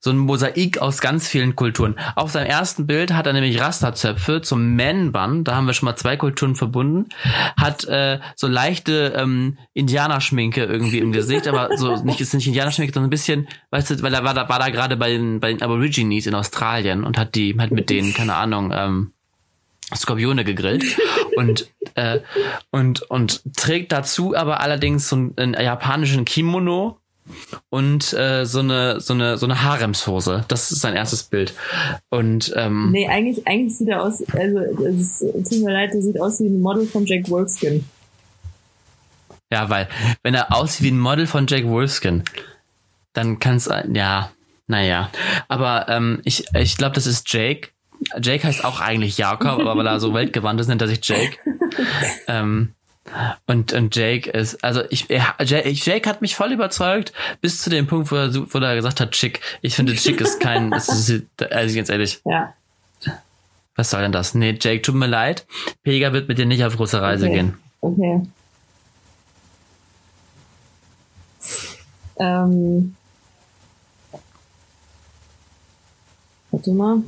so 0.00 0.11
ein 0.11 0.18
Mosaik 0.18 0.78
aus 0.78 1.00
ganz 1.00 1.28
vielen 1.28 1.56
Kulturen. 1.56 1.96
Auf 2.14 2.30
seinem 2.30 2.46
ersten 2.46 2.87
Bild 2.87 3.12
hat 3.12 3.26
er 3.26 3.32
nämlich 3.32 3.61
Rasterzöpfe 3.61 4.42
zum 4.42 4.76
Man-Bun, 4.76 5.44
da 5.44 5.54
haben 5.54 5.66
wir 5.66 5.74
schon 5.74 5.87
mal 5.87 5.96
zwei 5.96 6.16
Kulturen 6.16 6.54
verbunden, 6.54 7.08
hat 7.56 7.85
äh, 7.85 8.20
so 8.37 8.46
leichte 8.46 9.14
ähm, 9.16 9.58
Indianerschminke 9.74 10.64
irgendwie 10.64 10.98
im 10.98 11.12
Gesicht, 11.12 11.48
aber 11.48 11.76
so 11.76 11.96
nicht 12.04 12.20
ist 12.20 12.35
nicht 12.35 12.46
Indianerschminke, 12.46 12.92
sondern 12.92 13.08
ein 13.08 13.11
bisschen, 13.11 13.48
weißt 13.70 13.90
du, 13.90 14.02
weil 14.02 14.14
er 14.14 14.24
war 14.24 14.35
da, 14.35 14.48
war 14.48 14.58
da 14.58 14.70
gerade 14.70 14.96
bei 14.96 15.11
den, 15.11 15.40
bei 15.40 15.48
den 15.48 15.62
Aborigines 15.62 16.26
in 16.26 16.35
Australien 16.35 17.04
und 17.04 17.18
hat 17.18 17.35
die, 17.35 17.56
hat 17.58 17.70
mit 17.70 17.90
denen, 17.90 18.14
keine 18.14 18.35
Ahnung, 18.35 18.72
ähm, 18.74 19.12
Skorpione 19.94 20.44
gegrillt 20.44 20.85
und 21.37 21.68
äh, 21.94 22.20
und 22.70 23.02
und 23.02 23.42
trägt 23.56 23.92
dazu 23.92 24.35
aber 24.35 24.61
allerdings 24.61 25.08
so 25.08 25.16
einen, 25.16 25.37
einen 25.37 25.54
japanischen 25.54 26.24
Kimono 26.24 27.01
und 27.70 28.12
äh, 28.14 28.44
so 28.44 28.61
eine 28.61 29.00
so 29.00 29.14
eine 29.14 29.38
so 29.38 29.46
eine 29.46 29.62
Haremshose. 29.62 30.44
Das 30.48 30.70
ist 30.70 30.80
sein 30.80 30.94
erstes 30.94 31.24
Bild. 31.24 31.54
Und 32.11 32.52
ähm, 32.56 32.90
nee, 32.90 33.08
eigentlich 33.08 33.46
eigentlich 33.46 33.76
sieht 33.76 33.88
er 33.88 34.02
aus. 34.02 34.22
Also 34.32 34.58
es 34.58 35.18
tut 35.20 35.64
mir 35.64 35.72
leid, 35.72 35.94
der 35.94 36.02
sieht 36.02 36.20
aus 36.20 36.40
wie 36.40 36.46
ein 36.46 36.61
Model 36.61 36.87
von 36.87 37.06
Jack 37.06 37.28
Wolfskin. 37.30 37.85
Ja, 39.50 39.68
weil 39.68 39.88
wenn 40.22 40.35
er 40.35 40.54
aussieht 40.54 40.85
wie 40.85 40.90
ein 40.90 40.98
Model 40.98 41.26
von 41.26 41.46
Jack 41.46 41.66
Wolfskin, 41.66 42.24
dann 43.12 43.38
kann 43.38 43.56
es 43.56 43.70
ja, 43.92 44.30
naja. 44.66 45.11
Aber 45.48 45.88
ähm, 45.88 46.20
ich 46.24 46.46
ich 46.54 46.76
glaube, 46.76 46.94
das 46.94 47.06
ist 47.06 47.32
Jake. 47.32 47.68
Jake 48.20 48.44
heißt 48.44 48.64
auch 48.64 48.80
eigentlich 48.80 49.16
Jakob, 49.18 49.61
aber 49.61 49.76
weil 49.76 49.87
er 49.87 50.00
so 50.00 50.12
weltgewandt 50.14 50.61
ist, 50.61 50.66
nennt 50.66 50.82
er 50.82 50.88
sich 50.88 51.00
Jake. 51.02 51.38
ähm, 52.26 52.74
und, 53.46 53.72
und 53.72 53.94
Jake 53.94 54.31
ist, 54.31 54.62
also 54.64 54.83
ich, 54.90 55.09
Jake, 55.09 55.70
Jake 55.70 56.09
hat 56.09 56.22
mich 56.22 56.37
voll 56.37 56.53
überzeugt, 56.53 57.12
bis 57.40 57.61
zu 57.61 57.70
dem 57.70 57.87
Punkt, 57.87 58.11
wo 58.11 58.16
er, 58.16 58.35
wo 58.35 58.59
er 58.59 58.75
gesagt 58.75 59.01
hat, 59.01 59.12
Chick. 59.12 59.40
Ich 59.61 59.77
finde, 59.77 59.94
Chick 59.94 60.20
ist 60.20 60.40
kein, 60.40 60.72
ist, 60.72 61.22
also 61.51 61.77
ganz 61.77 61.88
ehrlich. 61.88 62.20
Ja. 62.25 62.55
Was 63.75 63.90
soll 63.90 64.03
denn 64.03 64.12
das? 64.12 64.35
Nee, 64.35 64.57
Jake, 64.61 64.83
tut 64.83 64.94
mir 64.94 65.07
leid. 65.07 65.46
Pega 65.83 66.12
wird 66.12 66.29
mit 66.29 66.38
dir 66.38 66.46
nicht 66.46 66.64
auf 66.64 66.77
große 66.77 67.01
Reise 67.01 67.27
okay. 67.27 67.35
gehen. 67.35 67.59
Okay. 67.81 68.20
Ähm. 72.18 72.94
Warte 76.51 76.72
mal. 76.72 77.03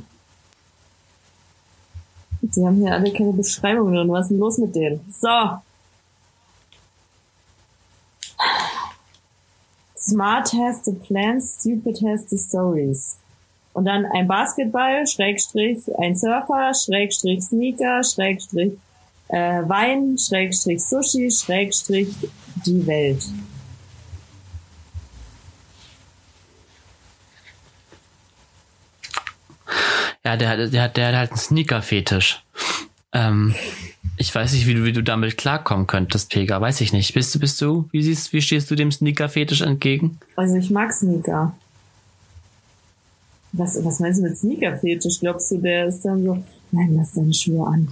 Die 2.41 2.65
haben 2.65 2.77
hier 2.77 2.93
alle 2.93 3.11
keine 3.13 3.33
Beschreibung 3.33 3.93
drin. 3.93 4.09
Was 4.09 4.25
ist 4.25 4.29
denn 4.31 4.39
los 4.39 4.57
mit 4.57 4.75
denen? 4.75 5.01
So. 5.09 5.27
Smart 10.05 10.51
has 10.53 10.83
the 10.85 10.93
plans, 10.93 11.57
stupid 11.59 11.99
has 12.05 12.29
the 12.29 12.37
stories. 12.37 13.17
Und 13.73 13.85
dann 13.85 14.05
ein 14.05 14.27
Basketball, 14.27 15.05
Schrägstrich, 15.05 15.79
ein 15.97 16.15
Surfer, 16.15 16.73
Schrägstrich 16.73 17.43
Sneaker, 17.43 18.03
Schrägstrich 18.03 18.73
äh, 19.29 19.67
Wein, 19.67 20.17
Schrägstrich 20.17 20.83
Sushi, 20.83 21.29
Schrägstrich 21.31 22.09
die 22.65 22.85
Welt. 22.87 23.23
Ja, 30.23 30.37
der, 30.37 30.67
der, 30.67 30.87
der 30.89 31.07
hat 31.07 31.15
halt 31.15 31.31
einen 31.31 31.39
Sneaker-Fetisch. 31.39 32.43
Ähm, 33.13 33.53
ich 34.17 34.33
weiß 34.33 34.53
nicht, 34.53 34.67
wie 34.67 34.73
du, 34.73 34.85
wie 34.85 34.93
du 34.93 35.03
damit 35.03 35.37
klarkommen 35.37 35.87
könntest, 35.87 36.31
Pega. 36.31 36.61
Weiß 36.61 36.81
ich 36.81 36.93
nicht. 36.93 37.13
Bist 37.13 37.35
du, 37.35 37.39
bist 37.39 37.61
du, 37.61 37.89
wie 37.91 38.01
siehst, 38.01 38.31
wie 38.33 38.41
stehst 38.41 38.71
du 38.71 38.75
dem 38.75 38.91
Sneaker-Fetisch 38.91 39.61
entgegen? 39.61 40.19
Also 40.35 40.55
ich 40.55 40.69
mag 40.69 40.93
Sneaker. 40.93 41.53
Was, 43.51 43.83
was 43.83 43.99
meinst 43.99 44.19
du 44.19 44.23
mit 44.23 44.37
Sneaker-Fetisch? 44.37 45.19
Glaubst 45.19 45.51
du, 45.51 45.57
der 45.57 45.87
ist 45.87 46.03
dann 46.03 46.23
so, 46.23 46.43
nein, 46.71 46.95
lass 46.95 47.13
deine 47.13 47.33
Schuhe 47.33 47.67
an. 47.67 47.87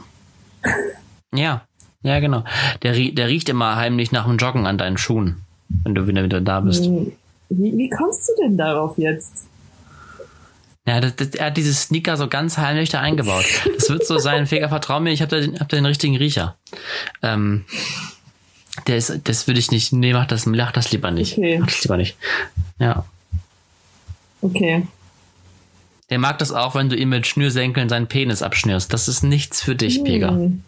ja, 1.33 1.65
ja, 2.03 2.19
genau. 2.19 2.43
Der, 2.83 2.93
der 2.93 3.27
riecht 3.27 3.49
immer 3.49 3.75
heimlich 3.75 4.11
nach 4.11 4.25
dem 4.25 4.37
Joggen 4.37 4.65
an 4.65 4.77
deinen 4.77 4.97
Schuhen, 4.97 5.41
wenn 5.83 5.95
du 5.95 6.07
wieder, 6.07 6.23
wieder 6.23 6.41
da 6.41 6.61
bist. 6.61 6.83
Wie, 6.83 7.77
wie 7.77 7.89
kommst 7.89 8.29
du 8.29 8.43
denn 8.43 8.57
darauf 8.57 8.97
jetzt? 8.97 9.45
Ja, 10.85 10.99
das, 10.99 11.15
das, 11.15 11.29
er 11.29 11.45
hat 11.47 11.57
diese 11.57 11.73
Sneaker 11.73 12.17
so 12.17 12.27
ganz 12.27 12.57
heimlich 12.57 12.89
da 12.89 12.99
eingebaut. 12.99 13.45
Das 13.75 13.89
wird 13.89 14.05
so 14.05 14.17
sein, 14.17 14.47
Feger, 14.47 14.67
vertrau 14.69 14.99
mir, 14.99 15.11
ich 15.11 15.21
habe 15.21 15.29
da, 15.35 15.39
den, 15.41 15.59
hab 15.59 15.69
da 15.69 15.77
den 15.77 15.85
richtigen 15.85 16.17
Riecher. 16.17 16.57
Ähm, 17.21 17.63
der 18.87 18.97
ist, 18.97 19.13
das 19.23 19.47
würde 19.47 19.59
ich 19.59 19.71
nicht, 19.71 19.93
nee, 19.93 20.11
mach 20.13 20.25
das, 20.25 20.45
mach 20.45 20.71
das 20.73 20.91
lieber 20.91 21.11
nicht. 21.11 21.37
Okay. 21.37 21.57
Mach 21.59 21.67
das 21.67 21.83
lieber 21.83 21.95
nicht. 21.97 22.17
Ja. 22.79 23.05
Okay. 24.41 24.85
Der 26.09 26.19
mag 26.19 26.37
das 26.39 26.51
auch, 26.51 26.75
wenn 26.75 26.89
du 26.89 26.97
ihm 26.97 27.09
mit 27.09 27.25
Schnürsenkeln 27.27 27.87
seinen 27.87 28.07
Penis 28.07 28.41
abschnürst. 28.41 28.91
Das 28.91 29.07
ist 29.07 29.23
nichts 29.23 29.61
für 29.61 29.75
dich, 29.75 30.03
Pega. 30.03 30.31
Hm. 30.31 30.63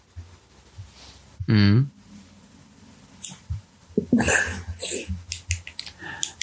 Mhm. 1.46 1.90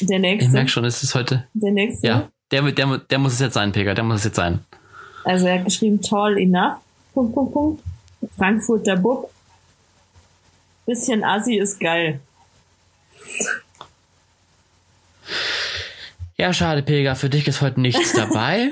Der 0.01 0.17
Ich 0.17 0.21
nächste. 0.21 0.51
merke 0.51 0.69
schon, 0.69 0.86
es 0.86 1.01
ist 1.03 1.15
heute. 1.15 1.47
Der 1.53 1.71
nächste. 1.71 2.07
Ja, 2.07 2.30
der, 2.53 2.71
der, 2.71 2.97
der 2.99 3.17
muss 3.19 3.33
es 3.33 3.39
jetzt 3.39 3.55
sein, 3.55 3.71
Pega. 3.71 3.93
Der 3.93 4.03
muss 4.03 4.19
es 4.19 4.25
jetzt 4.25 4.35
sein. 4.35 4.59
Also 5.25 5.47
er 5.47 5.55
hat 5.57 5.65
geschrieben 5.65 6.01
tall 6.01 6.37
enough. 6.37 6.77
Punkt, 7.13 7.33
Punkt, 7.33 7.53
Punkt. 7.53 7.83
Frankfurter 8.37 8.95
Bub. 8.95 9.29
Bisschen 10.85 11.23
Assi 11.23 11.57
ist 11.57 11.79
geil. 11.79 12.19
Ja, 16.37 16.53
schade, 16.53 16.83
Pega. 16.83 17.15
Für 17.15 17.29
dich 17.29 17.47
ist 17.47 17.61
heute 17.61 17.79
nichts 17.81 18.13
dabei. 18.15 18.71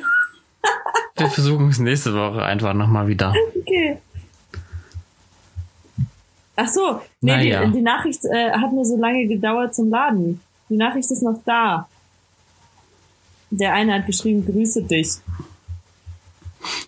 Wir 1.16 1.30
versuchen 1.30 1.70
es 1.70 1.80
nächste 1.80 2.14
Woche 2.14 2.44
einfach 2.44 2.74
nochmal 2.74 3.08
wieder. 3.08 3.34
Okay. 3.60 3.98
Ach 6.56 6.68
so, 6.68 7.02
nee, 7.22 7.32
Naja. 7.32 7.66
die, 7.66 7.72
die 7.74 7.82
Nachricht 7.82 8.24
äh, 8.26 8.52
hat 8.52 8.72
mir 8.74 8.86
so 8.86 8.98
lange 8.98 9.26
gedauert 9.28 9.74
zum 9.74 9.90
Laden. 9.90 10.42
Die 10.70 10.78
Nachricht 10.78 11.10
ist 11.10 11.22
noch 11.24 11.40
da. 11.46 11.88
Der 13.52 13.74
eine 13.74 13.94
hat 13.94 14.06
geschrieben, 14.06 14.46
grüße 14.46 14.84
dich. 14.84 15.10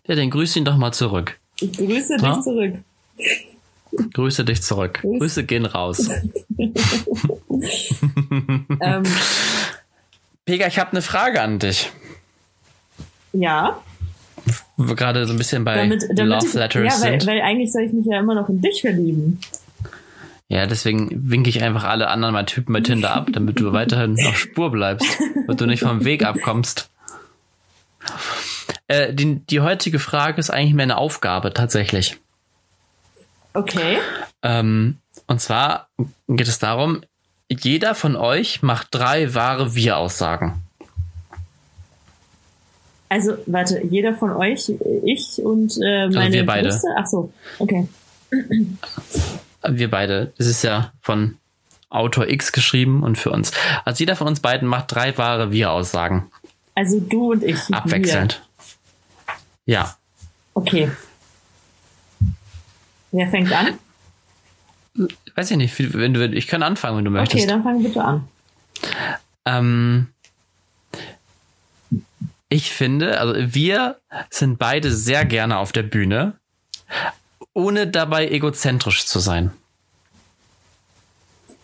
Ja, 0.07 0.15
dann 0.15 0.29
grüß 0.29 0.55
ihn 0.55 0.65
doch 0.65 0.77
mal 0.77 0.91
zurück. 0.91 1.39
Ich 1.59 1.71
grüße 1.77 2.17
Ja? 2.19 2.33
dich 2.35 2.43
zurück. 2.43 2.73
Grüße 4.13 4.43
dich 4.45 4.61
zurück. 4.63 4.99
Grüß- 5.03 5.19
Grüße 5.19 5.43
gehen 5.43 5.65
raus. 5.65 6.09
ähm, 8.81 9.03
Pega, 10.45 10.67
ich 10.67 10.79
habe 10.79 10.91
eine 10.91 11.01
Frage 11.01 11.41
an 11.41 11.59
dich. 11.59 11.91
ja, 13.33 13.81
gerade 14.77 15.25
so 15.25 15.33
ein 15.33 15.37
bisschen 15.37 15.63
bei 15.63 15.75
damit, 15.75 16.03
damit 16.09 16.25
Love 16.41 16.47
ich, 16.47 16.53
Letters 16.53 16.83
ja, 16.99 17.01
weil, 17.05 17.19
sind. 17.21 17.27
weil 17.29 17.41
eigentlich 17.41 17.71
soll 17.71 17.83
ich 17.83 17.93
mich 17.93 18.05
ja 18.05 18.19
immer 18.19 18.35
noch 18.35 18.49
in 18.49 18.59
dich 18.61 18.81
verlieben. 18.81 19.39
Ja, 20.53 20.67
deswegen 20.67 21.09
winke 21.31 21.49
ich 21.49 21.63
einfach 21.63 21.83
alle 21.83 22.09
anderen 22.09 22.33
mal 22.33 22.45
Typen 22.45 22.73
bei 22.73 22.81
Tinder 22.81 23.11
ab, 23.11 23.29
damit 23.31 23.59
du 23.59 23.73
weiterhin 23.73 24.23
auf 24.27 24.37
Spur 24.37 24.69
bleibst 24.69 25.07
und 25.47 25.59
du 25.59 25.65
nicht 25.65 25.79
vom 25.79 26.05
Weg 26.05 26.23
abkommst. 26.23 26.91
Äh, 28.87 29.15
die, 29.15 29.39
die 29.39 29.61
heutige 29.61 29.97
Frage 29.97 30.39
ist 30.39 30.51
eigentlich 30.51 30.75
mehr 30.75 30.83
eine 30.83 30.97
Aufgabe 30.97 31.55
tatsächlich. 31.55 32.17
Okay. 33.55 33.97
Ähm, 34.43 34.97
und 35.25 35.41
zwar 35.41 35.87
geht 36.27 36.47
es 36.47 36.59
darum, 36.59 37.01
jeder 37.49 37.95
von 37.95 38.15
euch 38.15 38.61
macht 38.61 38.89
drei 38.91 39.33
wahre 39.33 39.73
Wir-Aussagen. 39.73 40.61
Also, 43.09 43.37
warte, 43.47 43.83
jeder 43.83 44.13
von 44.13 44.29
euch, 44.33 44.71
ich 45.03 45.41
und 45.43 45.79
äh, 45.83 46.09
meine 46.09 46.31
wir 46.31 46.45
beide. 46.45 46.69
Brüste? 46.69 46.89
Ach 46.95 47.07
so, 47.07 47.33
okay. 47.57 47.87
Wir 49.67 49.89
beide. 49.89 50.33
Das 50.37 50.47
ist 50.47 50.63
ja 50.63 50.91
von 51.01 51.37
Autor 51.89 52.27
X 52.27 52.51
geschrieben 52.51 53.03
und 53.03 53.17
für 53.17 53.31
uns. 53.31 53.51
Also 53.85 53.99
jeder 53.99 54.15
von 54.15 54.27
uns 54.27 54.39
beiden 54.39 54.67
macht 54.67 54.91
drei 54.93 55.17
wahre 55.17 55.51
Wir-Aussagen. 55.51 56.31
Also 56.75 56.99
du 56.99 57.31
und 57.33 57.43
ich. 57.43 57.57
Abwechselnd. 57.73 58.41
Ja. 59.65 59.83
Wir. 59.83 59.95
Okay. 60.55 60.91
Wer 63.11 63.27
fängt 63.27 63.51
an? 63.51 63.77
Weiß 65.35 65.51
ich 65.51 65.57
nicht, 65.57 65.93
wenn 65.93 66.13
du, 66.13 66.27
ich 66.27 66.47
kann 66.47 66.63
anfangen, 66.63 66.97
wenn 66.97 67.05
du 67.05 67.11
Okay, 67.11 67.19
möchtest. 67.19 67.49
dann 67.49 67.63
fang 67.63 67.81
bitte 67.81 68.03
an. 68.03 68.27
Ähm, 69.45 70.07
ich 72.49 72.71
finde, 72.71 73.19
also 73.19 73.33
wir 73.37 73.99
sind 74.29 74.59
beide 74.59 74.91
sehr 74.91 75.25
gerne 75.25 75.57
auf 75.57 75.71
der 75.71 75.83
Bühne, 75.83 76.33
ohne 77.53 77.87
dabei 77.87 78.29
egozentrisch 78.29 79.05
zu 79.05 79.19
sein. 79.19 79.51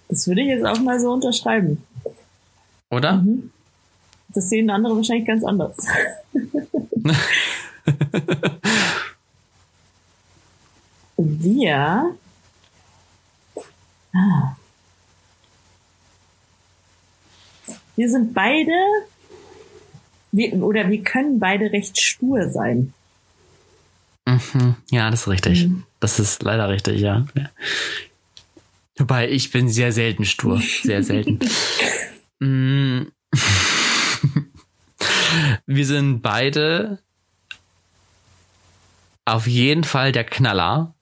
Das 0.08 0.28
würde 0.28 0.42
ich 0.42 0.48
jetzt 0.48 0.66
auch 0.66 0.80
mal 0.80 1.00
so 1.00 1.12
unterschreiben. 1.12 1.84
Oder? 2.90 3.18
Mhm. 3.18 3.52
Das 4.30 4.50
sehen 4.50 4.70
andere 4.70 4.96
wahrscheinlich 4.96 5.28
ganz 5.28 5.44
anders. 5.44 5.78
Wir. 11.18 12.16
Ah. 14.14 14.56
Wir 17.96 18.10
sind 18.10 18.34
beide, 18.34 18.72
wir, 20.32 20.54
oder 20.64 20.88
wir 20.90 21.04
können 21.04 21.40
beide 21.40 21.74
recht 21.74 22.00
stur 22.00 22.50
sein. 22.50 22.94
Mhm. 24.30 24.76
Ja, 24.92 25.10
das 25.10 25.22
ist 25.22 25.28
richtig. 25.28 25.66
Mhm. 25.66 25.84
Das 26.00 26.20
ist 26.20 26.44
leider 26.44 26.70
richtig, 26.70 27.02
ja. 27.02 27.26
Ja. 27.36 27.50
Wobei, 28.98 29.30
ich 29.30 29.52
bin 29.52 29.70
sehr 29.70 29.92
selten 29.92 30.26
stur. 30.26 30.62
Sehr 30.84 31.04
selten. 31.04 31.40
Mm. 32.42 33.08
Wir 35.66 35.86
sind 35.86 36.22
beide 36.22 37.00
auf 39.26 39.46
jeden 39.46 39.84
Fall 39.84 40.12
der 40.12 40.24
Knaller 40.24 40.96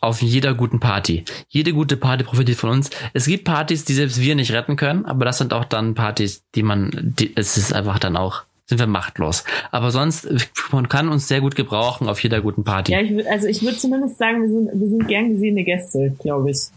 auf 0.00 0.22
jeder 0.22 0.54
guten 0.54 0.80
Party. 0.80 1.24
Jede 1.48 1.72
gute 1.72 1.96
Party 1.96 2.24
profitiert 2.24 2.58
von 2.58 2.70
uns. 2.70 2.90
Es 3.12 3.26
gibt 3.26 3.44
Partys, 3.44 3.84
die 3.84 3.94
selbst 3.94 4.20
wir 4.20 4.34
nicht 4.34 4.52
retten 4.52 4.76
können, 4.76 5.04
aber 5.04 5.24
das 5.24 5.38
sind 5.38 5.52
auch 5.52 5.64
dann 5.64 5.94
Partys, 5.94 6.44
die 6.54 6.62
man, 6.62 6.90
die, 6.94 7.32
es 7.36 7.56
ist 7.56 7.72
einfach 7.72 7.98
dann 7.98 8.16
auch, 8.16 8.44
sind 8.66 8.78
wir 8.78 8.86
machtlos. 8.86 9.44
Aber 9.70 9.90
sonst, 9.90 10.28
man 10.72 10.88
kann 10.88 11.08
uns 11.08 11.28
sehr 11.28 11.40
gut 11.40 11.54
gebrauchen 11.54 12.08
auf 12.08 12.22
jeder 12.22 12.40
guten 12.40 12.64
Party. 12.64 12.92
Ja, 12.92 13.00
ich 13.00 13.10
würd, 13.10 13.26
also 13.26 13.46
ich 13.46 13.62
würde 13.62 13.76
zumindest 13.76 14.18
sagen, 14.18 14.42
wir 14.42 14.48
sind, 14.48 14.80
wir 14.80 14.88
sind 14.88 15.08
gern 15.08 15.30
gesehene 15.30 15.64
Gäste, 15.64 16.16
glaube 16.20 16.50
ich. 16.50 16.68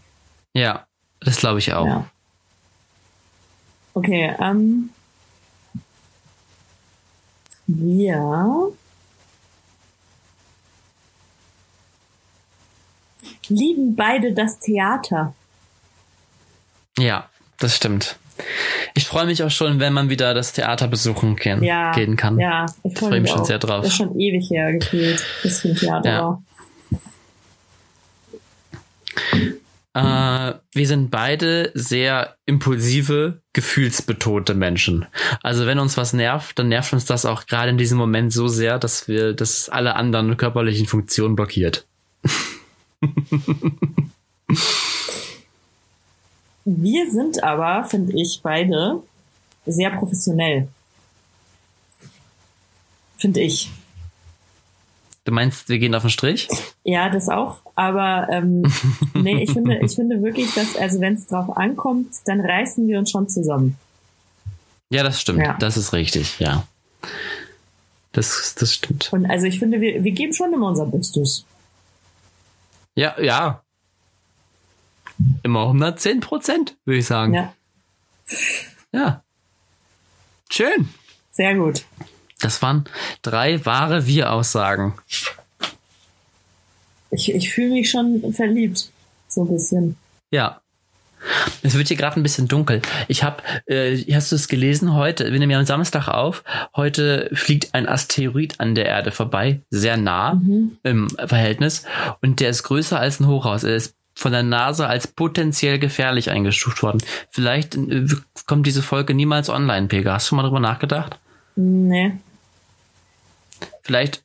Ja, 0.54 0.86
das 1.20 1.38
glaube 1.38 1.58
ich 1.58 1.72
auch. 1.72 1.86
Ja. 1.86 2.06
Okay, 3.94 4.34
ähm. 4.40 4.90
Wir 7.66 8.72
lieben 13.48 13.94
beide 13.94 14.32
das 14.32 14.58
Theater. 14.58 15.34
Ja, 16.98 17.28
das 17.58 17.76
stimmt. 17.76 18.18
Ich 18.94 19.06
freue 19.06 19.26
mich 19.26 19.42
auch 19.42 19.50
schon, 19.50 19.80
wenn 19.80 19.92
man 19.92 20.10
wieder 20.10 20.34
das 20.34 20.52
Theater 20.52 20.88
besuchen 20.88 21.36
kann, 21.36 21.62
Ja, 21.62 21.92
gehen 21.92 22.16
kann. 22.16 22.38
Ja, 22.38 22.66
ich 22.84 22.98
Freue 22.98 23.10
freue 23.10 23.20
mich 23.20 23.30
schon 23.30 23.44
sehr 23.44 23.58
drauf. 23.58 23.82
Das 23.82 23.92
ist 23.92 23.96
schon 23.98 24.18
ewig 24.18 24.48
her 24.50 24.72
gefühlt, 24.72 25.24
ich 25.44 25.64
im 25.64 25.74
Theater 25.76 26.10
Ja. 26.10 26.20
war. 26.22 26.42
Äh, 29.94 30.54
wir 30.72 30.86
sind 30.86 31.10
beide 31.10 31.72
sehr 31.74 32.36
impulsive, 32.46 33.42
gefühlsbetonte 33.52 34.54
Menschen. 34.54 35.06
Also 35.42 35.66
wenn 35.66 35.78
uns 35.80 35.96
was 35.96 36.12
nervt, 36.12 36.58
dann 36.58 36.68
nervt 36.68 36.92
uns 36.92 37.04
das 37.04 37.24
auch 37.26 37.46
gerade 37.46 37.70
in 37.70 37.78
diesem 37.78 37.98
Moment 37.98 38.32
so 38.32 38.46
sehr, 38.48 38.78
dass 38.78 39.08
wir, 39.08 39.32
dass 39.32 39.68
alle 39.68 39.96
anderen 39.96 40.36
körperlichen 40.36 40.86
Funktionen 40.86 41.34
blockiert. 41.34 41.86
Wir 46.76 47.10
sind 47.10 47.42
aber, 47.42 47.84
finde 47.84 48.12
ich, 48.12 48.40
beide 48.42 49.02
sehr 49.64 49.88
professionell. 49.90 50.68
Finde 53.16 53.40
ich. 53.40 53.70
Du 55.24 55.32
meinst, 55.32 55.70
wir 55.70 55.78
gehen 55.78 55.94
auf 55.94 56.02
den 56.02 56.10
Strich? 56.10 56.46
Ja, 56.84 57.08
das 57.08 57.30
auch. 57.30 57.60
Aber 57.74 58.28
ähm, 58.30 58.70
nee, 59.14 59.42
ich 59.42 59.52
finde, 59.52 59.78
ich 59.78 59.94
finde 59.94 60.22
wirklich, 60.22 60.52
dass, 60.54 60.76
also 60.76 61.00
wenn 61.00 61.14
es 61.14 61.26
drauf 61.26 61.56
ankommt, 61.56 62.08
dann 62.26 62.40
reißen 62.40 62.86
wir 62.86 62.98
uns 62.98 63.10
schon 63.10 63.30
zusammen. 63.30 63.78
Ja, 64.90 65.02
das 65.02 65.22
stimmt. 65.22 65.40
Ja. 65.40 65.56
Das 65.58 65.78
ist 65.78 65.94
richtig, 65.94 66.38
ja. 66.38 66.66
Das, 68.12 68.54
das 68.56 68.74
stimmt. 68.74 69.10
Und 69.10 69.24
also 69.24 69.46
ich 69.46 69.58
finde, 69.58 69.80
wir, 69.80 70.04
wir 70.04 70.12
geben 70.12 70.34
schon 70.34 70.52
immer 70.52 70.68
unser 70.68 70.86
Bestes. 70.86 71.46
Ja, 72.94 73.18
ja. 73.20 73.62
Immer 75.42 75.62
110 75.62 76.20
Prozent, 76.20 76.76
würde 76.84 76.98
ich 76.98 77.06
sagen. 77.06 77.34
Ja, 77.34 77.54
ja. 78.92 79.22
Schön. 80.50 80.88
sehr 81.30 81.54
gut. 81.54 81.84
Das 82.40 82.62
waren 82.62 82.84
drei 83.22 83.64
wahre 83.64 84.06
Wir-Aussagen. 84.06 84.94
Ich, 87.10 87.34
ich 87.34 87.52
fühle 87.52 87.72
mich 87.72 87.90
schon 87.90 88.32
verliebt. 88.32 88.90
So 89.28 89.42
ein 89.42 89.48
bisschen. 89.48 89.96
Ja. 90.30 90.60
Es 91.62 91.76
wird 91.76 91.88
hier 91.88 91.96
gerade 91.96 92.18
ein 92.18 92.22
bisschen 92.22 92.46
dunkel. 92.46 92.80
Ich 93.08 93.24
habe, 93.24 93.42
äh, 93.66 93.96
hast 94.14 94.30
du 94.30 94.36
es 94.36 94.46
gelesen 94.46 94.94
heute? 94.94 95.32
Wir 95.32 95.38
nehmen 95.40 95.50
ja 95.50 95.58
am 95.58 95.64
Samstag 95.64 96.06
auf. 96.06 96.44
Heute 96.76 97.28
fliegt 97.32 97.74
ein 97.74 97.88
Asteroid 97.88 98.60
an 98.60 98.76
der 98.76 98.86
Erde 98.86 99.10
vorbei, 99.10 99.62
sehr 99.68 99.96
nah 99.96 100.34
mhm. 100.34 100.78
im 100.84 101.08
Verhältnis. 101.08 101.84
Und 102.22 102.38
der 102.38 102.50
ist 102.50 102.62
größer 102.62 103.00
als 103.00 103.18
ein 103.18 103.26
Hochhaus. 103.26 103.64
Er 103.64 103.74
ist 103.74 103.97
von 104.18 104.32
der 104.32 104.42
NASA 104.42 104.88
als 104.88 105.06
potenziell 105.06 105.78
gefährlich 105.78 106.30
eingestuft 106.30 106.82
worden. 106.82 106.98
Vielleicht 107.30 107.76
äh, 107.76 108.04
kommt 108.46 108.66
diese 108.66 108.82
Folge 108.82 109.14
niemals 109.14 109.48
online, 109.48 109.86
Pega. 109.86 110.14
Hast 110.14 110.32
du 110.32 110.34
mal 110.34 110.42
drüber 110.42 110.58
nachgedacht? 110.58 111.20
Nee. 111.54 112.14
Vielleicht 113.82 114.24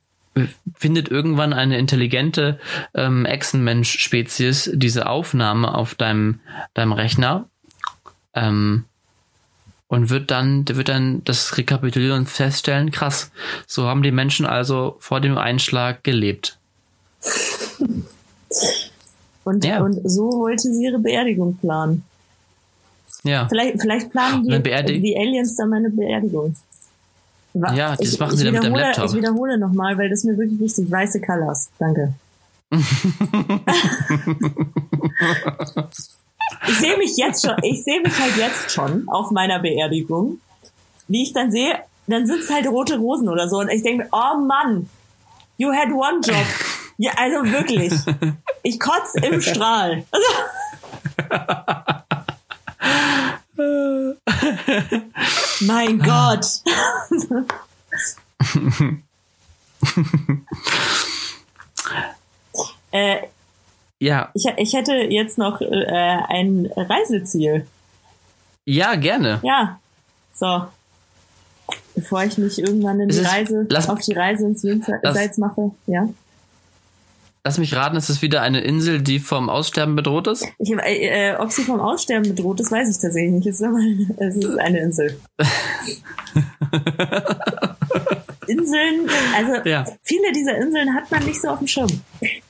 findet 0.74 1.08
irgendwann 1.08 1.52
eine 1.52 1.78
intelligente 1.78 2.58
ähm, 2.92 3.24
Echsenmensch-Spezies 3.24 4.72
diese 4.74 5.06
Aufnahme 5.06 5.72
auf 5.72 5.94
deinem, 5.94 6.40
deinem 6.74 6.90
Rechner 6.90 7.46
ähm, 8.34 8.86
und 9.86 10.10
wird 10.10 10.32
dann, 10.32 10.66
wird 10.66 10.88
dann 10.88 11.22
das 11.22 11.56
rekapitulieren 11.56 12.22
und 12.22 12.28
feststellen, 12.28 12.90
krass, 12.90 13.30
so 13.68 13.86
haben 13.86 14.02
die 14.02 14.10
Menschen 14.10 14.44
also 14.44 14.96
vor 14.98 15.20
dem 15.20 15.38
Einschlag 15.38 16.02
gelebt. 16.02 16.58
Und, 19.44 19.64
ja. 19.64 19.82
und 19.82 20.00
so 20.08 20.30
wollte 20.30 20.72
sie 20.72 20.84
ihre 20.84 20.98
Beerdigung 20.98 21.56
planen. 21.56 22.02
Ja. 23.22 23.46
Vielleicht, 23.48 23.80
vielleicht 23.80 24.10
planen 24.10 24.42
die, 24.42 25.00
die 25.00 25.16
Aliens 25.16 25.56
dann 25.56 25.70
meine 25.70 25.90
Beerdigung. 25.90 26.54
Ja, 27.54 27.96
das 27.96 28.14
ich, 28.14 28.18
machen 28.18 28.36
sie 28.36 28.44
dann 28.44 28.54
mit 28.54 28.64
dem 28.64 28.74
Laptop. 28.74 29.06
Ich 29.06 29.14
wiederhole 29.14 29.56
nochmal, 29.58 29.96
weil 29.96 30.10
das 30.10 30.20
ist 30.20 30.24
mir 30.24 30.36
wirklich 30.36 30.58
wichtig. 30.58 30.90
Weiße 30.90 31.20
Colors. 31.20 31.70
Danke. 31.78 32.14
ich 36.68 36.78
sehe 36.78 36.96
mich 36.98 37.16
jetzt 37.16 37.46
schon, 37.46 37.54
ich 37.62 37.84
sehe 37.84 38.00
mich 38.00 38.18
halt 38.18 38.36
jetzt 38.36 38.72
schon 38.72 39.08
auf 39.08 39.30
meiner 39.30 39.60
Beerdigung. 39.60 40.40
Wie 41.06 41.22
ich 41.22 41.32
dann 41.32 41.52
sehe, 41.52 41.78
dann 42.08 42.26
sind 42.26 42.40
es 42.40 42.50
halt 42.50 42.66
rote 42.66 42.98
Rosen 42.98 43.28
oder 43.28 43.48
so. 43.48 43.58
Und 43.58 43.68
ich 43.70 43.82
denke, 43.82 44.08
oh 44.10 44.40
Mann, 44.40 44.88
you 45.56 45.72
had 45.72 45.92
one 45.92 46.20
job. 46.22 46.34
Ja, 46.98 47.12
also 47.16 47.44
wirklich. 47.44 47.92
Ich 48.66 48.80
kotze 48.80 49.20
im 49.20 49.42
Strahl. 49.42 50.04
mein 55.60 55.98
Gott. 55.98 56.46
äh, 62.90 63.18
ja. 64.00 64.30
Ich, 64.32 64.46
ich 64.56 64.72
hätte 64.72 64.94
jetzt 64.94 65.36
noch 65.36 65.60
äh, 65.60 66.18
ein 66.28 66.70
Reiseziel. 66.74 67.66
Ja, 68.64 68.94
gerne. 68.94 69.40
Ja. 69.42 69.78
So. 70.32 70.66
Bevor 71.94 72.24
ich 72.24 72.38
mich 72.38 72.58
irgendwann 72.58 72.98
in 73.00 73.10
die 73.10 73.16
ist, 73.18 73.30
Reise, 73.30 73.66
lass, 73.68 73.90
auf 73.90 74.00
die 74.00 74.14
Reise 74.14 74.46
ins 74.46 74.62
Jenseits 74.62 75.36
mache. 75.36 75.70
Ja. 75.86 76.08
Lass 77.46 77.58
mich 77.58 77.76
raten, 77.76 77.94
ist 77.96 78.08
es 78.08 78.22
wieder 78.22 78.40
eine 78.40 78.62
Insel, 78.62 79.02
die 79.02 79.18
vom 79.18 79.50
Aussterben 79.50 79.94
bedroht 79.94 80.28
ist? 80.28 80.46
Ich, 80.58 80.72
äh, 80.72 81.32
äh, 81.32 81.36
ob 81.36 81.52
sie 81.52 81.62
vom 81.62 81.78
Aussterben 81.78 82.26
bedroht 82.26 82.58
ist, 82.58 82.72
weiß 82.72 82.88
ich 82.88 82.96
tatsächlich 82.98 83.32
nicht. 83.32 83.46
Es 83.46 83.56
ist, 83.56 83.66
aber, 83.66 83.80
es 84.16 84.36
ist 84.36 84.58
eine 84.58 84.78
Insel. 84.78 85.20
Inseln, 88.46 89.10
also 89.36 89.68
ja. 89.68 89.84
viele 90.02 90.32
dieser 90.32 90.56
Inseln 90.56 90.94
hat 90.94 91.10
man 91.10 91.22
nicht 91.26 91.38
so 91.38 91.48
auf 91.48 91.58
dem 91.58 91.66
Schirm. 91.66 91.88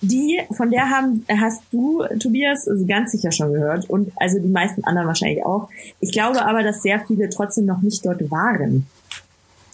Die, 0.00 0.40
von 0.52 0.70
der 0.70 0.88
haben, 0.88 1.26
hast 1.28 1.62
du, 1.72 2.04
Tobias, 2.20 2.68
ganz 2.86 3.10
sicher 3.10 3.32
schon 3.32 3.52
gehört 3.52 3.90
und 3.90 4.12
also 4.16 4.38
die 4.38 4.46
meisten 4.46 4.84
anderen 4.84 5.08
wahrscheinlich 5.08 5.44
auch. 5.44 5.70
Ich 5.98 6.12
glaube 6.12 6.46
aber, 6.46 6.62
dass 6.62 6.82
sehr 6.82 7.00
viele 7.04 7.28
trotzdem 7.30 7.66
noch 7.66 7.82
nicht 7.82 8.06
dort 8.06 8.30
waren. 8.30 8.86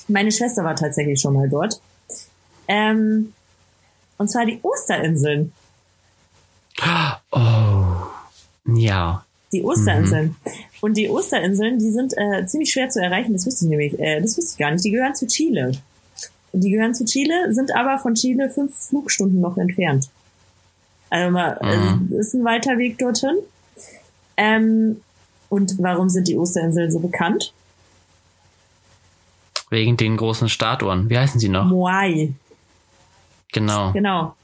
Meine 0.09 0.33
Schwester 0.33 0.65
war 0.65 0.77
tatsächlich 0.77 1.21
schon 1.21 1.35
mal 1.35 1.49
dort. 1.49 1.79
Ähm, 2.69 3.35
und 4.21 4.29
zwar 4.29 4.45
die 4.45 4.59
Osterinseln. 4.61 5.51
Oh, 7.33 7.41
ja. 8.67 9.25
Die 9.51 9.65
Osterinseln. 9.65 10.37
Mhm. 10.45 10.53
Und 10.83 10.97
die 10.99 11.09
Osterinseln, 11.09 11.79
die 11.79 11.91
sind 11.91 12.13
äh, 12.19 12.45
ziemlich 12.45 12.71
schwer 12.71 12.91
zu 12.91 13.01
erreichen. 13.01 13.33
Das 13.33 13.47
wusste 13.47 13.65
ich 13.65 13.71
nämlich, 13.71 13.99
äh, 13.99 14.21
das 14.21 14.37
wusste 14.37 14.53
ich 14.53 14.59
gar 14.59 14.73
nicht. 14.73 14.85
Die 14.85 14.91
gehören 14.91 15.15
zu 15.15 15.27
Chile. 15.27 15.73
Die 16.53 16.71
gehören 16.71 16.95
zu 16.95 17.07
Chile, 17.07 17.51
sind 17.55 17.75
aber 17.75 17.99
von 17.99 18.15
Chile 18.15 18.51
fünf 18.51 18.77
Flugstunden 18.77 19.41
noch 19.41 19.57
entfernt. 19.57 20.11
Also 21.09 21.31
mal, 21.31 21.59
mhm. 21.63 22.15
ist 22.15 22.35
ein 22.35 22.45
weiter 22.45 22.77
Weg 22.77 22.99
dorthin. 22.99 23.37
Ähm, 24.37 25.01
und 25.49 25.77
warum 25.79 26.11
sind 26.11 26.29
die 26.29 26.37
Osterinseln 26.37 26.93
so 26.93 26.99
bekannt? 26.99 27.55
Wegen 29.71 29.97
den 29.97 30.19
großen 30.19 30.51
Statuen. 30.51 31.09
Wie 31.09 31.17
heißen 31.17 31.41
sie 31.41 31.49
noch? 31.49 31.65
Moai. 31.65 32.35
Genau. 33.53 33.93
Genau. 33.93 34.35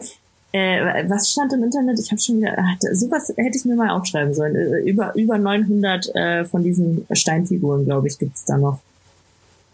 Äh, 0.53 1.09
was 1.09 1.31
stand 1.31 1.53
im 1.53 1.65
Internet? 1.65 1.99
Ich 2.01 2.11
habe 2.11 2.21
schon 2.21 2.39
wieder, 2.39 2.57
ach, 2.57 2.77
sowas 2.93 3.33
hätte 3.37 3.59
ich 3.59 3.65
mir 3.65 3.77
mal 3.77 3.91
aufschreiben 3.91 4.33
sollen. 4.33 4.57
Äh, 4.57 4.89
über, 4.89 5.15
über 5.15 5.39
900 5.39 6.15
äh, 6.15 6.45
von 6.45 6.63
diesen 6.63 7.07
Steinfiguren, 7.13 7.85
glaube 7.85 8.09
ich, 8.09 8.19
gibt's 8.19 8.45
da 8.45 8.57
noch. 8.57 8.81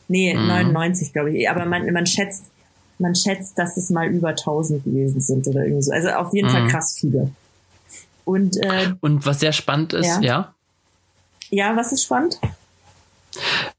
Nee, 0.08 0.34
mhm. 0.34 0.48
99, 0.48 1.12
glaube 1.12 1.36
ich. 1.36 1.48
Aber 1.48 1.66
man, 1.66 1.90
man 1.92 2.06
schätzt, 2.06 2.46
man 2.98 3.14
schätzt, 3.14 3.58
dass 3.58 3.76
es 3.76 3.90
mal 3.90 4.08
über 4.08 4.30
1000 4.30 4.84
gewesen 4.84 5.20
sind 5.20 5.46
oder 5.46 5.64
irgendwie 5.64 5.82
so. 5.82 5.92
Also 5.92 6.10
auf 6.10 6.34
jeden 6.34 6.48
mhm. 6.48 6.52
Fall 6.52 6.68
krass 6.68 6.96
viele. 6.98 7.30
Und, 8.24 8.56
äh, 8.56 8.94
Und 9.00 9.24
was 9.24 9.40
sehr 9.40 9.52
spannend 9.52 9.92
ist, 9.92 10.06
ja. 10.06 10.20
Ja, 10.20 10.54
ja 11.50 11.76
was 11.76 11.92
ist 11.92 12.04
spannend? 12.04 12.40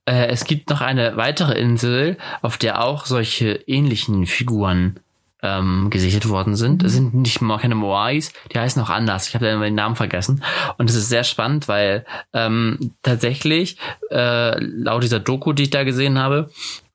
Äh, 0.05 0.27
es 0.27 0.45
gibt 0.45 0.69
noch 0.69 0.81
eine 0.81 1.17
weitere 1.17 1.59
Insel, 1.59 2.17
auf 2.41 2.57
der 2.57 2.83
auch 2.83 3.05
solche 3.05 3.53
ähnlichen 3.67 4.25
Figuren 4.25 4.99
ähm, 5.43 5.89
gesichert 5.89 6.27
worden 6.29 6.55
sind. 6.55 6.83
Es 6.83 6.93
sind 6.93 7.13
nicht 7.13 7.41
mal 7.41 7.59
keine 7.59 7.75
Moais, 7.75 8.31
die 8.51 8.57
heißen 8.57 8.81
auch 8.81 8.89
anders. 8.89 9.27
Ich 9.27 9.35
habe 9.35 9.45
den 9.45 9.75
Namen 9.75 9.95
vergessen. 9.95 10.43
Und 10.77 10.89
es 10.89 10.95
ist 10.95 11.09
sehr 11.09 11.25
spannend, 11.25 11.67
weil 11.67 12.05
ähm, 12.33 12.93
tatsächlich, 13.03 13.77
äh, 14.09 14.57
laut 14.59 15.03
dieser 15.03 15.19
Doku, 15.19 15.53
die 15.53 15.63
ich 15.63 15.69
da 15.69 15.83
gesehen 15.83 16.17
habe, 16.17 16.49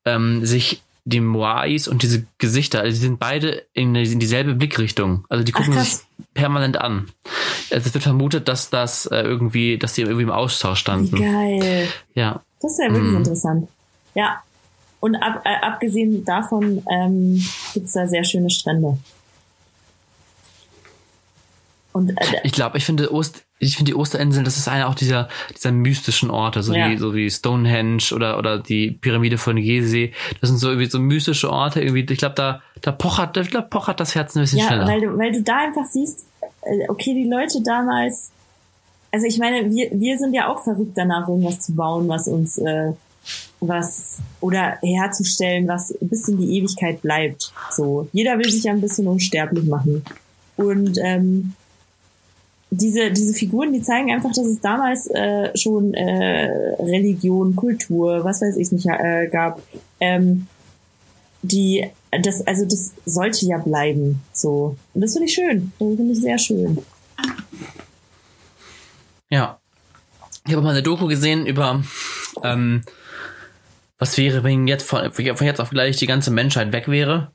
ähm, 0.04 0.44
sich 0.44 0.82
die 1.04 1.20
Moais 1.20 1.88
und 1.88 2.02
diese 2.02 2.26
Gesichter, 2.36 2.80
also 2.80 2.90
die 2.90 3.00
sind 3.00 3.18
beide 3.18 3.64
in, 3.72 3.94
in 3.94 4.18
dieselbe 4.18 4.54
Blickrichtung. 4.54 5.24
Also 5.28 5.44
die 5.44 5.52
gucken 5.52 5.74
Ach, 5.76 5.84
sich 5.84 6.00
permanent 6.34 6.80
an. 6.80 7.08
Also 7.70 7.88
es 7.88 7.94
wird 7.94 8.04
vermutet, 8.04 8.48
dass 8.48 8.70
das 8.70 9.06
äh, 9.06 9.22
irgendwie, 9.22 9.78
dass 9.78 9.94
die 9.94 10.02
irgendwie 10.02 10.24
im 10.24 10.30
Austausch 10.30 10.80
standen. 10.80 11.18
Wie 11.18 11.22
geil. 11.22 11.88
Ja. 12.14 12.42
Das 12.60 12.72
ist 12.72 12.80
ja 12.80 12.92
wirklich 12.92 13.12
mm. 13.12 13.16
interessant. 13.16 13.68
Ja, 14.14 14.42
und 15.00 15.16
ab, 15.16 15.42
äh, 15.44 15.64
abgesehen 15.64 16.24
davon 16.24 16.82
ähm, 16.90 17.44
gibt 17.74 17.94
da 17.94 18.06
sehr 18.06 18.24
schöne 18.24 18.50
Strände. 18.50 18.98
Und, 21.92 22.10
äh, 22.10 22.14
ich 22.42 22.52
glaube, 22.52 22.78
ich 22.78 22.84
finde 22.84 23.12
Ost, 23.12 23.44
ich 23.58 23.76
finde 23.76 23.92
die 23.92 23.96
Osterinseln, 23.96 24.44
das 24.44 24.56
ist 24.56 24.68
einer 24.68 24.88
auch 24.88 24.94
dieser, 24.94 25.28
dieser 25.56 25.72
mystischen 25.72 26.30
Orte, 26.30 26.62
so, 26.62 26.74
ja. 26.74 26.90
wie, 26.90 26.96
so 26.96 27.14
wie 27.14 27.30
Stonehenge 27.30 28.12
oder, 28.14 28.38
oder 28.38 28.58
die 28.58 28.90
Pyramide 28.90 29.38
von 29.38 29.56
Gizeh. 29.56 30.12
Das 30.40 30.50
sind 30.50 30.58
so 30.58 30.68
irgendwie 30.68 30.88
so 30.88 30.98
mystische 30.98 31.50
Orte, 31.50 31.80
irgendwie, 31.80 32.06
ich 32.12 32.18
glaube, 32.18 32.34
da, 32.34 32.62
da 32.82 32.92
pochert, 32.92 33.36
ich 33.36 33.50
glaub, 33.50 33.70
pochert 33.70 34.00
das 34.00 34.14
Herz 34.14 34.36
ein 34.36 34.42
bisschen 34.42 34.60
ja, 34.60 34.66
schneller. 34.66 34.86
Weil 34.86 35.00
du, 35.00 35.18
weil 35.18 35.32
du 35.32 35.42
da 35.42 35.58
einfach 35.58 35.86
siehst, 35.86 36.26
äh, 36.62 36.88
okay, 36.88 37.14
die 37.14 37.28
Leute 37.28 37.62
damals, 37.64 38.30
also 39.10 39.26
ich 39.26 39.38
meine, 39.38 39.70
wir, 39.70 39.90
wir 39.92 40.18
sind 40.18 40.34
ja 40.34 40.48
auch 40.48 40.62
verrückt 40.62 40.92
danach, 40.96 41.28
irgendwas 41.28 41.60
zu 41.60 41.74
bauen, 41.74 42.08
was 42.08 42.28
uns, 42.28 42.58
äh, 42.58 42.92
was 43.60 44.18
oder 44.40 44.78
herzustellen, 44.82 45.66
was 45.66 45.94
bis 46.00 46.28
in 46.28 46.38
die 46.38 46.58
Ewigkeit 46.58 47.02
bleibt. 47.02 47.52
So, 47.70 48.08
jeder 48.12 48.38
will 48.38 48.50
sich 48.50 48.64
ja 48.64 48.72
ein 48.72 48.80
bisschen 48.80 49.06
unsterblich 49.06 49.64
machen. 49.64 50.04
Und 50.56 50.98
ähm, 51.02 51.54
diese, 52.70 53.10
diese 53.10 53.32
Figuren, 53.34 53.72
die 53.72 53.82
zeigen 53.82 54.12
einfach, 54.12 54.32
dass 54.32 54.46
es 54.46 54.60
damals 54.60 55.06
äh, 55.08 55.56
schon 55.56 55.94
äh, 55.94 56.50
Religion, 56.80 57.56
Kultur, 57.56 58.24
was 58.24 58.42
weiß 58.42 58.56
ich 58.56 58.70
nicht, 58.72 58.86
äh, 58.86 59.28
gab. 59.28 59.62
Ähm, 60.00 60.46
die, 61.42 61.88
das, 62.22 62.46
also 62.46 62.64
das 62.64 62.92
sollte 63.06 63.46
ja 63.46 63.58
bleiben. 63.58 64.22
So. 64.32 64.76
Und 64.92 65.00
das 65.00 65.12
finde 65.12 65.28
ich 65.28 65.34
schön. 65.34 65.72
Das 65.78 65.96
finde 65.96 66.12
ich 66.12 66.20
sehr 66.20 66.38
schön. 66.38 66.78
Ja. 69.30 69.58
Ich 70.46 70.52
habe 70.52 70.62
mal 70.62 70.70
eine 70.70 70.82
Doku 70.82 71.06
gesehen 71.06 71.46
über 71.46 71.82
ähm, 72.42 72.82
was 73.98 74.16
wäre, 74.16 74.44
wenn 74.44 74.68
jetzt 74.68 74.88
von, 74.88 75.12
von 75.12 75.24
jetzt 75.24 75.60
auf 75.60 75.70
gleich 75.70 75.96
die 75.96 76.06
ganze 76.06 76.30
Menschheit 76.30 76.72
weg 76.72 76.88
wäre? 76.88 77.30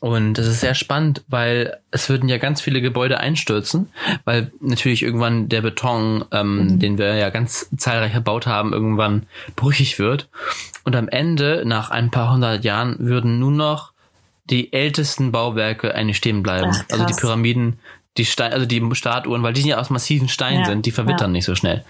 Und 0.00 0.34
das 0.34 0.46
ist 0.46 0.60
sehr 0.60 0.74
spannend, 0.74 1.24
weil 1.26 1.78
es 1.90 2.08
würden 2.08 2.28
ja 2.28 2.38
ganz 2.38 2.60
viele 2.60 2.80
Gebäude 2.80 3.18
einstürzen, 3.18 3.88
weil 4.24 4.52
natürlich 4.60 5.02
irgendwann 5.02 5.48
der 5.48 5.62
Beton, 5.62 6.24
ähm, 6.30 6.56
mhm. 6.56 6.78
den 6.78 6.98
wir 6.98 7.16
ja 7.16 7.30
ganz 7.30 7.68
zahlreich 7.76 8.14
erbaut 8.14 8.46
haben, 8.46 8.72
irgendwann 8.72 9.26
brüchig 9.56 9.98
wird. 9.98 10.28
Und 10.84 10.94
am 10.94 11.08
Ende, 11.08 11.64
nach 11.66 11.90
ein 11.90 12.12
paar 12.12 12.32
hundert 12.32 12.64
Jahren, 12.64 12.96
würden 13.00 13.40
nur 13.40 13.50
noch 13.50 13.92
die 14.50 14.72
ältesten 14.72 15.32
Bauwerke 15.32 15.94
eigentlich 15.94 16.18
stehen 16.18 16.44
bleiben. 16.44 16.70
Ach, 16.72 16.84
also 16.92 17.04
die 17.04 17.14
Pyramiden, 17.14 17.80
die 18.16 18.24
Stein, 18.24 18.52
also 18.52 18.66
die 18.66 18.82
Statuen, 18.94 19.42
weil 19.42 19.52
die 19.52 19.62
ja 19.62 19.78
aus 19.78 19.90
massiven 19.90 20.28
Steinen 20.28 20.60
Ja, 20.60 20.66
sind, 20.66 20.86
die 20.86 20.92
verwittern 20.92 21.30
ja. 21.30 21.34
nicht 21.34 21.44
so 21.44 21.56
schnell. 21.56 21.84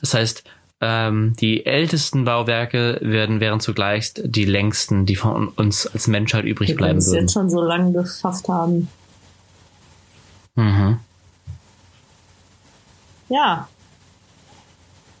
Das 0.00 0.12
heißt, 0.12 0.44
ähm, 0.80 1.34
die 1.40 1.64
ältesten 1.66 2.24
Bauwerke 2.24 2.98
werden 3.00 3.40
wären 3.40 3.60
zugleich 3.60 4.12
die 4.16 4.44
längsten, 4.44 5.06
die 5.06 5.16
von 5.16 5.48
uns 5.48 5.86
als 5.86 6.06
Menschheit 6.08 6.44
übrig 6.44 6.68
Wir 6.70 6.76
bleiben 6.76 6.98
es 6.98 7.06
würden. 7.06 7.20
jetzt 7.22 7.32
schon 7.32 7.48
so 7.50 7.62
lange 7.62 7.92
geschafft 7.92 8.48
haben. 8.48 8.88
Mhm. 10.56 10.98
Ja. 13.28 13.68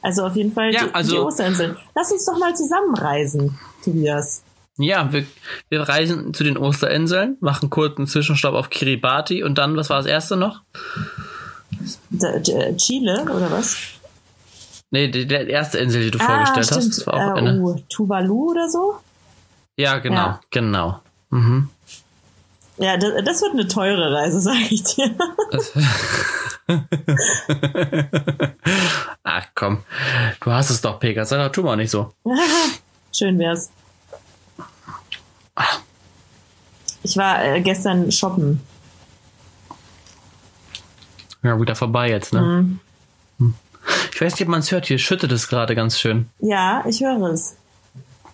Also 0.02 0.26
auf 0.26 0.36
jeden 0.36 0.52
Fall 0.52 0.72
Ja, 0.72 0.84
die, 0.86 0.94
also- 0.94 1.12
die 1.12 1.18
Osterinseln. 1.18 1.76
Lass 1.94 2.12
uns 2.12 2.26
doch 2.26 2.38
mal 2.38 2.54
zusammenreisen, 2.54 3.58
Tobias. 3.82 4.42
Ja, 4.76 5.12
wir, 5.12 5.24
wir 5.70 5.82
reisen 5.82 6.34
zu 6.34 6.42
den 6.44 6.56
Osterinseln, 6.58 7.36
machen 7.40 7.70
kurz 7.70 7.96
einen 7.96 8.08
Zwischenstopp 8.08 8.54
auf 8.54 8.70
Kiribati 8.70 9.44
und 9.44 9.56
dann, 9.56 9.76
was 9.76 9.88
war 9.88 9.98
das 9.98 10.06
erste 10.06 10.36
noch? 10.36 10.62
D 12.10 12.76
Chile 12.76 13.22
oder 13.24 13.50
was? 13.52 13.76
Nee, 14.94 15.08
die, 15.08 15.26
die 15.26 15.34
erste 15.34 15.78
Insel, 15.78 16.02
die 16.04 16.12
du 16.12 16.18
vorgestellt 16.20 16.70
hast. 16.70 16.98
Das 16.98 17.04
war 17.08 17.14
auch 17.14 17.34
äh, 17.36 17.38
eine. 17.40 17.60
oh, 17.60 17.76
Tuvalu 17.88 18.52
oder 18.52 18.68
so? 18.68 18.94
Ja, 19.76 19.98
genau, 19.98 20.14
Ja. 20.14 20.40
genau. 20.50 21.00
Mhm. 21.30 21.68
Ja, 22.76 22.96
das, 22.96 23.10
das 23.24 23.42
wird 23.42 23.54
eine 23.54 23.66
teure 23.66 24.14
Reise, 24.14 24.38
sag 24.48 24.70
ich 24.70 24.84
dir. 24.84 25.12
Ach 29.24 29.46
komm, 29.56 29.82
du 30.40 30.52
hast 30.52 30.70
es 30.70 30.80
doch, 30.80 31.00
Pegas. 31.00 31.30
Doch, 31.30 31.48
tu 31.50 31.64
mal 31.64 31.74
nicht 31.74 31.90
so. 31.90 32.12
Schön 33.12 33.36
wär's. 33.40 33.70
Ich 37.02 37.16
war 37.16 37.44
äh, 37.44 37.60
gestern 37.62 38.12
shoppen. 38.12 38.60
Ja, 41.42 41.60
wieder 41.60 41.74
vorbei 41.74 42.10
jetzt, 42.10 42.32
ne? 42.32 42.40
Mhm. 42.40 42.80
Ich 44.14 44.20
weiß 44.20 44.34
nicht, 44.34 44.42
ob 44.42 44.48
man 44.48 44.60
es 44.60 44.70
hört, 44.70 44.86
hier 44.86 44.98
schüttet 44.98 45.32
es 45.32 45.48
gerade 45.48 45.74
ganz 45.74 45.98
schön. 45.98 46.28
Ja, 46.38 46.84
ich 46.88 47.00
höre 47.00 47.30
es. 47.32 47.56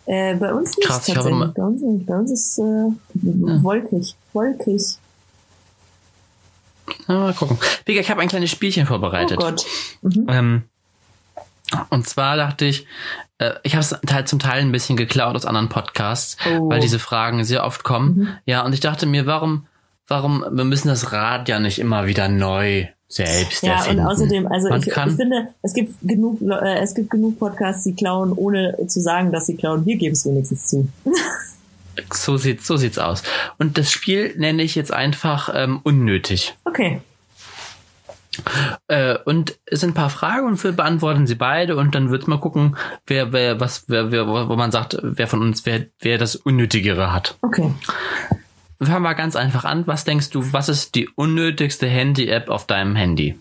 Äh, 0.04 0.34
bei 0.34 0.52
uns 0.52 0.76
nicht 0.76 0.86
Krass, 0.86 1.06
tatsächlich. 1.06 1.54
bei 1.54 1.62
uns 1.62 1.80
nicht. 1.80 2.04
Bei 2.06 2.16
uns 2.16 2.30
ist 2.30 2.58
äh, 2.58 3.62
wolkig. 3.62 4.14
Wolkig. 4.34 4.82
Na, 7.06 7.20
mal 7.20 7.32
gucken. 7.32 7.58
Pega, 7.86 8.00
ich 8.00 8.10
habe 8.10 8.20
ein 8.20 8.28
kleines 8.28 8.50
Spielchen 8.50 8.84
Oh 8.84 8.88
vorbereitet. 8.88 9.38
Gott. 9.38 9.64
Ähm, 10.28 10.64
und 11.88 12.06
zwar 12.06 12.36
dachte 12.36 12.66
ich, 12.66 12.86
äh, 13.38 13.52
ich 13.62 13.74
habe 13.74 13.80
es 13.82 14.28
zum 14.28 14.38
Teil 14.38 14.60
ein 14.60 14.72
bisschen 14.72 14.98
geklaut 14.98 15.34
aus 15.34 15.46
anderen 15.46 15.70
Podcasts, 15.70 16.36
Oh. 16.46 16.68
weil 16.68 16.80
diese 16.80 16.98
Fragen 16.98 17.42
sehr 17.44 17.64
oft 17.64 17.84
kommen. 17.84 18.36
Ja, 18.44 18.66
und 18.66 18.74
ich 18.74 18.80
dachte 18.80 19.06
mir, 19.06 19.24
warum, 19.24 19.66
warum, 20.08 20.44
wir 20.50 20.64
müssen 20.64 20.88
das 20.88 21.12
Rad 21.12 21.48
ja 21.48 21.58
nicht 21.58 21.78
immer 21.78 22.06
wieder 22.06 22.28
neu 22.28 22.86
selbst 23.11 23.64
Ja, 23.64 23.72
erfinden. 23.74 24.00
und 24.00 24.06
außerdem, 24.06 24.46
also 24.46 24.68
ich, 24.68 24.86
ich 24.86 24.94
finde, 24.94 25.48
es 25.62 25.74
gibt 25.74 25.94
genug, 26.02 26.40
äh, 26.42 26.78
es 26.78 26.94
gibt 26.94 27.11
genug 27.11 27.38
Podcasts, 27.40 27.82
die 27.82 27.94
klauen, 27.94 28.32
ohne 28.32 28.76
zu 28.86 29.00
sagen, 29.00 29.32
dass 29.32 29.46
sie 29.46 29.56
klauen. 29.56 29.84
Wir 29.84 29.96
geben 29.96 30.12
es 30.12 30.24
wenigstens 30.24 30.68
zu. 30.68 30.88
so 32.12 32.36
sieht 32.36 32.62
so 32.64 32.76
sieht's 32.76 32.98
aus. 32.98 33.24
Und 33.58 33.78
das 33.78 33.90
Spiel 33.90 34.34
nenne 34.38 34.62
ich 34.62 34.76
jetzt 34.76 34.92
einfach 34.92 35.50
ähm, 35.52 35.80
unnötig. 35.82 36.54
Okay. 36.64 37.00
Äh, 38.86 39.18
und 39.24 39.58
es 39.66 39.80
sind 39.80 39.90
ein 39.90 39.94
paar 39.94 40.08
Fragen 40.08 40.46
und 40.46 40.62
wir 40.62 40.70
beantworten 40.72 41.26
sie 41.26 41.34
beide 41.34 41.76
und 41.76 41.94
dann 41.96 42.11
wird's 42.11 42.28
mal 42.28 42.38
gucken, 42.38 42.76
wer, 43.08 43.32
wer, 43.32 43.58
was, 43.58 43.84
wer, 43.88 44.12
wer, 44.12 44.28
wo 44.28 44.54
man 44.54 44.70
sagt, 44.70 44.96
wer 45.02 45.26
von 45.26 45.42
uns, 45.42 45.66
wer, 45.66 45.86
wer 45.98 46.16
das 46.16 46.36
Unnötigere 46.36 47.12
hat. 47.12 47.36
Okay. 47.42 47.72
Wir 48.80 48.86
fangen 48.86 49.02
mal 49.02 49.12
ganz 49.12 49.36
einfach 49.36 49.64
an. 49.64 49.86
Was 49.86 50.04
denkst 50.04 50.30
du, 50.30 50.54
was 50.54 50.70
ist 50.70 50.94
die 50.94 51.06
unnötigste 51.14 51.86
Handy-App 51.86 52.48
auf 52.48 52.66
deinem 52.66 52.96
Handy, 52.96 53.38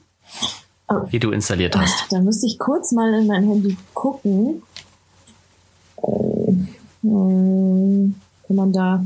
Oh. 0.90 1.08
die 1.12 1.20
du 1.20 1.32
installiert 1.32 1.78
hast? 1.78 2.12
Da 2.12 2.20
müsste 2.20 2.46
ich 2.46 2.60
kurz 2.60 2.92
mal 2.92 3.14
in 3.14 3.26
mein 3.28 3.48
Handy 3.48 3.78
gucken. 3.94 4.62
Äh, 6.04 6.52
hm, 7.04 8.16
kann 8.46 8.56
man 8.56 8.74
da 8.74 9.06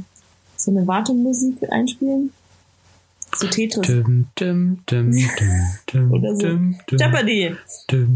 so 0.58 0.72
eine 0.72 0.88
Wartemusik 0.88 1.58
einspielen? 1.72 2.32
So 3.36 3.48
Tetris 3.48 3.86
Dum, 3.88 4.26
dum, 4.36 4.80
dum, 4.88 6.12
oder 6.12 6.36
so. 6.36 6.60
Jeopardy. 6.98 7.56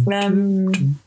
Ähm, 0.09 0.97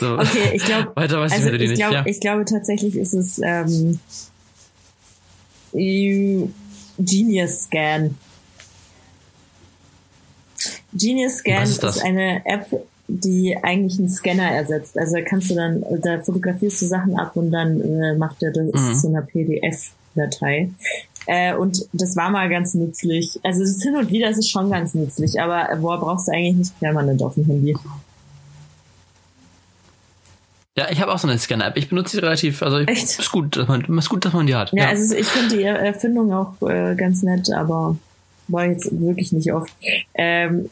So. 0.00 0.14
okay, 0.18 0.50
ich 0.54 0.64
glaube, 0.64 0.90
Weiter 0.96 1.20
weiß 1.20 1.32
also 1.32 1.50
ich 1.50 1.62
ich, 1.62 1.70
nicht. 1.70 1.78
glaub, 1.78 1.92
ja. 1.92 2.04
ich 2.06 2.18
glaube 2.20 2.44
tatsächlich 2.44 2.96
ist 2.96 3.12
es 3.14 3.40
ähm, 3.44 4.00
Genius 6.98 7.62
Scan. 7.64 8.14
Genius 10.92 11.36
Scan 11.38 11.62
ist, 11.62 11.82
ist 11.84 12.02
eine 12.04 12.44
App, 12.44 12.66
die 13.08 13.56
eigentlich 13.62 13.98
einen 13.98 14.08
Scanner 14.08 14.50
ersetzt. 14.50 14.98
Also 14.98 15.16
da 15.16 15.22
kannst 15.22 15.50
du 15.50 15.54
dann, 15.54 15.84
da 16.00 16.20
fotografierst 16.20 16.82
du 16.82 16.86
Sachen 16.86 17.16
ab 17.18 17.36
und 17.36 17.50
dann 17.50 17.80
äh, 17.80 18.14
macht 18.16 18.42
er 18.42 18.52
das 18.52 18.66
Mhm. 18.72 18.94
zu 18.94 19.08
einer 19.08 19.22
PDF-Datei. 19.22 20.70
Äh, 21.26 21.54
und 21.54 21.86
das 21.92 22.16
war 22.16 22.30
mal 22.30 22.48
ganz 22.48 22.74
nützlich. 22.74 23.38
Also 23.42 23.62
ist 23.62 23.82
hin 23.82 23.96
und 23.96 24.10
wieder 24.10 24.30
ist 24.30 24.38
es 24.38 24.48
schon 24.48 24.70
ganz 24.70 24.94
nützlich, 24.94 25.40
aber 25.40 25.70
äh, 25.70 25.76
boah, 25.76 25.98
brauchst 26.00 26.28
du 26.28 26.32
eigentlich 26.32 26.56
nicht 26.56 26.80
permanent 26.80 27.22
auf 27.22 27.34
dem 27.34 27.44
Handy. 27.44 27.76
Ja, 30.76 30.90
ich 30.90 31.00
habe 31.02 31.12
auch 31.12 31.18
so 31.18 31.28
eine 31.28 31.38
Scanner-App. 31.38 31.76
Ich 31.76 31.90
benutze 31.90 32.16
sie 32.16 32.22
relativ, 32.22 32.62
also 32.62 32.78
ich, 32.78 32.88
Echt? 32.88 33.18
ist 33.18 33.30
gut, 33.30 33.56
dass 33.56 33.68
man, 33.68 33.98
ist 33.98 34.08
gut, 34.08 34.24
dass 34.24 34.32
man 34.32 34.46
die 34.46 34.54
hat. 34.54 34.72
Ja, 34.72 34.88
also 34.88 35.14
ich 35.14 35.26
finde 35.26 35.56
die 35.56 35.64
Erfindung 35.64 36.32
auch 36.32 36.54
äh, 36.66 36.94
ganz 36.94 37.22
nett, 37.22 37.52
aber 37.52 37.96
war 38.48 38.66
jetzt 38.66 38.88
wirklich 38.98 39.32
nicht 39.32 39.52
oft. 39.52 39.72
Ähm, 40.14 40.70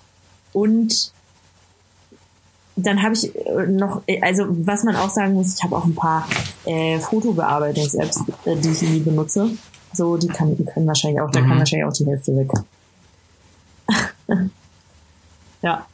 und 0.53 1.13
dann 2.77 3.03
habe 3.03 3.15
ich 3.15 3.35
äh, 3.37 3.67
noch, 3.67 4.03
äh, 4.07 4.21
also 4.23 4.47
was 4.49 4.85
man 4.85 4.97
auch 4.97 5.11
sagen 5.11 5.35
muss, 5.35 5.55
ich 5.55 5.63
habe 5.63 5.77
auch 5.77 5.85
ein 5.85 5.95
paar 5.95 6.27
äh, 6.65 6.99
Fotobearbeitungs-Apps, 6.99 8.25
äh, 8.47 8.57
die 8.57 8.71
ich 8.71 8.83
nie 8.83 9.01
benutze. 9.01 9.51
So, 9.93 10.17
die 10.17 10.29
kann, 10.29 10.57
die 10.57 10.65
können 10.65 10.87
wahrscheinlich 10.87 11.21
auch, 11.21 11.31
da 11.31 11.41
kann 11.41 11.51
Mhm. 11.57 11.59
wahrscheinlich 11.59 11.87
auch 11.89 11.93
die 11.93 12.07
Hälfte 12.07 12.33
weg. 12.37 12.51
ja. 15.63 15.87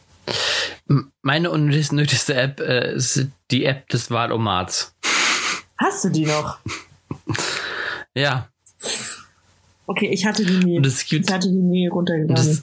Meine 1.22 1.50
unnötigste 1.50 2.34
App 2.34 2.60
äh, 2.60 2.94
ist 2.94 3.26
die 3.50 3.64
App 3.64 3.88
des 3.88 4.10
Wahlomats. 4.10 4.94
Hast 5.78 6.04
du 6.04 6.10
die 6.10 6.26
noch? 6.26 6.58
Ja, 8.14 8.48
Okay, 9.88 10.08
ich 10.08 10.26
hatte 10.26 10.44
die 10.44 10.58
nie. 10.58 10.80
Ich 10.84 11.32
hatte 11.32 11.48
die 11.48 11.54
nie 11.54 11.86
runtergeladen. 11.86 12.62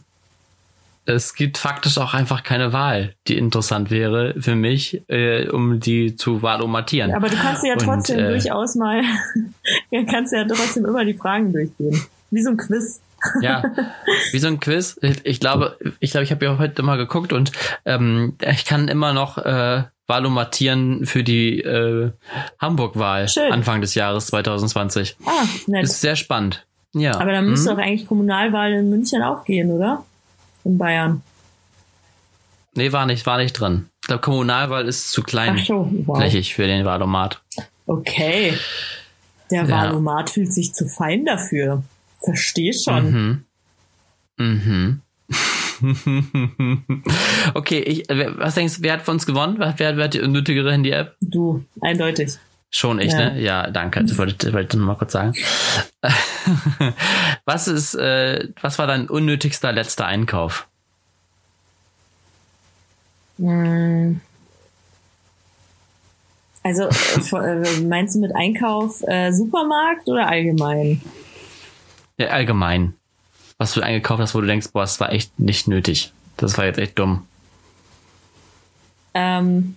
Es, 1.06 1.36
gibt 1.36 1.58
faktisch 1.58 1.98
auch 1.98 2.14
einfach 2.14 2.44
keine 2.44 2.74
Wahl, 2.74 3.16
die 3.28 3.38
interessant 3.38 3.92
wäre 3.92 4.36
für 4.40 4.56
mich, 4.56 5.02
äh, 5.10 5.48
um 5.50 5.80
die 5.80 6.16
zu 6.16 6.42
wahlomatieren. 6.42 7.14
Aber 7.14 7.30
du 7.30 7.36
kannst 7.36 7.64
ja 7.64 7.74
Und, 7.74 7.84
trotzdem 7.84 8.20
äh, 8.20 8.30
durchaus 8.30 8.76
mal, 8.76 9.02
ja, 9.92 10.04
kannst 10.10 10.34
ja 10.34 10.46
trotzdem 10.46 10.86
immer 10.86 11.06
die 11.06 11.14
Fragen 11.14 11.52
durchgehen. 11.52 12.02
Wie 12.32 12.42
so 12.42 12.50
ein 12.50 12.58
Quiz. 12.58 13.02
Ja, 13.42 13.64
wie 14.32 14.40
so 14.40 14.48
ein 14.48 14.60
Quiz. 14.60 15.00
Ich 15.24 15.40
glaube, 15.40 15.78
ich 16.00 16.12
glaube, 16.12 16.26
ich 16.26 16.32
habe 16.32 16.44
ja 16.44 16.58
heute 16.58 16.84
mal 16.84 16.98
geguckt 16.98 17.32
und 17.32 17.52
ähm, 17.86 18.34
ich 18.52 18.66
kann 18.66 18.90
immer 18.90 19.14
noch 19.14 19.38
äh, 19.38 19.84
Wahlomatieren 20.08 21.06
für 21.06 21.24
die 21.24 21.62
äh, 21.62 22.12
Hamburg-Wahl. 22.60 23.28
Anfang 23.52 23.80
des 23.82 23.96
Jahres 23.96 24.28
2020. 24.28 25.16
Ah, 25.26 25.46
nett. 25.68 25.84
Ist 25.84 26.02
sehr 26.02 26.18
spannend. 26.18 26.66
Ja. 26.94 27.20
Aber 27.20 27.32
dann 27.32 27.50
müsste 27.50 27.72
Hm? 27.72 27.78
doch 27.78 27.84
eigentlich 27.84 28.08
Kommunalwahl 28.08 28.74
in 28.74 28.90
München 28.90 29.24
auch 29.24 29.46
gehen, 29.46 29.72
oder? 29.72 30.04
In 30.64 30.78
Bayern. 30.78 31.22
Nee, 32.76 32.92
war 32.92 33.06
nicht, 33.06 33.26
war 33.26 33.38
nicht 33.38 33.54
drin. 33.54 33.88
Ich 34.02 34.08
glaube, 34.08 34.22
Kommunalwahl 34.22 34.88
ist 34.88 35.12
zu 35.12 35.22
klein 35.24 35.58
Ach 35.60 35.66
so, 35.66 35.90
wow. 36.06 36.18
flächig 36.18 36.54
für 36.56 36.66
den 36.68 36.86
Wahlomat. 36.86 37.42
Okay. 37.86 38.58
Der 39.52 39.64
Ja. 39.64 39.70
Wahlomat 39.70 40.30
fühlt 40.30 40.52
sich 40.52 40.74
zu 40.74 40.88
fein 40.88 41.26
dafür. 41.26 41.84
Versteh 42.24 42.74
schon. 42.74 43.12
Mhm. 43.12 43.44
Mhm. 44.38 45.02
okay, 47.54 47.80
ich, 47.80 48.10
äh, 48.10 48.38
was 48.38 48.56
denkst 48.56 48.78
du, 48.78 48.84
wer 48.84 48.94
hat 48.94 49.02
von 49.02 49.16
uns 49.16 49.26
gewonnen? 49.26 49.56
Wer, 49.60 49.98
wer 49.98 50.04
hat 50.06 50.14
die 50.14 50.22
unnötigere 50.22 50.72
Handy-App? 50.72 51.16
Du, 51.22 51.64
eindeutig. 51.82 52.38
Schon 52.76 53.00
ich, 53.00 53.12
Ja. 53.14 53.30
ne? 53.30 53.40
Ja, 53.40 53.70
danke. 53.70 54.04
Das 54.04 54.18
wollte, 54.18 54.52
wollte 54.52 54.76
ich 54.76 54.80
nur 54.80 54.88
mal 54.88 54.96
kurz 54.96 55.12
sagen. 55.12 55.36
was 57.46 57.68
ist, 57.68 57.94
äh, 57.94 58.48
was 58.62 58.80
war 58.80 58.88
dein 58.88 59.08
unnötigster 59.08 59.72
letzter 59.72 60.08
Einkauf? 60.08 60.68
Hm. 63.38 64.22
Also, 66.64 66.84
äh, 67.38 67.62
äh, 67.62 67.82
meinst 67.82 68.16
du 68.16 68.20
mit 68.22 68.36
Einkauf 68.36 69.04
äh, 69.08 69.32
Supermarkt 69.32 70.08
oder 70.08 70.28
allgemein? 70.28 71.00
Ja, 72.18 72.28
allgemein. 72.30 72.96
was 73.60 73.74
du 73.74 73.82
eingekauft 73.82 74.20
hast, 74.22 74.34
wo 74.34 74.42
du 74.42 74.48
denkst, 74.48 74.70
boah, 74.74 74.82
das 74.82 75.00
war 75.00 75.12
echt 75.12 75.40
nicht 75.40 75.68
nötig. 75.68 76.12
Das 76.38 76.58
war 76.58 76.66
jetzt 76.66 76.80
echt 76.80 76.98
dumm. 76.98 77.28
Ähm. 79.14 79.76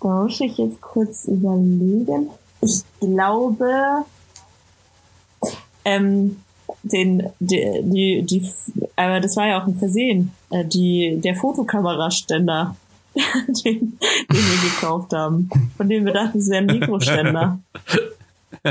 Da 0.00 0.08
muss 0.22 0.40
ich 0.40 0.58
jetzt 0.58 0.80
kurz 0.80 1.26
überlegen. 1.26 2.30
Ich 2.62 2.82
glaube, 3.00 4.04
ähm, 5.84 6.36
den, 6.82 7.30
die, 7.38 7.80
die, 7.82 8.22
die, 8.22 8.50
aber 8.96 9.20
das 9.20 9.36
war 9.36 9.46
ja 9.46 9.62
auch 9.62 9.66
ein 9.66 9.74
Versehen, 9.74 10.32
äh, 10.50 10.64
die, 10.64 11.18
der 11.22 11.34
Fotokameraständer, 11.34 12.76
den, 13.14 13.54
den 13.64 13.98
wir 14.30 14.70
gekauft 14.70 15.12
haben, 15.12 15.50
von 15.76 15.88
dem 15.88 16.04
wir 16.04 16.12
dachten, 16.12 16.38
es 16.38 16.48
wäre 16.48 16.60
ein 16.60 16.66
Mikroständer. 16.66 17.58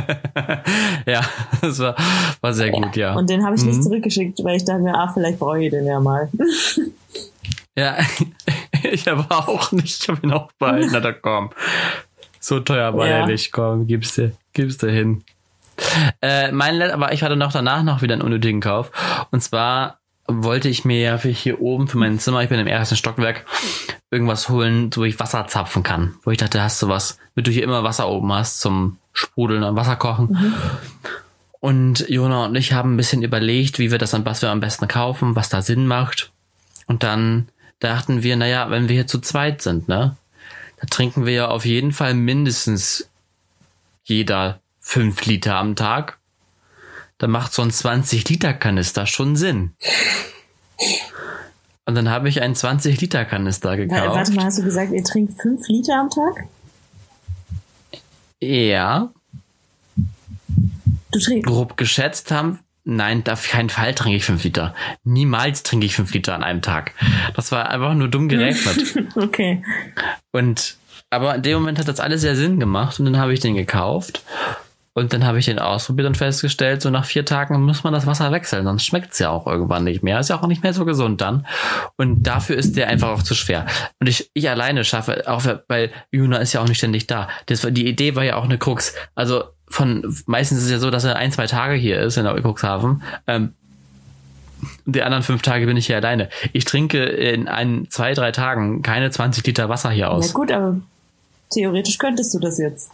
ja, 1.06 1.22
das 1.62 1.80
war, 1.80 1.96
war 2.42 2.54
sehr 2.54 2.70
gut, 2.72 2.96
ja. 2.96 3.16
Und 3.16 3.30
den 3.30 3.44
habe 3.44 3.56
ich 3.56 3.64
mhm. 3.64 3.70
nicht 3.70 3.84
zurückgeschickt, 3.84 4.44
weil 4.44 4.58
ich 4.58 4.66
dachte 4.66 4.82
mir, 4.82 4.94
ah, 4.94 5.12
vielleicht 5.12 5.40
brauche 5.40 5.64
ich 5.64 5.72
den 5.72 5.86
ja 5.86 6.00
mal. 6.00 6.30
ja, 7.80 7.98
ich 8.84 9.10
aber 9.10 9.32
auch 9.32 9.72
nicht. 9.72 10.04
Ich 10.04 10.10
habe 10.10 10.20
ihn 10.24 10.34
auch 10.34 10.52
behalten. 10.54 10.90
Na, 10.92 11.12
komm. 11.14 11.52
So 12.40 12.60
teuer 12.60 12.96
war 12.96 13.08
ja. 13.08 13.18
er 13.20 13.26
nicht. 13.28 13.52
Komm, 13.52 13.88
gib's 13.88 14.16
dir, 14.16 14.34
gib's 14.54 14.78
dir 14.78 14.92
hin. 14.92 15.24
Äh, 16.22 16.52
mein, 16.52 16.82
aber 16.82 17.14
ich 17.14 17.24
hatte 17.24 17.36
noch 17.36 17.52
danach 17.52 17.84
noch 17.84 18.02
wieder 18.02 18.14
einen 18.14 18.22
unnötigen 18.22 18.62
Kauf. 18.62 18.92
Und 19.32 19.42
zwar 19.42 20.00
wollte 20.28 20.70
ich 20.70 20.86
mir 20.86 21.00
ja 21.00 21.18
für 21.18 21.30
hier 21.30 21.62
oben 21.62 21.88
für 21.88 21.98
mein 21.98 22.20
Zimmer, 22.20 22.44
ich 22.44 22.50
bin 22.50 22.60
im 22.60 22.68
ersten 22.68 22.96
Stockwerk, 22.96 23.46
irgendwas 24.12 24.50
holen, 24.50 24.90
wo 24.96 25.04
ich 25.04 25.20
Wasser 25.20 25.48
zapfen 25.48 25.84
kann. 25.84 26.16
Wo 26.24 26.32
ich 26.32 26.38
dachte, 26.38 26.62
hast 26.62 26.82
du 26.82 26.88
was, 26.88 27.18
damit 27.36 27.48
du 27.48 27.52
hier 27.52 27.64
immer 27.64 27.84
Wasser 27.84 28.10
oben 28.10 28.32
hast 28.34 28.60
zum 28.62 28.98
Sprudeln 29.14 29.64
und 29.64 29.76
Wasser 29.76 29.96
kochen. 29.96 30.28
Mhm. 30.30 30.54
Und 31.62 32.08
Jona 32.08 32.46
und 32.46 32.56
ich 32.56 32.74
haben 32.74 32.94
ein 32.94 32.98
bisschen 32.98 33.22
überlegt, 33.22 33.80
wie 33.80 33.92
wir 33.92 33.98
das, 33.98 34.14
was 34.26 34.42
wir 34.42 34.50
am 34.50 34.62
besten 34.62 34.88
kaufen, 34.88 35.36
was 35.36 35.50
da 35.50 35.62
Sinn 35.62 35.88
macht. 35.88 36.32
Und 36.88 37.04
dann 37.04 37.50
dachten 37.80 38.24
wir, 38.24 38.36
naja, 38.36 38.70
wenn 38.70 38.90
wir 38.90 38.96
hier 38.96 39.08
zu 39.08 39.20
zweit 39.20 39.62
sind, 39.62 39.88
ne, 39.88 40.16
da 40.80 40.88
trinken 40.88 41.26
wir 41.26 41.34
ja 41.34 41.48
auf 41.48 41.66
jeden 41.66 41.92
Fall 41.92 42.14
mindestens 42.14 43.10
jeder 44.04 44.62
fünf 44.80 45.26
Liter 45.26 45.56
am 45.56 45.76
Tag. 45.76 46.18
Da 47.18 47.28
macht 47.28 47.54
so 47.54 47.62
ein 47.62 47.72
20 47.72 48.28
Liter 48.30 48.54
Kanister 48.54 49.06
schon 49.06 49.36
Sinn. 49.36 49.74
Und 51.86 51.96
dann 51.96 52.10
habe 52.10 52.30
ich 52.30 52.42
einen 52.42 52.56
20 52.56 53.02
Liter 53.02 53.26
Kanister 53.26 53.76
gekauft. 53.76 54.16
Warte 54.16 54.32
mal, 54.34 54.46
hast 54.46 54.60
du 54.60 54.64
gesagt, 54.64 54.92
ihr 54.92 55.04
trinkt 55.04 55.42
fünf 55.42 55.68
Liter 55.68 56.00
am 56.00 56.10
Tag? 56.10 56.46
Ja. 58.40 59.12
Du 61.12 61.20
trinkst. 61.20 61.48
Grob 61.48 61.76
geschätzt 61.76 62.32
haben, 62.32 62.60
nein, 62.96 63.24
auf 63.30 63.48
keinen 63.48 63.70
Fall 63.70 63.94
trinke 63.94 64.18
ich 64.18 64.26
fünf 64.26 64.44
Liter. 64.44 64.74
Niemals 65.04 65.64
trinke 65.64 65.86
ich 65.86 65.96
fünf 65.96 66.14
Liter 66.14 66.36
an 66.36 66.44
einem 66.44 66.62
Tag. 66.62 66.94
Das 67.36 67.52
war 67.52 67.70
einfach 67.70 67.94
nur 67.94 68.08
dumm 68.08 68.30
gerechnet. 68.30 69.08
okay. 69.16 69.64
Und, 70.32 70.76
aber 71.10 71.36
in 71.36 71.42
dem 71.44 71.60
Moment 71.60 71.80
hat 71.80 71.88
das 71.88 72.00
alles 72.00 72.22
sehr 72.22 72.36
Sinn 72.36 72.60
gemacht 72.60 73.00
und 73.00 73.06
dann 73.06 73.18
habe 73.18 73.34
ich 73.34 73.40
den 73.40 73.56
gekauft. 73.56 74.24
Und 74.94 75.14
dann 75.14 75.26
habe 75.26 75.40
ich 75.40 75.46
den 75.46 75.60
ausprobiert 75.60 76.08
und 76.08 76.18
festgestellt, 76.18 76.82
so 76.82 76.90
nach 76.90 77.06
vier 77.06 77.24
Tagen 77.24 77.62
muss 77.62 77.86
man 77.86 77.94
das 77.94 78.06
Wasser 78.06 78.32
wechseln, 78.34 78.66
sonst 78.66 78.86
schmeckt 78.86 79.14
es 79.14 79.20
ja 79.20 79.30
auch 79.30 79.48
irgendwann 79.48 79.86
nicht 79.86 80.04
mehr. 80.04 80.20
Ist 80.20 80.30
ja 80.30 80.38
auch 80.38 80.48
nicht 80.48 80.62
mehr 80.62 80.74
so 80.74 80.84
gesund 80.84 81.22
dann. 81.22 81.48
Und 81.96 82.24
dafür 82.24 82.58
ist 82.58 82.76
der 82.76 82.90
einfach 82.90 83.10
auch 83.10 83.24
zu 83.24 83.34
schwer. 83.34 83.66
Und 84.00 84.08
ich, 84.08 84.30
ich 84.34 84.50
alleine 84.50 84.84
schaffe, 84.84 85.24
auch 85.28 85.44
weil 85.68 85.92
Juna 86.12 86.38
ist 86.38 86.52
ja 86.52 86.62
auch 86.62 86.68
nicht 86.68 86.80
ständig 86.80 87.08
da. 87.08 87.30
Das, 87.46 87.62
die 87.62 87.88
Idee 87.88 88.16
war 88.16 88.24
ja 88.24 88.36
auch 88.36 88.44
eine 88.44 88.58
Krux. 88.58 88.94
Also 89.16 89.46
von 89.70 90.16
meistens 90.26 90.60
ist 90.60 90.66
es 90.66 90.72
ja 90.72 90.80
so, 90.80 90.92
dass 90.92 91.04
er 91.04 91.16
ein, 91.16 91.32
zwei 91.32 91.48
Tage 91.48 91.76
hier 91.76 92.00
ist 92.02 92.18
in 92.18 92.26
der 92.26 92.36
Cuxhaven. 92.44 93.04
Ähm, 93.28 93.54
die 94.86 95.04
anderen 95.04 95.24
fünf 95.24 95.42
Tage 95.42 95.66
bin 95.66 95.78
ich 95.78 95.88
hier 95.88 95.98
alleine. 95.98 96.30
Ich 96.52 96.66
trinke 96.66 97.04
in 97.04 97.48
ein, 97.48 97.88
zwei, 97.90 98.14
drei 98.14 98.32
Tagen 98.32 98.82
keine 98.82 99.10
20 99.10 99.46
Liter 99.46 99.70
Wasser 99.70 99.92
hier 99.92 100.12
aus. 100.12 100.28
Ja 100.28 100.34
gut, 100.34 100.52
aber 100.52 100.80
theoretisch 101.50 101.98
könntest 101.98 102.34
du 102.34 102.40
das 102.40 102.58
jetzt. 102.58 102.92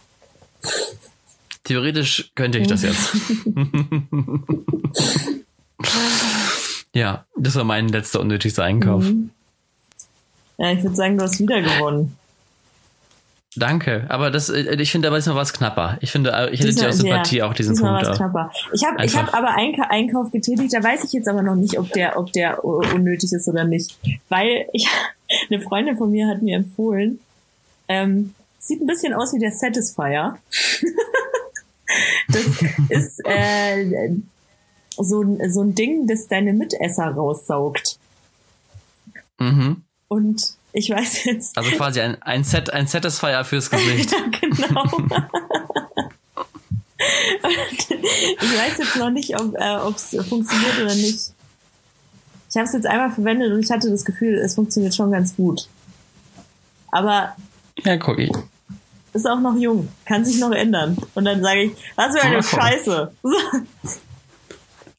Theoretisch 1.64 2.30
könnte 2.34 2.58
ich 2.58 2.68
das 2.68 2.82
jetzt. 2.82 3.16
ja, 6.94 7.24
das 7.36 7.56
war 7.56 7.64
mein 7.64 7.88
letzter 7.88 8.20
unnötigster 8.20 8.62
Einkauf. 8.62 9.04
Mhm. 9.04 9.30
Ja, 10.58 10.72
ich 10.72 10.82
würde 10.82 10.96
sagen, 10.96 11.18
du 11.18 11.24
hast 11.24 11.38
wieder 11.38 11.60
gewonnen. 11.60 12.16
Danke, 13.56 14.04
aber 14.08 14.30
das, 14.30 14.50
äh, 14.50 14.76
ich 14.80 14.92
finde 14.92 15.08
aber 15.08 15.16
ist 15.16 15.26
noch 15.26 15.34
was 15.34 15.52
knapper. 15.52 15.96
Ich 16.00 16.12
finde, 16.12 16.30
äh, 16.30 16.50
ich 16.50 16.60
hätte 16.60 16.74
dir 16.74 16.88
aus 16.88 16.98
Sympathie 16.98 17.38
ja, 17.38 17.48
auch 17.48 17.54
diesen 17.54 17.76
Punkt. 17.76 18.06
Was 18.06 18.16
knapper. 18.18 18.52
Ich 18.72 18.84
habe, 18.84 19.04
ich 19.04 19.16
habe 19.16 19.32
aber 19.32 19.54
einen 19.54 19.80
Einkauf 19.80 20.30
getätigt. 20.30 20.72
Da 20.74 20.82
weiß 20.82 21.04
ich 21.04 21.12
jetzt 21.12 21.28
aber 21.28 21.42
noch 21.42 21.54
nicht, 21.54 21.78
ob 21.78 21.90
der, 21.92 22.18
ob 22.18 22.32
der 22.32 22.64
unnötig 22.64 23.32
ist 23.32 23.48
oder 23.48 23.64
nicht, 23.64 23.98
weil 24.28 24.66
ich 24.72 24.86
eine 25.50 25.60
Freundin 25.60 25.96
von 25.96 26.10
mir 26.10 26.28
hat 26.28 26.42
mir 26.42 26.56
empfohlen. 26.56 27.20
Ähm, 27.88 28.34
sieht 28.58 28.80
ein 28.80 28.86
bisschen 28.86 29.14
aus 29.14 29.32
wie 29.32 29.38
der 29.38 29.52
Satisfier. 29.52 30.38
das 32.28 32.46
ist 32.90 33.20
äh, 33.24 34.10
so, 34.96 35.38
so 35.48 35.62
ein 35.62 35.74
Ding, 35.74 36.06
das 36.06 36.28
deine 36.28 36.52
Mitesser 36.52 37.06
raussaugt. 37.06 37.98
Mhm. 39.38 39.82
Und 40.08 40.56
ich 40.76 40.90
weiß 40.90 41.24
jetzt. 41.24 41.56
Also 41.56 41.70
quasi 41.70 42.02
ein, 42.02 42.20
ein 42.20 42.44
Set, 42.44 42.70
ein 42.70 42.86
Satisfier 42.86 43.44
fürs 43.44 43.70
Gesicht. 43.70 44.12
ja, 44.12 44.18
genau. 44.40 44.84
ich 47.38 48.58
weiß 48.58 48.78
jetzt 48.78 48.96
noch 48.96 49.08
nicht, 49.08 49.40
ob 49.40 49.56
es 49.96 50.12
äh, 50.12 50.22
funktioniert 50.22 50.78
oder 50.78 50.94
nicht. 50.94 51.32
Ich 52.50 52.56
habe 52.56 52.64
es 52.64 52.74
jetzt 52.74 52.86
einmal 52.86 53.10
verwendet 53.10 53.52
und 53.52 53.60
ich 53.60 53.70
hatte 53.70 53.90
das 53.90 54.04
Gefühl, 54.04 54.34
es 54.34 54.54
funktioniert 54.54 54.94
schon 54.94 55.10
ganz 55.10 55.34
gut. 55.34 55.66
Aber. 56.92 57.34
Ja, 57.82 57.96
guck 57.96 58.18
ich. 58.18 58.32
Ist 59.14 59.26
auch 59.26 59.40
noch 59.40 59.56
jung, 59.56 59.88
kann 60.04 60.26
sich 60.26 60.38
noch 60.38 60.52
ändern. 60.52 60.98
Und 61.14 61.24
dann 61.24 61.40
sage 61.40 61.62
ich, 61.62 61.72
was 61.94 62.14
für 62.14 62.22
eine 62.22 62.42
Scheiße. 62.42 63.12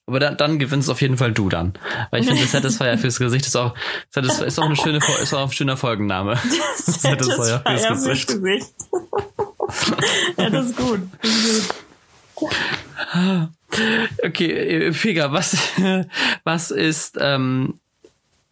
Aber 0.08 0.22
dann, 0.22 0.38
dann 0.38 0.58
gewinnst 0.58 0.89
auf 0.89 1.01
jeden 1.01 1.18
Fall 1.18 1.34
du 1.34 1.49
dann. 1.49 1.74
Weil 2.12 2.22
ich 2.22 2.28
finde, 2.28 2.45
Satisfier 2.45 2.97
fürs 2.97 3.20
Gesicht 3.20 3.45
ist 3.45 3.58
auch, 3.58 3.76
Satisfier 4.10 4.47
ist 4.47 4.58
auch 4.58 4.66
eine 4.66 4.78
schöne, 4.78 4.99
ist 5.22 5.34
auch 5.34 5.47
ein 5.47 5.51
schöner 5.51 5.76
Folgenname. 5.76 6.38
Satisfier 6.78 7.62
fürs 7.66 7.88
Gesicht. 7.88 8.32
Fürs 8.32 8.41
Gesicht. 8.41 8.68
ja, 10.38 10.49
das 10.49 10.68
ist 10.68 10.78
gut. 10.78 11.01
Das 11.22 11.32
ist 11.32 11.74
gut. 12.36 12.51
Okay, 14.24 14.93
Figa, 14.93 15.34
was, 15.34 15.58
was 16.45 16.72
ist, 16.72 17.18
ähm, 17.20 17.74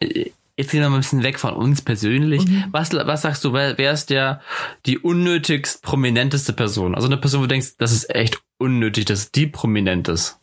jetzt 0.02 0.72
gehen 0.72 0.82
wir 0.82 0.90
mal 0.90 0.98
ein 0.98 1.02
bisschen 1.02 1.24
weg 1.24 1.40
von 1.40 1.54
uns 1.54 1.82
persönlich. 1.82 2.46
Mhm. 2.46 2.66
Was, 2.72 2.92
was 2.92 3.22
sagst 3.22 3.46
du, 3.46 3.54
wer, 3.54 3.78
wer 3.78 3.94
ist 3.94 4.10
der, 4.10 4.42
die 4.86 5.00
unnötigst 5.00 5.84
prominenteste 5.84 6.52
Person? 6.52 6.96
Also 6.96 7.08
eine 7.08 7.18
Person, 7.18 7.40
wo 7.40 7.44
du 7.46 7.50
denkst, 7.50 7.76
das 7.78 7.94
ist 7.94 8.14
echt 8.14 8.42
unnötig, 8.58 9.06
dass 9.06 9.32
die 9.32 9.48
prominent 9.48 10.10
ist. 10.10 10.38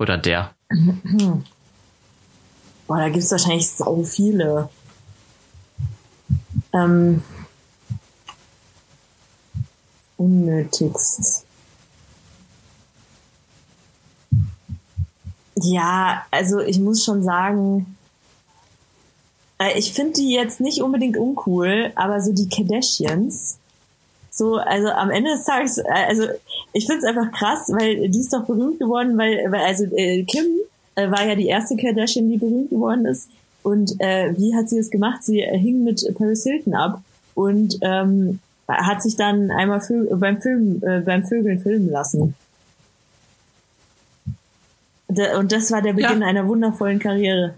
Oder 0.00 0.16
der? 0.16 0.54
Boah, 2.86 2.98
da 2.98 3.08
gibt 3.10 3.22
es 3.22 3.30
wahrscheinlich 3.30 3.70
so 3.70 4.02
viele. 4.02 4.70
Ähm, 6.72 7.22
unnötigst. 10.16 11.44
Ja, 15.56 16.24
also 16.30 16.60
ich 16.60 16.80
muss 16.80 17.04
schon 17.04 17.22
sagen, 17.22 17.98
äh, 19.58 19.78
ich 19.78 19.92
finde 19.92 20.14
die 20.14 20.32
jetzt 20.32 20.60
nicht 20.60 20.80
unbedingt 20.80 21.18
uncool, 21.18 21.92
aber 21.94 22.22
so 22.22 22.32
die 22.32 22.48
Kardashians, 22.48 23.59
so, 24.30 24.56
also 24.56 24.88
am 24.88 25.10
Ende 25.10 25.30
des 25.30 25.44
Tages, 25.44 25.78
äh, 25.78 25.84
also 26.08 26.24
ich 26.72 26.86
finde 26.86 27.00
es 27.00 27.04
einfach 27.04 27.32
krass, 27.32 27.70
weil 27.72 28.08
die 28.08 28.20
ist 28.20 28.32
doch 28.32 28.44
berühmt 28.44 28.78
geworden, 28.78 29.18
weil, 29.18 29.50
weil 29.50 29.62
also 29.62 29.84
äh, 29.96 30.24
Kim 30.24 30.44
äh, 30.94 31.10
war 31.10 31.26
ja 31.26 31.34
die 31.34 31.48
erste 31.48 31.76
Kardashian, 31.76 32.28
die 32.28 32.38
berühmt 32.38 32.70
geworden 32.70 33.06
ist. 33.06 33.28
Und 33.62 34.00
äh, 34.00 34.34
wie 34.38 34.54
hat 34.54 34.68
sie 34.68 34.78
das 34.78 34.90
gemacht? 34.90 35.22
Sie 35.22 35.40
äh, 35.40 35.58
hing 35.58 35.84
mit 35.84 36.02
Paris 36.16 36.44
Hilton 36.44 36.74
ab 36.74 37.02
und 37.34 37.78
ähm, 37.82 38.40
hat 38.68 39.02
sich 39.02 39.16
dann 39.16 39.50
einmal 39.50 39.80
Vö 39.80 40.06
beim 40.16 40.40
Film, 40.40 40.82
äh, 40.86 41.00
beim 41.00 41.24
Vögeln 41.24 41.60
filmen 41.60 41.90
lassen. 41.90 42.34
Und 45.08 45.50
das 45.50 45.72
war 45.72 45.82
der 45.82 45.94
Beginn 45.94 46.20
ja. 46.20 46.26
einer 46.26 46.46
wundervollen 46.46 47.00
Karriere. 47.00 47.54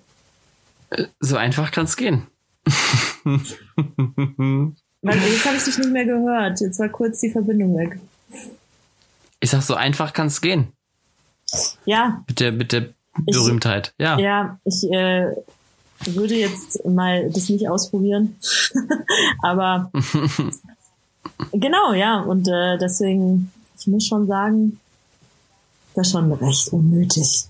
Äh, 0.90 1.04
so 1.20 1.36
einfach 1.36 1.70
kann 1.70 1.84
es 1.84 1.96
gehen. 1.96 2.26
Weil 5.02 5.18
jetzt 5.18 5.44
habe 5.44 5.56
ich 5.56 5.64
dich 5.64 5.78
nicht 5.78 5.90
mehr 5.90 6.04
gehört. 6.04 6.60
Jetzt 6.60 6.78
war 6.78 6.88
kurz 6.88 7.20
die 7.20 7.30
Verbindung 7.30 7.76
weg. 7.76 7.98
Ich 9.40 9.50
sag, 9.50 9.62
so 9.62 9.74
einfach 9.74 10.12
kann 10.12 10.28
es 10.28 10.40
gehen. 10.40 10.68
Ja. 11.84 12.22
Mit 12.28 12.40
der, 12.40 12.52
mit 12.52 12.72
der 12.72 12.90
Berühmtheit. 13.18 13.92
Ich, 13.98 14.04
ja. 14.04 14.18
Ja, 14.18 14.58
ich 14.64 14.84
äh, 14.90 15.26
würde 16.06 16.34
jetzt 16.34 16.84
mal 16.86 17.28
das 17.30 17.48
nicht 17.48 17.68
ausprobieren. 17.68 18.36
Aber 19.42 19.90
genau, 21.52 21.92
ja. 21.92 22.20
Und 22.20 22.48
äh, 22.48 22.78
deswegen, 22.78 23.52
ich 23.78 23.88
muss 23.88 24.06
schon 24.06 24.26
sagen, 24.26 24.78
Das 25.94 26.06
ist 26.06 26.12
schon 26.12 26.32
recht 26.32 26.68
unnötig. 26.72 27.48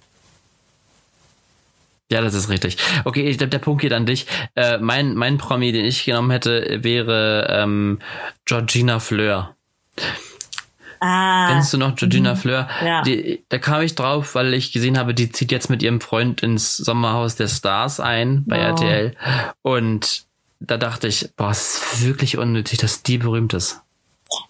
Ja, 2.13 2.21
das 2.21 2.35
ist 2.35 2.51
richtig. 2.51 2.77
Okay, 3.05 3.23
ich 3.23 3.39
glaube, 3.39 3.49
der 3.49 3.59
Punkt 3.59 3.81
geht 3.81 3.95
an 3.95 4.05
dich. 4.05 4.27
Äh, 4.55 4.77
mein, 4.77 5.15
mein 5.15 5.39
Promi, 5.39 5.73
den 5.73 5.87
ich 5.87 6.05
genommen 6.05 6.31
hätte, 6.31 6.81
wäre 6.83 7.47
ähm, 7.49 8.01
Georgina 8.45 8.99
Fleur. 8.99 9.57
Ah, 11.01 11.49
Kennst 11.49 11.73
du 11.73 11.79
noch 11.79 11.97
Georgina 11.97 12.35
mhm. 12.35 12.37
Fleur? 12.37 12.69
Ja. 12.85 13.01
Die, 13.01 13.43
da 13.49 13.57
kam 13.57 13.81
ich 13.81 13.95
drauf, 13.95 14.35
weil 14.35 14.53
ich 14.53 14.73
gesehen 14.73 14.99
habe, 14.99 15.15
die 15.15 15.33
zieht 15.33 15.51
jetzt 15.51 15.71
mit 15.71 15.83
ihrem 15.83 16.03
Freund 16.03 16.43
ins 16.43 16.77
Sommerhaus 16.77 17.37
der 17.37 17.49
Stars 17.49 17.99
ein 17.99 18.45
bei 18.47 18.59
oh. 18.59 18.69
RTL. 18.69 19.17
Und 19.63 20.25
da 20.61 20.77
dachte 20.77 21.09
ich, 21.09 21.31
boah, 21.35 21.51
es 21.51 21.77
ist 21.77 22.07
wirklich 22.07 22.37
unnötig, 22.37 22.79
dass 22.79 23.03
die 23.03 23.17
berühmt 23.17 23.55
ist. 23.55 23.81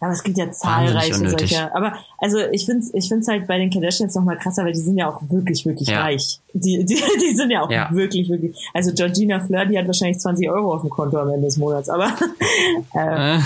Aber 0.01 0.13
es 0.13 0.23
gibt 0.23 0.39
ja 0.39 0.51
zahlreiche 0.51 1.15
solcher. 1.15 1.75
Aber 1.75 1.95
also 2.19 2.39
ich 2.53 2.67
finde 2.67 2.83
es 2.83 2.95
ich 2.95 3.09
find's 3.09 3.29
halt 3.29 3.47
bei 3.47 3.59
den 3.59 3.71
Kardashians 3.71 4.15
noch 4.15 4.23
mal 4.23 4.37
krasser, 4.37 4.65
weil 4.65 4.73
die 4.73 4.81
sind 4.81 4.97
ja 4.97 5.09
auch 5.09 5.21
wirklich, 5.29 5.65
wirklich 5.67 5.89
ja. 5.89 6.03
reich. 6.03 6.41
Die, 6.53 6.85
die, 6.85 6.95
die 7.21 7.35
sind 7.35 7.51
ja 7.51 7.63
auch 7.63 7.71
ja. 7.71 7.89
wirklich, 7.93 8.29
wirklich. 8.29 8.57
Also 8.75 8.93
Georgina 8.93 9.41
Fleur, 9.41 9.67
die 9.67 9.79
hat 9.79 9.87
wahrscheinlich 9.87 10.19
20 10.19 10.49
Euro 10.51 10.75
auf 10.75 10.83
dem 10.83 10.91
Konto 10.91 11.19
am 11.19 11.29
Ende 11.31 11.47
des 11.47 11.57
Monats, 11.57 11.89
aber 11.89 12.07
äh, 12.95 13.39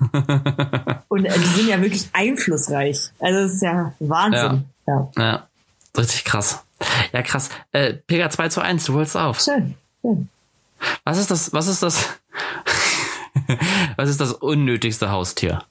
und 1.08 1.24
äh, 1.24 1.38
die 1.38 1.60
sind 1.60 1.68
ja 1.68 1.80
wirklich 1.80 2.08
einflussreich. 2.12 3.10
Also 3.18 3.40
das 3.40 3.52
ist 3.54 3.62
ja 3.62 3.92
Wahnsinn. 4.00 4.64
Ja. 4.86 5.10
ja. 5.16 5.22
ja. 5.22 5.46
Richtig 5.96 6.24
krass. 6.24 6.64
Ja, 7.12 7.22
krass. 7.22 7.50
Äh, 7.72 7.94
Pega 7.94 8.30
2 8.30 8.48
zu 8.48 8.60
1, 8.60 8.84
du 8.84 8.94
holst 8.94 9.16
auf. 9.16 9.40
Schön. 9.40 9.74
Schön. 10.02 10.28
Was 11.04 11.18
ist 11.18 11.30
das, 11.30 11.52
was 11.52 11.66
ist 11.66 11.82
das? 11.82 12.08
Was 13.96 14.08
ist 14.08 14.20
das 14.20 14.32
unnötigste 14.32 15.10
Haustier? 15.10 15.64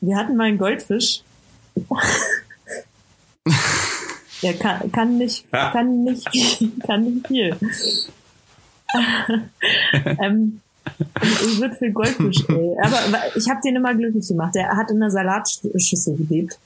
Wir 0.00 0.16
hatten 0.16 0.36
mal 0.36 0.44
einen 0.44 0.58
Goldfisch. 0.58 1.22
Der 4.42 4.54
kann, 4.54 4.92
kann 4.92 5.18
nicht, 5.18 5.50
kann 5.50 6.04
nicht, 6.04 6.28
kann 6.86 7.04
nicht 7.04 7.26
viel. 7.26 7.56
ähm, 10.04 10.60
ich 11.20 11.60
würde 11.60 11.74
für 11.74 11.90
Goldfisch, 11.90 12.44
ey. 12.48 12.76
Aber 12.82 12.98
ich 13.34 13.48
habe 13.48 13.60
den 13.64 13.76
immer 13.76 13.94
glücklich 13.94 14.28
gemacht. 14.28 14.54
Der 14.54 14.76
hat 14.76 14.90
in 14.90 14.96
einer 14.96 15.10
Salatschüssel 15.10 16.16
gelebt. 16.16 16.58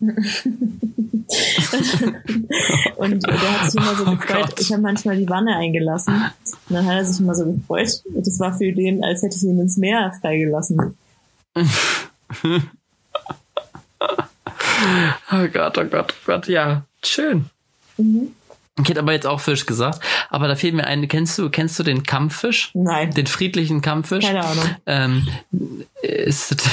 Und 0.00 0.16
der 3.26 3.60
hat 3.60 3.70
sich 3.70 3.80
immer 3.80 3.94
so 3.94 4.06
oh 4.06 4.16
gefreut. 4.16 4.46
Gott. 4.46 4.60
Ich 4.60 4.72
habe 4.72 4.82
manchmal 4.82 5.18
die 5.18 5.28
Wanne 5.28 5.54
eingelassen. 5.56 6.14
Und 6.14 6.74
dann 6.74 6.86
hat 6.86 6.94
er 6.94 7.04
sich 7.04 7.20
immer 7.20 7.34
so 7.34 7.44
gefreut. 7.44 8.02
Und 8.14 8.26
das 8.26 8.40
war 8.40 8.56
für 8.56 8.72
den, 8.72 9.04
als 9.04 9.22
hätte 9.22 9.36
ich 9.36 9.42
ihn 9.42 9.60
ins 9.60 9.76
Meer 9.76 10.10
freigelassen. 10.20 10.96
oh 11.54 11.64
Gott, 15.52 15.78
oh 15.78 15.84
Gott, 15.84 16.14
oh 16.14 16.26
Gott, 16.26 16.48
ja. 16.48 16.84
Schön. 17.02 17.50
Mhm. 17.98 18.34
Ich 18.82 18.88
hätte 18.88 19.00
aber 19.00 19.12
jetzt 19.12 19.26
auch 19.26 19.40
Fisch 19.40 19.66
gesagt. 19.66 20.00
Aber 20.30 20.48
da 20.48 20.56
fehlt 20.56 20.74
mir 20.74 20.86
ein, 20.86 21.06
kennst 21.08 21.38
du, 21.38 21.50
kennst 21.50 21.78
du 21.78 21.82
den 21.82 22.04
Kampffisch? 22.04 22.70
Nein. 22.72 23.12
Den 23.12 23.26
friedlichen 23.26 23.82
Kampffisch? 23.82 24.24
Keine 24.24 24.42
Ahnung. 24.42 24.64
Ähm, 24.86 25.28
ist, 26.00 26.56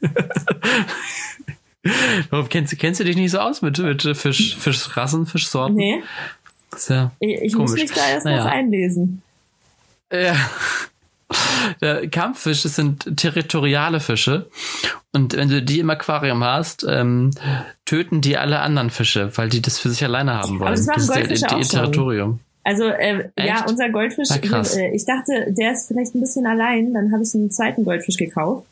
Warum 2.30 2.48
kennst, 2.48 2.72
du, 2.72 2.76
kennst 2.76 3.00
du 3.00 3.04
dich 3.04 3.16
nicht 3.16 3.30
so 3.30 3.38
aus 3.38 3.62
mit, 3.62 3.78
mit 3.78 4.02
Fisch, 4.16 4.56
Fischrassen, 4.56 5.26
Fischsorten? 5.26 5.76
Nee. 5.76 6.02
Ja 6.88 7.12
ich, 7.20 7.42
ich 7.42 7.56
muss 7.56 7.72
mich 7.72 7.92
da 7.92 8.08
erst 8.08 8.26
naja. 8.26 8.44
noch 8.44 8.50
einlesen. 8.50 9.22
Ja. 10.12 10.36
Der 11.80 12.08
Kampffische 12.08 12.68
sind 12.68 13.16
territoriale 13.16 14.00
Fische. 14.00 14.48
Und 15.12 15.36
wenn 15.36 15.48
du 15.48 15.62
die 15.62 15.80
im 15.80 15.90
Aquarium 15.90 16.44
hast, 16.44 16.86
ähm, 16.88 17.32
töten 17.84 18.20
die 18.20 18.36
alle 18.36 18.60
anderen 18.60 18.90
Fische, 18.90 19.36
weil 19.36 19.48
die 19.48 19.60
das 19.60 19.78
für 19.78 19.88
sich 19.88 20.04
alleine 20.04 20.34
haben 20.34 20.60
wollen. 20.60 20.68
Aber 20.68 20.70
das, 20.76 20.86
das 20.86 21.08
ist 21.08 21.42
ihr, 21.42 21.58
ihr 21.58 21.62
Territorium. 21.66 22.40
Also 22.62 22.84
äh, 22.84 23.30
ja, 23.38 23.64
unser 23.68 23.88
Goldfisch, 23.90 24.28
äh, 24.30 24.94
ich 24.94 25.04
dachte, 25.04 25.46
der 25.48 25.72
ist 25.72 25.88
vielleicht 25.88 26.14
ein 26.14 26.20
bisschen 26.20 26.46
allein, 26.46 26.92
dann 26.94 27.12
habe 27.12 27.22
ich 27.22 27.34
einen 27.34 27.50
zweiten 27.50 27.84
Goldfisch 27.84 28.16
gekauft 28.16 28.66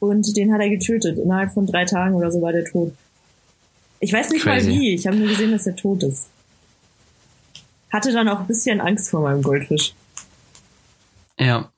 und 0.00 0.36
den 0.36 0.52
hat 0.52 0.60
er 0.60 0.68
getötet. 0.68 1.18
Innerhalb 1.18 1.52
von 1.52 1.66
drei 1.66 1.84
Tagen 1.84 2.14
oder 2.14 2.30
so 2.30 2.40
war 2.42 2.52
der 2.52 2.64
tot. 2.64 2.92
Ich 4.00 4.12
weiß 4.12 4.30
nicht 4.30 4.42
Crazy. 4.42 4.70
mal 4.70 4.74
wie, 4.74 4.94
ich 4.94 5.06
habe 5.06 5.16
nur 5.16 5.28
gesehen, 5.28 5.52
dass 5.52 5.66
er 5.66 5.76
tot 5.76 6.02
ist. 6.02 6.28
Hatte 7.90 8.12
dann 8.12 8.28
auch 8.28 8.40
ein 8.40 8.46
bisschen 8.46 8.80
Angst 8.80 9.10
vor 9.10 9.22
meinem 9.22 9.42
Goldfisch. 9.42 9.94
Ja. 11.38 11.70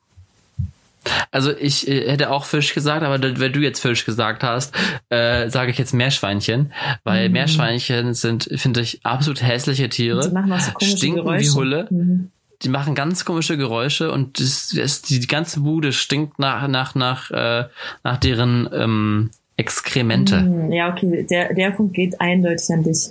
Also 1.31 1.57
ich 1.57 1.89
äh, 1.89 2.11
hätte 2.11 2.31
auch 2.31 2.45
Fisch 2.45 2.75
gesagt, 2.75 3.03
aber 3.03 3.23
wenn 3.23 3.53
du 3.53 3.61
jetzt 3.61 3.81
Fisch 3.81 4.05
gesagt 4.05 4.43
hast, 4.43 4.75
äh, 5.11 5.49
sage 5.49 5.71
ich 5.71 5.79
jetzt 5.79 5.95
Meerschweinchen, 5.95 6.73
weil 7.05 7.29
mhm. 7.29 7.35
Meerschweinchen 7.35 8.15
sind, 8.15 8.49
finde 8.57 8.81
ich, 8.81 9.01
absolut 9.05 9.43
hässliche 9.43 9.89
Tiere. 9.89 10.23
So 10.23 10.87
stinken 10.87 11.23
Geräusche. 11.23 11.45
wie 11.45 11.55
Hulle. 11.55 11.89
Mhm 11.91 12.31
die 12.63 12.69
machen 12.69 12.95
ganz 12.95 13.25
komische 13.25 13.57
Geräusche 13.57 14.11
und 14.11 14.41
das, 14.41 14.73
das, 14.75 15.03
die 15.03 15.27
ganze 15.27 15.61
Bude 15.61 15.93
stinkt 15.93 16.39
nach, 16.39 16.67
nach, 16.69 16.95
nach, 16.95 17.31
äh, 17.31 17.65
nach 18.03 18.17
deren 18.19 18.69
ähm, 18.73 19.31
Exkremente. 19.57 20.41
Mm, 20.41 20.73
ja, 20.73 20.93
okay, 20.93 21.27
der, 21.29 21.53
der 21.55 21.71
Punkt 21.71 21.95
geht 21.95 22.21
eindeutig 22.21 22.69
an 22.71 22.83
dich. 22.85 23.11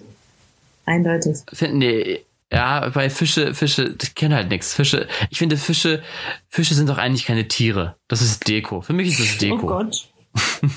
Eindeutig. 0.85 1.37
Finden 1.51 1.81
die, 1.81 2.19
ja, 2.51 2.89
bei 2.89 3.09
Fische, 3.09 3.53
Fische, 3.53 3.95
ich 4.01 4.15
kenne 4.15 4.35
halt 4.35 4.49
nichts. 4.49 4.73
Fische, 4.73 5.07
ich 5.29 5.37
finde 5.37 5.57
Fische, 5.57 6.01
Fische 6.47 6.73
sind 6.73 6.87
doch 6.87 6.97
eigentlich 6.97 7.25
keine 7.25 7.47
Tiere. 7.47 7.95
Das 8.07 8.21
ist 8.21 8.47
Deko. 8.47 8.81
Für 8.81 8.93
mich 8.93 9.09
ist 9.09 9.19
das 9.19 9.37
Deko. 9.37 9.55
Oh 9.55 9.67
Gott. 9.67 10.09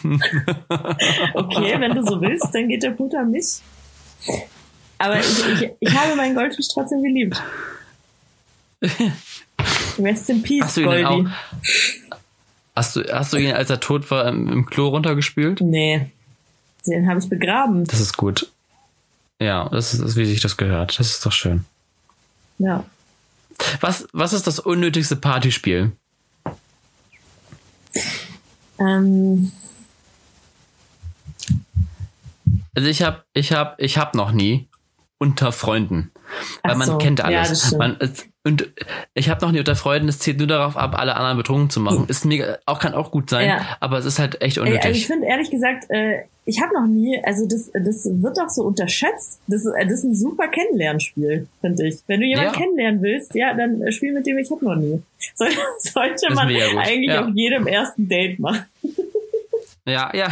okay, 1.35 1.75
wenn 1.79 1.95
du 1.95 2.03
so 2.05 2.21
willst, 2.21 2.53
dann 2.53 2.69
geht 2.69 2.83
der 2.83 2.91
Punkt 2.91 3.15
an 3.15 3.31
mich. 3.31 3.61
Aber 4.99 5.19
ich, 5.19 5.27
ich, 5.27 5.71
ich 5.79 5.97
habe 5.97 6.17
meinen 6.17 6.35
Goldfisch 6.35 6.67
trotzdem 6.73 7.03
geliebt. 7.03 7.41
Rest 9.99 10.31
in 10.31 10.43
Peace, 10.43 10.63
hast 10.65 10.77
du 10.77 10.85
Goldie. 10.85 11.05
Auch, 11.05 11.25
hast, 12.77 12.97
du, 12.97 13.03
hast 13.13 13.33
du 13.33 13.37
ihn, 13.37 13.53
als 13.53 13.71
er 13.71 13.81
tot 13.81 14.11
war, 14.11 14.27
im 14.29 14.67
Klo 14.67 14.89
runtergespült? 14.89 15.61
Nee. 15.61 16.11
Den 16.87 17.09
habe 17.09 17.21
ich 17.21 17.29
begraben. 17.29 17.85
Das 17.85 18.01
ist 18.01 18.17
gut. 18.17 18.51
Ja, 19.41 19.69
das 19.69 19.95
ist, 19.95 20.17
wie 20.17 20.25
sich 20.25 20.41
das 20.41 20.57
gehört. 20.57 20.99
Das 20.99 21.09
ist 21.09 21.25
doch 21.25 21.33
schön. 21.33 21.65
Ja. 22.59 22.85
Was, 23.81 24.07
was 24.13 24.33
ist 24.33 24.47
das 24.47 24.59
unnötigste 24.59 25.17
Partyspiel? 25.17 25.93
Ähm. 28.79 29.53
Also 32.75 32.89
ich 32.89 33.03
habe 33.03 33.25
ich 33.35 33.53
hab, 33.53 33.81
ich 33.81 33.99
hab 33.99 34.15
noch 34.15 34.33
nie 34.33 34.69
unter 35.19 35.53
Freunden. 35.53 36.11
Weil 36.63 36.77
man 36.77 36.87
so, 36.87 36.99
kennt 36.99 37.21
alles. 37.21 37.73
Ja, 37.73 37.79
man, 37.79 37.99
und 38.43 38.71
ich 39.13 39.29
habe 39.29 39.45
noch 39.45 39.53
nie 39.53 39.59
unter 39.59 39.77
Freunden, 39.77 40.09
es 40.09 40.19
zählt 40.19 40.39
nur 40.39 40.47
darauf 40.47 40.77
ab, 40.77 40.99
alle 40.99 41.15
anderen 41.15 41.37
betrunken 41.37 41.69
zu 41.69 41.81
machen. 41.81 42.07
Ist 42.09 42.25
mega, 42.25 42.59
auch 42.65 42.79
kann 42.79 42.95
auch 42.95 43.11
gut 43.11 43.29
sein, 43.29 43.49
ja. 43.49 43.77
aber 43.81 43.99
es 43.99 44.07
ist 44.07 44.19
halt 44.19 44.41
echt 44.41 44.57
unnötig. 44.57 44.85
also 44.85 44.97
ich 44.97 45.07
finde 45.07 45.27
ehrlich 45.27 45.51
gesagt, 45.51 45.91
äh, 45.91 46.23
ich 46.47 46.61
habe 46.63 46.73
noch 46.73 46.87
nie, 46.87 47.23
also 47.23 47.47
das, 47.47 47.71
das 47.73 48.09
wird 48.11 48.39
doch 48.39 48.49
so 48.49 48.63
unterschätzt. 48.65 49.41
Das, 49.47 49.67
äh, 49.67 49.85
das 49.85 49.99
ist 49.99 50.05
ein 50.05 50.15
super 50.15 50.49
Kennenlernspiel, 50.49 51.47
finde 51.61 51.87
ich. 51.87 51.99
Wenn 52.07 52.21
du 52.21 52.27
jemanden 52.27 52.53
ja. 52.53 52.59
kennenlernen 52.59 53.03
willst, 53.03 53.35
ja, 53.35 53.53
dann 53.55 53.93
spiel 53.93 54.13
mit 54.13 54.27
dem, 54.27 54.39
ich 54.39 54.51
habe 54.51 54.65
noch 54.65 54.77
nie. 54.77 55.03
Soll, 55.35 55.51
sollte 55.79 56.33
man 56.33 56.49
eigentlich 56.49 57.11
ja. 57.11 57.27
auf 57.27 57.35
jedem 57.35 57.67
ersten 57.67 58.09
Date 58.09 58.39
machen. 58.39 58.65
Ja, 59.85 60.15
ja. 60.15 60.29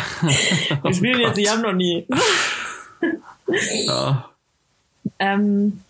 Wir 0.82 0.94
spielen 0.94 1.20
oh 1.22 1.26
jetzt, 1.26 1.38
ich 1.38 1.50
habe 1.50 1.62
noch 1.62 1.72
nie. 1.72 2.06
oh. 3.88 4.14
ähm, 5.18 5.80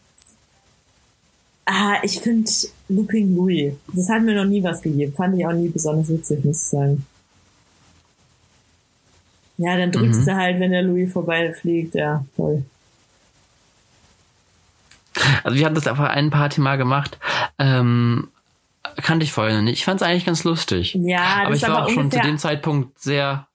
Ah, 1.70 1.98
ich 2.02 2.20
finde 2.20 2.50
Looping 2.88 3.36
Louis. 3.36 3.74
Das 3.92 4.08
hat 4.08 4.22
mir 4.22 4.34
noch 4.34 4.48
nie 4.48 4.62
was 4.62 4.80
gegeben. 4.80 5.12
Fand 5.12 5.38
ich 5.38 5.46
auch 5.46 5.52
nie 5.52 5.68
besonders 5.68 6.08
witzig, 6.08 6.42
muss 6.42 6.62
ich 6.62 6.68
sagen. 6.68 7.06
Ja, 9.58 9.76
dann 9.76 9.92
drückst 9.92 10.22
mhm. 10.22 10.24
du 10.24 10.34
halt, 10.34 10.60
wenn 10.60 10.70
der 10.70 10.82
Louis 10.82 11.12
vorbeifliegt. 11.12 11.94
Ja, 11.94 12.24
toll. 12.36 12.64
Also 15.44 15.58
wir 15.58 15.66
haben 15.66 15.74
das 15.74 15.86
auf 15.86 16.00
einer 16.00 16.30
Party 16.30 16.62
mal 16.62 16.76
gemacht. 16.78 17.18
Ähm, 17.58 18.28
kannte 18.96 19.24
ich 19.24 19.32
vorher 19.32 19.56
noch 19.56 19.62
nicht. 19.62 19.74
Ich 19.74 19.84
fand 19.84 20.00
es 20.00 20.06
eigentlich 20.06 20.24
ganz 20.24 20.44
lustig. 20.44 20.94
Ja, 20.94 21.18
das 21.18 21.46
aber 21.46 21.54
ich 21.54 21.62
war 21.62 21.70
aber 21.70 21.84
auch 21.84 21.90
schon 21.90 22.10
zu 22.10 22.20
dem 22.20 22.38
Zeitpunkt 22.38 22.98
sehr. 22.98 23.46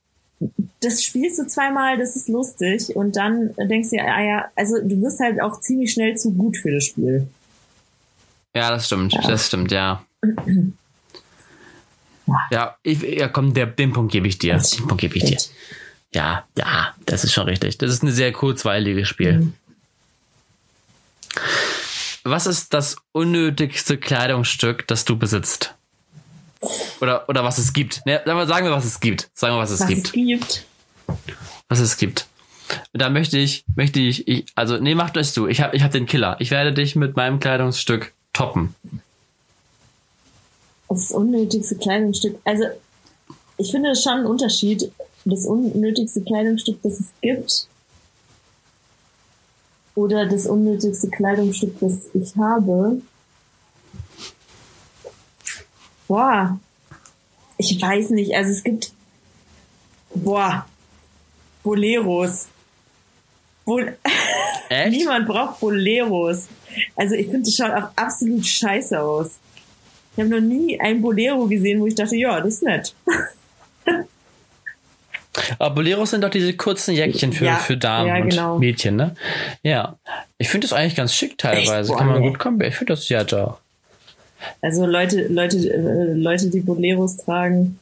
Das 0.82 1.03
spielst 1.03 1.39
du 1.39 1.47
zweimal, 1.47 1.97
das 1.97 2.16
ist 2.16 2.28
lustig 2.28 2.95
und 2.95 3.16
dann 3.16 3.55
denkst 3.57 3.89
du, 3.89 3.97
ah 3.97 4.22
ja, 4.22 4.45
also 4.55 4.76
du 4.84 5.01
wirst 5.01 5.20
halt 5.20 5.41
auch 5.41 5.59
ziemlich 5.61 5.93
schnell 5.93 6.16
zu 6.16 6.32
gut 6.34 6.57
für 6.57 6.72
das 6.72 6.84
Spiel. 6.84 7.28
Ja, 8.54 8.70
das 8.70 8.86
stimmt. 8.86 9.14
Ja. 9.14 9.22
Das 9.22 9.47
stimmt, 9.47 9.72
ja. 9.72 10.04
Ja, 12.51 12.78
ich, 12.84 13.01
ja 13.01 13.28
komm, 13.28 13.54
der, 13.54 13.66
den 13.66 13.93
Punkt 13.93 14.12
gebe 14.12 14.28
ich 14.28 14.38
dir. 14.38 14.58
Den 14.58 14.88
Punkt 14.88 15.01
gebe 15.01 15.18
ich 15.18 15.26
dir. 15.26 15.38
Ja, 16.14 16.45
ja, 16.56 16.93
das 17.06 17.24
ist 17.24 17.34
schon 17.34 17.47
richtig. 17.47 17.78
Das 17.80 17.91
ist 17.91 18.04
ein 18.04 18.12
sehr 18.12 18.32
kurzweiliges 18.32 19.08
Spiel. 19.08 19.39
Mhm. 19.39 19.54
Was 22.24 22.47
ist 22.47 22.74
das 22.74 22.95
unnötigste 23.12 23.97
Kleidungsstück, 23.97 24.88
das 24.88 25.04
du 25.04 25.18
besitzt? 25.18 25.74
Oder, 27.01 27.28
oder 27.28 27.43
was 27.43 27.58
es 27.58 27.74
gibt. 27.74 28.06
Ne, 28.06 28.22
sagen 28.26 28.66
wir, 28.66 28.72
was 28.72 28.86
es 28.86 29.01
gibt. 29.01 29.30
Sagen 29.34 29.56
wir, 29.56 29.60
was 29.60 29.72
es 29.72 29.82
was 29.82 29.88
gibt. 29.88 30.06
Es 30.08 30.12
gibt. 30.14 30.66
Was 31.68 31.80
es 31.80 31.97
gibt. 31.97 32.28
Da 32.93 33.10
möchte 33.10 33.38
ich, 33.38 33.66
möchte 33.76 33.99
ich, 33.99 34.28
ich 34.28 34.45
also, 34.56 34.78
nee, 34.78 34.95
mach 34.95 35.10
das 35.10 35.34
du. 35.34 35.47
Ich 35.47 35.60
hab, 35.60 35.74
ich 35.74 35.84
hab 35.84 35.91
den 35.91 36.06
Killer. 36.06 36.38
Ich 36.39 36.51
werde 36.51 36.72
dich 36.72 36.95
mit 36.95 37.18
meinem 37.18 37.39
Kleidungsstück 37.39 38.14
toppen. 38.34 38.75
Das 40.89 41.11
unnötigste 41.11 41.75
Kleidungsstück. 41.75 42.39
Also, 42.43 42.65
ich 43.57 43.71
finde 43.71 43.91
es 43.91 44.03
schon 44.03 44.19
ein 44.19 44.25
Unterschied. 44.25 44.91
Das 45.25 45.45
unnötigste 45.45 46.21
Kleidungsstück, 46.21 46.81
das 46.84 46.99
es 46.99 47.13
gibt. 47.21 47.67
Oder 49.95 50.25
das 50.25 50.47
unnötigste 50.47 51.09
Kleidungsstück, 51.09 51.79
das 51.79 52.09
ich 52.13 52.36
habe. 52.36 53.01
Boah. 56.07 56.59
Ich 57.57 57.81
weiß 57.81 58.09
nicht. 58.09 58.36
Also 58.36 58.51
es 58.51 58.63
gibt. 58.63 58.91
Boah. 60.13 60.65
Boleros. 61.63 62.47
Bol 63.65 63.97
Echt? 64.69 64.91
Niemand 64.91 65.27
braucht 65.27 65.59
Boleros. 65.59 66.47
Also 66.95 67.15
ich 67.15 67.28
finde, 67.28 67.43
das 67.43 67.55
schaut 67.55 67.71
auch 67.71 67.89
absolut 67.95 68.45
scheiße 68.45 68.99
aus. 68.99 69.39
Ich 70.15 70.24
habe 70.24 70.30
noch 70.30 70.41
nie 70.41 70.80
ein 70.80 71.01
Bolero 71.01 71.47
gesehen, 71.47 71.80
wo 71.80 71.88
ich 71.88 71.95
dachte, 71.95 72.15
ja, 72.15 72.39
das 72.39 72.55
ist 72.55 72.63
nett. 72.63 72.93
Aber 75.57 75.76
Boleros 75.76 76.11
sind 76.11 76.24
doch 76.24 76.30
diese 76.30 76.53
kurzen 76.53 76.93
Jäckchen 76.93 77.34
für, 77.34 77.45
Ja, 77.45 77.55
für 77.55 77.76
Damen 77.76 78.07
ja, 78.07 78.19
genau. 78.19 78.53
und 78.55 78.59
Mädchen, 78.59 78.95
ne? 78.95 79.15
Ja. 79.63 79.97
Ich 80.38 80.49
finde 80.49 80.67
das 80.67 80.74
eigentlich 80.74 80.95
ganz 80.95 81.13
schick 81.13 81.38
teilweise. 81.38 81.91
Boah, 81.91 81.97
Kann 81.97 82.07
man 82.07 82.21
gut 82.21 82.38
kommen. 82.38 82.61
Ich 82.61 82.76
finde 82.76 82.93
das 82.93 83.09
ja 83.09 83.24
da. 83.24 83.57
Also 84.61 84.86
Leute, 84.86 85.28
Leute, 85.28 85.57
äh, 85.57 86.13
Leute, 86.13 86.49
die 86.49 86.59
Boleros 86.59 87.17
tragen, 87.17 87.80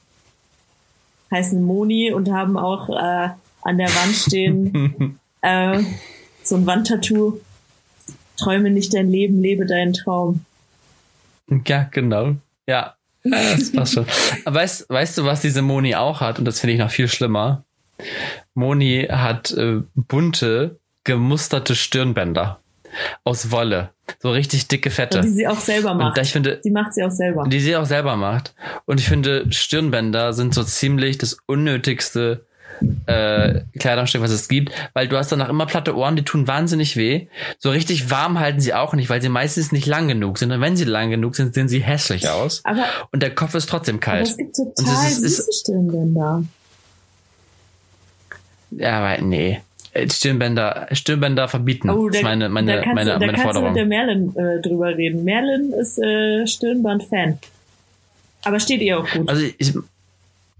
heißen 1.31 1.61
Moni 1.61 2.13
und 2.13 2.31
haben 2.31 2.57
auch 2.57 2.89
äh, 2.89 3.29
an 3.63 3.77
der 3.77 3.89
Wand 3.89 4.15
stehen 4.15 5.19
äh, 5.41 5.79
so 6.43 6.55
ein 6.55 6.65
Wandtattoo. 6.65 7.39
Träume 8.37 8.69
nicht 8.71 8.93
dein 8.93 9.09
Leben, 9.09 9.41
lebe 9.41 9.65
deinen 9.65 9.93
Traum. 9.93 10.45
Ja, 11.67 11.87
genau. 11.91 12.35
Ja. 12.67 12.95
Ja, 13.23 13.37
Das 13.55 13.71
passt 13.71 13.93
schon. 13.93 14.05
Weißt, 14.45 14.89
weißt 14.89 15.17
du, 15.19 15.25
was 15.25 15.41
diese 15.41 15.61
Moni 15.61 15.93
auch 15.95 16.21
hat? 16.21 16.39
Und 16.39 16.45
das 16.45 16.59
finde 16.59 16.73
ich 16.73 16.79
noch 16.79 16.89
viel 16.89 17.07
schlimmer. 17.07 17.63
Moni 18.55 19.07
hat 19.11 19.51
äh, 19.51 19.81
bunte, 19.95 20.79
gemusterte 21.03 21.75
Stirnbänder. 21.75 22.59
Aus 23.23 23.51
Wolle. 23.51 23.91
So 24.19 24.31
richtig 24.31 24.67
dicke, 24.67 24.89
fette. 24.89 25.21
Die 25.21 25.29
sie 25.29 25.47
auch 25.47 25.59
selber 25.59 25.91
Und 25.91 25.97
macht. 25.99 26.17
da 26.17 26.21
ich 26.21 26.31
finde, 26.33 26.59
Die 26.63 26.71
macht 26.71 26.93
sie 26.93 27.03
auch 27.03 27.11
selber. 27.11 27.45
die 27.47 27.59
sie 27.59 27.75
auch 27.75 27.85
selber 27.85 28.15
macht. 28.17 28.53
Und 28.85 28.99
ich 28.99 29.07
finde, 29.07 29.45
Stirnbänder 29.51 30.33
sind 30.33 30.53
so 30.53 30.63
ziemlich 30.63 31.17
das 31.17 31.37
unnötigste 31.45 32.45
äh, 33.05 33.61
Kleidungsstück, 33.79 34.21
was 34.21 34.31
es 34.31 34.47
gibt, 34.47 34.71
weil 34.93 35.07
du 35.07 35.17
hast 35.17 35.31
danach 35.31 35.49
immer 35.49 35.65
platte 35.65 35.95
Ohren, 35.95 36.15
die 36.15 36.23
tun 36.23 36.47
wahnsinnig 36.47 36.97
weh. 36.97 37.27
So 37.59 37.69
richtig 37.71 38.09
warm 38.09 38.39
halten 38.39 38.59
sie 38.59 38.73
auch 38.73 38.93
nicht, 38.93 39.09
weil 39.09 39.21
sie 39.21 39.29
meistens 39.29 39.71
nicht 39.71 39.85
lang 39.87 40.07
genug 40.07 40.37
sind. 40.37 40.51
Und 40.51 40.61
wenn 40.61 40.75
sie 40.75 40.85
lang 40.85 41.09
genug 41.09 41.35
sind, 41.35 41.53
sehen 41.53 41.67
sie 41.69 41.79
hässlich 41.81 42.29
aus. 42.29 42.61
Aber, 42.63 42.85
Und 43.11 43.21
der 43.23 43.33
Kopf 43.35 43.53
ist 43.55 43.69
trotzdem 43.69 43.95
aber 43.95 44.01
kalt. 44.05 44.27
es 44.27 44.37
gibt 44.37 44.57
Und 44.59 44.75
total 44.77 44.93
es 45.07 45.11
ist- 45.17 45.23
ist- 45.23 45.37
süße 45.37 45.51
Stirnbänder. 45.61 46.43
Ja, 48.71 48.99
aber 48.99 49.21
nee. 49.21 49.61
Stirnbänder, 50.09 50.87
Stirnbänder 50.93 51.49
verbieten. 51.49 51.89
Oh, 51.89 52.07
das 52.07 52.17
ist 52.19 52.23
meine, 52.23 52.47
meine, 52.47 52.77
da 52.77 52.81
kannst, 52.81 52.95
meine, 52.95 53.11
du, 53.13 53.19
da 53.19 53.25
meine 53.25 53.31
kannst 53.33 53.43
du 53.43 53.47
Forderung. 53.47 53.67
mit 53.69 53.77
der 53.77 53.85
Merlin 53.85 54.33
äh, 54.37 54.61
drüber 54.61 54.95
reden. 54.95 55.23
Merlin 55.25 55.73
ist 55.73 55.97
äh, 55.99 56.47
Stirnband-Fan. 56.47 57.39
Aber 58.43 58.59
steht 58.61 58.81
ihr 58.81 58.97
auch 58.99 59.07
gut. 59.11 59.27
Also 59.29 59.43
ich, 59.57 59.73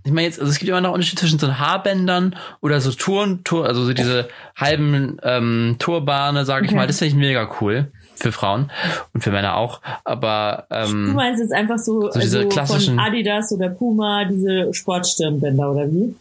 ich 0.04 0.12
meine 0.12 0.28
jetzt, 0.28 0.40
also 0.40 0.52
es 0.52 0.58
gibt 0.60 0.70
immer 0.70 0.82
noch 0.82 0.94
Unterschied 0.94 1.20
zwischen 1.20 1.38
so 1.40 1.58
Haarbändern 1.58 2.36
oder 2.62 2.82
so 2.82 2.92
Touren, 2.92 3.44
Tour, 3.44 3.68
also 3.68 3.84
so 3.84 3.94
diese 3.94 4.30
halben 4.56 5.18
ähm, 5.24 5.76
Turbane, 5.80 6.44
sage 6.46 6.66
ich 6.66 6.72
Okay. 6.72 6.78
mal. 6.78 6.88
Das 6.88 6.98
finde 7.00 7.10
ich 7.10 7.16
mega 7.16 7.50
cool 7.62 7.92
für 8.16 8.32
Frauen 8.32 8.72
und 9.14 9.24
für 9.24 9.32
Männer 9.32 9.56
auch. 9.58 9.82
Aber 10.04 10.66
du 10.70 10.76
ähm, 10.76 11.14
meinst 11.14 11.42
jetzt 11.42 11.54
einfach 11.54 11.78
so, 11.78 12.10
so 12.12 12.20
diese 12.20 12.40
also 12.40 12.50
klassischen- 12.50 12.96
von 12.98 13.06
Adidas 13.06 13.52
oder 13.52 13.70
Puma, 13.70 14.26
diese 14.26 14.74
Sportstirnbänder 14.74 15.72
oder 15.72 15.88
wie? 15.92 16.16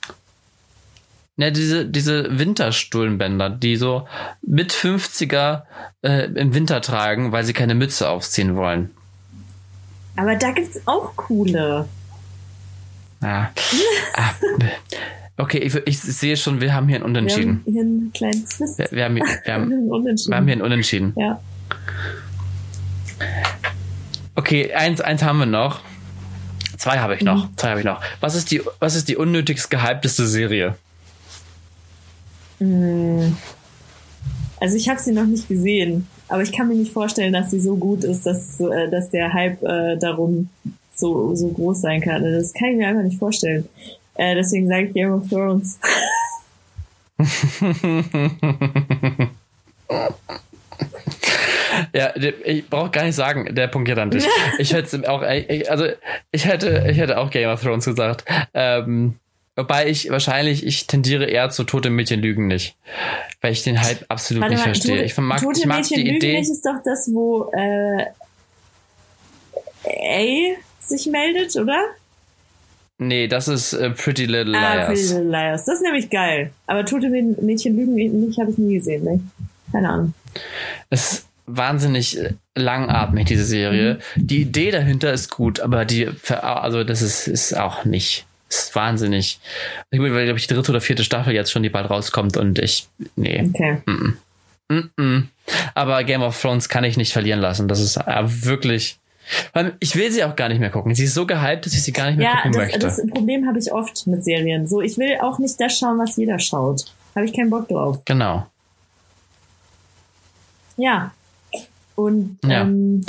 ne, 1.37 1.51
diese 1.53 1.87
diese 1.87 2.39
Winterstuhlenbänder, 2.39 3.49
die 3.49 3.77
so 3.77 4.07
mit 4.43 4.73
50er 4.73 5.63
äh, 6.03 6.25
im 6.35 6.55
Winter 6.55 6.83
tragen, 6.83 7.33
weil 7.33 7.45
sie 7.45 7.55
keine 7.55 7.75
Mütze 7.75 8.11
aufziehen 8.11 8.57
wollen. 8.57 8.91
Aber 10.17 10.37
da 10.37 10.51
gibt's 10.51 10.81
auch 10.87 11.17
coole. 11.17 11.89
Ja. 13.23 13.51
ah, 14.15 14.31
okay, 15.37 15.59
ich, 15.59 15.75
ich 15.87 15.99
sehe 16.01 16.37
schon, 16.37 16.61
wir 16.61 16.73
haben 16.75 16.89
hier 16.89 16.97
ein 16.97 17.03
Wir 17.03 17.07
Unentschieden. 17.09 17.63
haben 17.67 17.73
hier 17.73 17.83
einen 17.83 18.13
kleinen 18.15 18.47
Zwist. 18.47 18.79
Wir, 18.79 18.89
wir, 18.91 19.05
haben, 19.05 19.17
hier- 19.17 19.27
wir, 19.45 19.55
haben, 19.55 19.63
einen 19.73 19.89
Unentschieden. 19.91 20.31
wir 20.33 20.37
haben 20.37 20.47
hier 20.47 20.57
ein 20.57 20.63
Unentschieden. 20.63 21.13
ja. 21.17 21.41
Okay, 24.35 24.73
eins, 24.73 25.01
eins 25.01 25.23
haben 25.23 25.39
wir 25.39 25.47
noch. 25.47 25.81
Zwei 26.79 26.99
habe 26.99 27.15
ich 27.15 27.23
noch. 27.23 27.51
Mhm. 27.51 27.57
Zwei 27.59 27.71
habe 27.71 27.81
ich 27.81 27.87
noch. 27.87 28.01
Was 28.21 28.35
ist 28.35 28.51
die, 28.51 28.63
was 28.79 28.95
ist 28.95 29.09
die 29.09 29.17
unnötigst 29.17 29.69
gehypteste 29.71 30.27
Serie? 30.27 30.77
Mm. 32.59 33.33
Also 34.61 34.77
ich 34.77 34.89
habe 34.89 34.99
sie 35.01 35.13
noch 35.13 35.27
nicht 35.27 35.49
gesehen, 35.49 36.07
aber 36.29 36.43
ich 36.43 36.53
kann 36.53 36.69
mir 36.69 36.75
nicht 36.75 36.93
vorstellen, 36.93 37.33
dass 37.33 37.51
sie 37.51 37.61
so 37.61 37.77
gut 37.77 38.05
ist, 38.05 38.25
dass, 38.25 38.61
äh, 38.61 38.89
dass 38.91 39.11
der 39.11 39.33
Hype 39.33 39.63
äh, 39.63 39.97
darum 39.99 40.49
so, 41.01 41.35
so 41.35 41.49
groß 41.49 41.81
sein 41.81 42.01
kann. 42.01 42.23
Das 42.23 42.53
kann 42.53 42.71
ich 42.71 42.77
mir 42.77 42.89
einfach 42.89 43.03
nicht 43.03 43.19
vorstellen. 43.19 43.69
Äh, 44.15 44.35
deswegen 44.35 44.69
sage 44.69 44.87
ich 44.87 44.95
Game 44.95 45.13
of 45.13 45.29
Thrones. 45.29 45.79
Ja, 51.95 52.13
ich 52.17 52.69
brauche 52.69 52.91
gar 52.91 53.05
nicht 53.05 53.15
sagen, 53.15 53.55
der 53.55 53.69
Punkt 53.69 53.89
geht 53.89 53.99
an 53.99 54.11
dich. 54.11 54.27
Ich 54.59 54.73
hätte 54.73 55.11
auch, 55.11 55.23
also 55.23 55.87
ich 56.31 56.45
hätte, 56.47 56.87
ich 56.91 56.99
hätte 56.99 57.19
auch 57.19 57.31
Game 57.31 57.49
of 57.49 57.63
Thrones 57.63 57.85
gesagt. 57.85 58.25
Ähm, 58.55 59.17
wobei 59.57 59.89
ich 59.89 60.11
wahrscheinlich, 60.11 60.67
ich 60.67 60.87
tendiere 60.87 61.25
eher 61.27 61.51
zu 61.51 61.65
tote 61.65 61.91
Mädchen 61.91 62.21
lügen 62.21 62.47
nicht, 62.47 62.77
weil 63.41 63.53
ich 63.53 63.63
den 63.63 63.81
Hype 63.81 64.05
absolut 64.09 64.49
nicht 64.49 64.63
verstehe. 64.63 64.97
Tote, 64.97 65.05
ich 65.05 65.17
mag, 65.19 65.41
Tote 65.41 65.61
ich 65.61 65.67
mag 65.67 65.79
Mädchen 65.79 65.97
die 65.97 66.03
lügen 66.03 66.17
Idee. 66.17 66.39
nicht 66.39 66.51
ist 66.51 66.65
doch 66.65 66.83
das, 66.85 67.11
wo 67.13 67.51
äh, 67.53 68.07
A 69.87 70.57
sich 70.91 71.07
meldet, 71.07 71.57
oder? 71.57 71.79
Nee, 72.99 73.29
das 73.29 73.49
ist 73.49 73.73
äh, 73.73 73.91
Pretty 73.91 74.27
Little 74.27 74.57
Ah, 74.57 74.85
Pretty 74.85 75.01
Liars. 75.01 75.13
Little 75.13 75.31
Liars. 75.31 75.65
Das 75.65 75.77
ist 75.77 75.83
nämlich 75.83 76.11
geil. 76.11 76.51
Aber 76.67 76.85
Tote 76.85 77.09
Mädchen 77.09 77.75
lügen 77.77 77.95
nicht, 77.95 78.39
habe 78.39 78.51
ich 78.51 78.59
nie 78.59 78.75
gesehen. 78.75 79.05
Ne? 79.05 79.21
Keine 79.73 79.89
Ahnung. 79.89 80.15
Es 80.91 81.13
ist 81.13 81.29
wahnsinnig 81.47 82.19
äh, 82.19 82.35
langatmig, 82.55 83.27
diese 83.27 83.45
Serie. 83.45 83.99
Mhm. 84.17 84.27
Die 84.27 84.43
Idee 84.43 84.71
dahinter 84.71 85.13
ist 85.13 85.31
gut, 85.31 85.61
aber 85.61 85.87
die, 85.87 86.11
also 86.29 86.85
das 86.85 87.01
ist, 87.01 87.27
ist 87.27 87.57
auch 87.57 87.87
nicht. 87.87 88.27
Ist 88.51 88.75
wahnsinnig. 88.75 89.41
Ich 89.91 89.99
glaube, 89.99 90.25
glaube 90.25 90.39
ich, 90.39 90.47
die 90.47 90.55
dritte 90.55 90.73
oder 90.73 90.81
vierte 90.81 91.05
Staffel 91.05 91.33
jetzt 91.33 91.53
schon, 91.53 91.63
die 91.63 91.71
bald 91.71 91.89
rauskommt 91.89 92.37
und 92.37 92.59
ich, 92.59 92.89
nee. 93.17 93.49
Okay. 93.49 93.79
Mm-mm. 94.69 95.25
Aber 95.75 96.05
Game 96.05 96.23
of 96.23 96.41
Thrones 96.41 96.69
kann 96.69 96.85
ich 96.85 96.97
nicht 96.97 97.13
verlieren 97.13 97.41
lassen. 97.41 97.67
Das 97.67 97.81
ist 97.81 97.97
äh, 97.97 98.23
wirklich. 98.45 99.00
Ich 99.81 99.95
will 99.97 100.11
sie 100.11 100.25
auch 100.25 100.35
gar 100.37 100.49
nicht 100.49 100.59
mehr 100.61 100.71
gucken. 100.71 100.95
Sie 100.95 101.05
ist 101.05 101.15
so 101.15 101.27
gehypt, 101.27 101.67
dass 101.67 101.73
ich 101.75 101.83
sie 101.83 101.93
gar 101.93 102.07
nicht 102.07 102.17
mehr 102.19 102.27
Ja, 102.29 102.37
gucken 102.37 102.53
das, 102.53 102.63
möchte. 102.63 102.79
das 102.79 103.07
Problem 103.11 103.47
habe 103.47 103.59
ich 103.59 103.73
oft 103.73 104.07
mit 104.07 104.25
Serien. 104.25 104.67
So, 104.67 104.81
ich 104.81 104.99
will 104.99 105.17
auch 105.21 105.39
nicht 105.39 105.61
das 105.61 105.79
schauen, 105.79 105.99
was 105.99 106.17
jeder 106.17 106.39
schaut. 106.39 106.85
Habe 107.15 107.27
ich 107.27 107.33
keinen 107.33 107.51
Bock 107.51 107.69
drauf. 107.69 108.01
genau. 108.05 108.47
Ja. 110.77 111.13
Und 111.95 112.39
Ja. 112.45 112.63
ähm, 112.63 113.05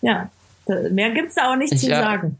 ja, 0.00 0.30
da, 0.66 0.74
mehr 0.90 1.10
gibt's 1.10 1.34
da 1.34 1.52
auch 1.52 1.56
nicht 1.56 1.72
Ich, 1.74 1.80
zu 1.80 1.86
sagen. 1.88 2.38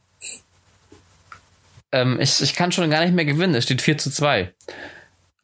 Ähm, 1.93 2.19
ich, 2.21 2.41
ich 2.41 2.55
kann 2.55 2.73
schon 2.73 2.89
gar 2.91 3.05
nicht 3.05 3.15
mehr 3.15 3.25
gewinnen. 3.27 3.55
Es 3.55 3.65
steht 3.65 3.83
4 3.83 3.99
zu 3.99 4.11
2. 4.11 4.53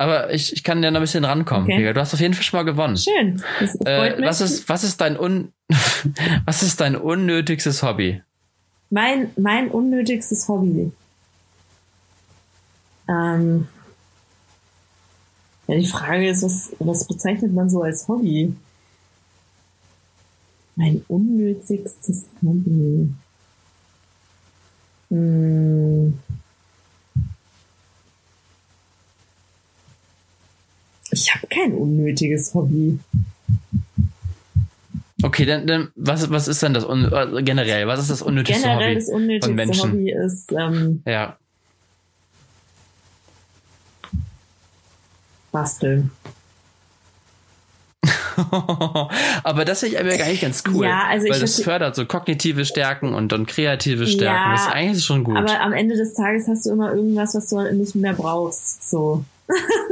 Aber 0.01 0.33
ich, 0.33 0.55
ich 0.55 0.65
kann 0.65 0.83
ja 0.83 0.91
noch 0.91 0.99
ein 0.99 1.03
bisschen 1.03 1.27
rankommen. 1.27 1.65
Okay. 1.65 1.93
Du 1.93 2.01
hast 2.01 2.15
auf 2.15 2.21
jeden 2.21 2.33
Fall 2.33 2.43
schon 2.43 2.59
mal 2.59 2.63
gewonnen. 2.65 2.97
Schön. 2.97 3.43
Äh, 3.85 4.23
was 4.23 4.41
ist, 4.41 4.67
was 4.67 4.83
ist 4.83 4.99
dein 5.03 5.19
un, 5.21 5.53
was 6.47 6.63
ist 6.63 6.81
dein 6.81 6.97
unnötigstes 6.97 7.83
Hobby? 7.83 8.23
Mein, 8.89 9.31
mein 9.37 9.71
unnötigstes 9.71 10.49
Hobby. 10.49 10.91
Ähm, 13.11 13.69
ja, 15.69 15.77
die 15.77 15.87
Frage 15.87 16.31
ist, 16.31 16.45
was, 16.45 16.73
was 16.79 17.07
bezeichnet 17.07 17.53
man 17.53 17.69
so 17.69 17.83
als 17.83 18.09
Hobby? 18.09 18.57
Mein 20.77 21.05
unnötigstes 21.09 22.25
Hobby. 22.43 23.13
Hm. 25.11 26.19
Ich 31.11 31.35
habe 31.35 31.50
kein 31.61 31.73
unnötiges 31.75 32.55
Hobby. 32.55 32.99
Okay, 35.23 35.45
dann, 35.45 35.67
dann 35.67 35.89
was, 35.97 36.31
was 36.31 36.49
ist 36.49 36.63
denn 36.63 36.73
das 36.73 36.85
äh, 36.85 37.43
generell? 37.43 37.87
Was 37.87 38.01
ist 38.01 38.11
das 38.11 38.23
unnötigste 38.23 38.63
Generell 38.63 38.89
Hobby 38.89 38.95
das 38.95 39.05
von 39.07 39.15
unnötigste 39.15 39.55
Menschen? 39.55 39.93
Hobby 39.93 40.11
ist 40.13 40.53
ähm, 40.53 41.03
Ja. 41.07 41.37
Basteln. 45.53 46.11
aber 49.43 49.67
das 49.67 49.81
finde 49.81 49.97
ich 49.97 50.01
aber 50.01 50.17
gar 50.17 50.29
nicht 50.29 50.41
ganz 50.41 50.63
cool. 50.73 50.87
Ja, 50.87 51.09
also 51.09 51.27
ich 51.27 51.33
weil 51.33 51.41
das 51.41 51.61
fördert 51.61 51.95
so 51.95 52.07
kognitive 52.07 52.65
Stärken 52.65 53.13
und, 53.13 53.33
und 53.35 53.47
kreative 53.47 54.07
Stärken. 54.07 54.37
Ja, 54.37 54.53
das 54.53 54.63
ist 54.63 54.73
eigentlich 54.73 55.05
schon 55.05 55.25
gut. 55.25 55.37
Aber 55.37 55.61
am 55.61 55.75
Ende 55.75 55.97
des 55.97 56.15
Tages 56.15 56.49
hast 56.49 56.65
du 56.65 56.71
immer 56.71 56.95
irgendwas, 56.95 57.35
was 57.35 57.49
du 57.49 57.61
nicht 57.75 57.95
mehr 57.97 58.15
brauchst. 58.15 58.89
So. 58.89 59.25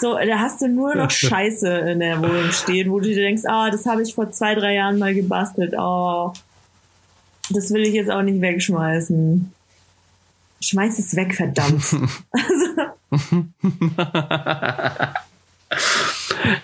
so, 0.00 0.16
da 0.16 0.38
hast 0.38 0.62
du 0.62 0.68
nur 0.68 0.94
noch 0.94 1.10
Scheiße 1.28 1.68
in 1.68 2.00
der 2.00 2.20
Wohnung 2.20 2.50
stehen, 2.52 2.90
wo 2.90 3.00
du 3.00 3.08
dir 3.08 3.22
denkst, 3.22 3.42
ah, 3.46 3.70
das 3.70 3.86
habe 3.86 4.02
ich 4.02 4.14
vor 4.14 4.30
zwei, 4.30 4.54
drei 4.54 4.74
Jahren 4.74 4.98
mal 4.98 5.14
gebastelt. 5.14 5.74
Oh, 5.78 6.32
das 7.50 7.72
will 7.72 7.82
ich 7.82 7.94
jetzt 7.94 8.10
auch 8.10 8.22
nicht 8.22 8.40
wegschmeißen. 8.40 9.52
Schmeiß 10.62 10.98
es 10.98 11.16
weg, 11.16 11.34
verdammt. 11.34 11.84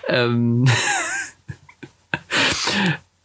ähm, 0.07 0.65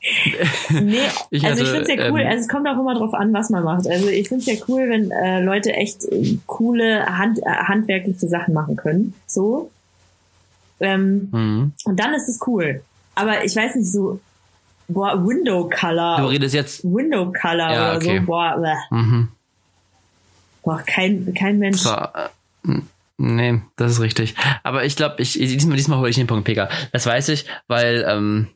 Nee, 0.71 0.99
Ich 1.31 1.45
also 1.45 1.63
ich 1.63 1.71
hatte, 1.71 1.81
finde 1.81 1.81
es 1.83 1.89
ja 1.89 2.11
cool. 2.11 2.21
ähm, 2.21 2.27
also 2.27 2.41
es 2.41 2.49
kommt 2.49 2.67
auch 2.67 2.79
immer 2.79 2.95
drauf 2.95 3.15
an, 3.15 3.33
was 3.33 3.51
man 3.51 3.65
macht. 3.65 3.89
Also 3.89 4.09
ich 4.09 4.29
finde 4.29 4.43
es 4.43 4.47
ja 4.47 4.65
cool, 4.69 4.89
wenn 4.89 5.11
äh, 5.11 5.41
Leute 5.41 5.73
echt 5.73 6.05
äh, 6.05 6.39
coole 6.47 7.07
Hand, 7.07 7.39
äh, 7.39 7.43
handwerkliche 7.45 8.27
Sachen 8.27 8.55
machen 8.55 8.77
können. 8.77 9.15
So. 9.27 9.71
Ähm, 10.83 11.29
mhm. 11.31 11.73
und 11.85 11.97
dann 12.01 12.13
ist 12.13 12.29
es 12.29 12.41
cool. 12.47 12.83
Aber 13.15 13.45
ich 13.45 13.55
weiß 13.55 13.77
nicht, 13.77 13.91
so, 13.91 14.21
boah, 14.89 15.27
Window 15.27 15.69
Color. 15.69 16.19
Du 16.19 16.27
redest 16.27 16.55
jetzt. 16.55 16.85
Window 16.85 17.33
Color 17.33 17.73
Ja, 17.73 17.91
oder 17.91 17.97
okay. 17.97 18.19
so, 18.19 18.27
boah, 18.27 18.57
bleh. 18.59 18.99
Mhm. 18.99 19.29
boah, 20.63 20.83
kein, 20.85 21.33
kein 21.35 21.59
Mensch. 21.59 21.79
So, 21.79 21.95
äh, 21.95 22.81
nee, 23.19 23.63
das 23.77 23.93
ist 23.93 24.01
richtig. 24.01 24.35
Aber 24.63 24.85
ich 24.85 24.97
glaube, 24.97 25.23
ich, 25.23 25.35
diesmal, 25.35 25.77
diesmal 25.77 25.99
hole 25.99 26.11
ich 26.11 26.17
den 26.17 26.27
Punkt 26.27 26.45
Pega. 26.45 26.69
Das 26.93 27.07
weiß 27.07 27.29
ich, 27.29 27.47
weil 27.69 28.05
ähm, 28.09 28.49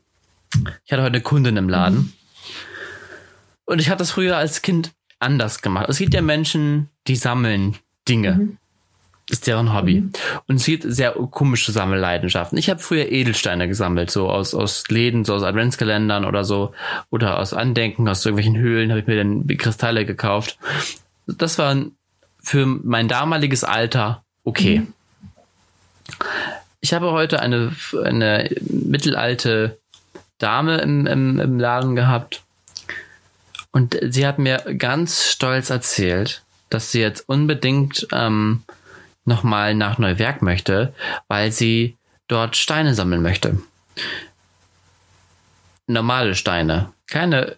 ich 0.84 0.92
hatte 0.92 1.02
heute 1.02 1.14
eine 1.14 1.20
Kundin 1.20 1.56
im 1.56 1.68
Laden. 1.68 1.96
Mhm. 1.96 2.12
Und 3.66 3.80
ich 3.80 3.88
habe 3.88 3.98
das 3.98 4.10
früher 4.10 4.36
als 4.36 4.62
Kind 4.62 4.92
anders 5.18 5.60
gemacht. 5.60 5.88
Es 5.88 5.98
gibt 5.98 6.14
ja 6.14 6.22
Menschen, 6.22 6.90
die 7.06 7.16
sammeln 7.16 7.76
Dinge. 8.08 8.34
Mhm. 8.34 8.58
Ist 9.28 9.48
deren 9.48 9.74
Hobby. 9.74 10.08
Und 10.46 10.56
es 10.56 10.66
gibt 10.66 10.84
sehr 10.86 11.12
komische 11.12 11.72
Sammelleidenschaften. 11.72 12.56
Ich 12.58 12.70
habe 12.70 12.78
früher 12.78 13.10
Edelsteine 13.10 13.66
gesammelt, 13.66 14.10
so 14.10 14.30
aus, 14.30 14.54
aus 14.54 14.84
Läden, 14.88 15.24
so 15.24 15.34
aus 15.34 15.42
Adventskalendern 15.42 16.24
oder 16.24 16.44
so. 16.44 16.72
Oder 17.10 17.40
aus 17.40 17.52
Andenken, 17.52 18.08
aus 18.08 18.24
irgendwelchen 18.24 18.56
Höhlen 18.56 18.90
habe 18.90 19.00
ich 19.00 19.06
mir 19.08 19.16
dann 19.16 19.46
Kristalle 19.58 20.06
gekauft. 20.06 20.58
Das 21.26 21.58
war 21.58 21.76
für 22.40 22.66
mein 22.66 23.08
damaliges 23.08 23.64
Alter 23.64 24.22
okay. 24.44 24.80
Mhm. 24.80 24.92
Ich 26.80 26.94
habe 26.94 27.10
heute 27.10 27.40
eine, 27.40 27.72
eine 28.04 28.48
mittelalte 28.60 29.80
Dame 30.38 30.78
im, 30.78 31.06
im, 31.06 31.40
im 31.40 31.58
Laden 31.58 31.96
gehabt. 31.96 32.44
Und 33.72 33.98
sie 34.00 34.26
hat 34.26 34.38
mir 34.38 34.58
ganz 34.78 35.24
stolz 35.24 35.70
erzählt, 35.70 36.44
dass 36.70 36.92
sie 36.92 37.00
jetzt 37.00 37.28
unbedingt 37.28 38.06
ähm, 38.12 38.62
nochmal 39.26 39.74
nach 39.74 39.98
Neuwerk 39.98 40.42
möchte, 40.42 40.94
weil 41.28 41.52
sie 41.52 41.96
dort 42.28 42.56
Steine 42.56 42.94
sammeln 42.94 43.22
möchte. 43.22 43.60
Normale 45.86 46.34
Steine, 46.34 46.92
keine 47.06 47.56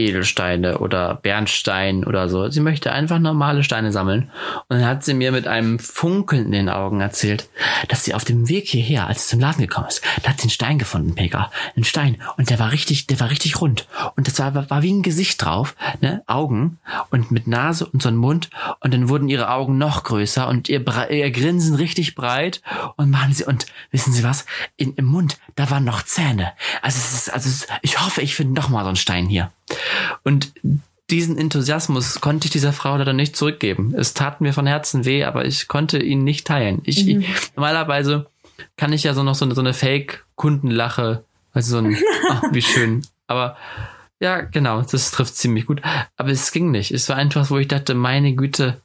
Edelsteine 0.00 0.78
oder 0.78 1.14
Bernstein 1.14 2.04
oder 2.04 2.28
so. 2.28 2.48
Sie 2.48 2.60
möchte 2.60 2.92
einfach 2.92 3.18
normale 3.18 3.64
Steine 3.64 3.92
sammeln. 3.92 4.30
Und 4.68 4.78
dann 4.78 4.86
hat 4.86 5.04
sie 5.04 5.14
mir 5.14 5.32
mit 5.32 5.46
einem 5.46 5.78
Funkeln 5.78 6.46
in 6.46 6.52
den 6.52 6.68
Augen 6.68 7.00
erzählt, 7.00 7.48
dass 7.88 8.04
sie 8.04 8.14
auf 8.14 8.24
dem 8.24 8.48
Weg 8.48 8.68
hierher, 8.68 9.06
als 9.06 9.24
sie 9.24 9.30
zum 9.30 9.40
Laden 9.40 9.60
gekommen 9.60 9.88
ist, 9.88 10.02
da 10.22 10.30
hat 10.30 10.38
sie 10.38 10.44
einen 10.44 10.50
Stein 10.50 10.78
gefunden, 10.78 11.14
Pega. 11.14 11.50
Einen 11.76 11.84
Stein. 11.84 12.16
Und 12.36 12.50
der 12.50 12.58
war 12.58 12.72
richtig, 12.72 13.06
der 13.06 13.20
war 13.20 13.30
richtig 13.30 13.60
rund. 13.60 13.86
Und 14.16 14.26
das 14.26 14.38
war, 14.38 14.70
war 14.70 14.82
wie 14.82 14.92
ein 14.92 15.02
Gesicht 15.02 15.44
drauf, 15.44 15.76
ne? 16.00 16.22
Augen 16.26 16.78
und 17.10 17.30
mit 17.30 17.46
Nase 17.46 17.86
und 17.86 18.02
so 18.02 18.08
ein 18.08 18.16
Mund. 18.16 18.50
Und 18.80 18.94
dann 18.94 19.08
wurden 19.08 19.28
ihre 19.28 19.50
Augen 19.50 19.78
noch 19.78 20.04
größer 20.04 20.48
und 20.48 20.68
ihr, 20.68 20.84
ihr 21.10 21.30
Grinsen 21.30 21.74
richtig 21.74 22.14
breit. 22.14 22.62
Und 22.96 23.10
machen 23.10 23.32
sie, 23.32 23.44
und 23.44 23.66
wissen 23.90 24.12
Sie 24.12 24.24
was? 24.24 24.46
In, 24.76 24.94
Im 24.94 25.06
Mund, 25.06 25.38
da 25.56 25.70
waren 25.70 25.84
noch 25.84 26.02
Zähne. 26.02 26.52
Also 26.82 26.98
es 26.98 27.12
ist, 27.14 27.32
also 27.32 27.48
es, 27.48 27.66
ich 27.82 28.00
hoffe, 28.00 28.22
ich 28.22 28.34
finde 28.34 28.60
noch 28.60 28.68
mal 28.68 28.82
so 28.82 28.88
einen 28.88 28.96
Stein 28.96 29.26
hier. 29.26 29.50
Und 30.24 30.52
diesen 31.10 31.36
Enthusiasmus 31.36 32.20
konnte 32.20 32.46
ich 32.46 32.52
dieser 32.52 32.72
Frau 32.72 32.96
leider 32.96 33.12
nicht 33.12 33.36
zurückgeben. 33.36 33.94
Es 33.96 34.14
tat 34.14 34.40
mir 34.40 34.52
von 34.52 34.66
Herzen 34.66 35.04
weh, 35.04 35.24
aber 35.24 35.44
ich 35.44 35.68
konnte 35.68 35.98
ihn 35.98 36.24
nicht 36.24 36.46
teilen. 36.46 36.80
Ich, 36.84 37.06
ich 37.06 37.26
normalerweise 37.56 38.26
kann 38.76 38.92
ich 38.92 39.02
ja 39.04 39.14
so 39.14 39.22
noch 39.22 39.34
so 39.34 39.44
eine, 39.44 39.54
so 39.54 39.60
eine 39.60 39.74
Fake-Kundenlache, 39.74 41.24
also 41.52 41.70
so 41.70 41.78
ein, 41.78 41.96
ach, 42.28 42.44
wie 42.52 42.62
schön. 42.62 43.02
Aber 43.26 43.56
ja, 44.20 44.40
genau, 44.42 44.82
das 44.82 45.10
trifft 45.10 45.36
ziemlich 45.36 45.66
gut. 45.66 45.82
Aber 46.16 46.30
es 46.30 46.52
ging 46.52 46.70
nicht. 46.70 46.90
Es 46.92 47.08
war 47.08 47.16
einfach, 47.16 47.50
wo 47.50 47.58
ich 47.58 47.68
dachte, 47.68 47.94
meine 47.94 48.34
Güte, 48.34 48.80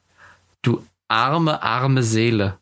du 0.62 0.84
arme, 1.08 1.62
arme 1.62 2.02
Seele. 2.02 2.56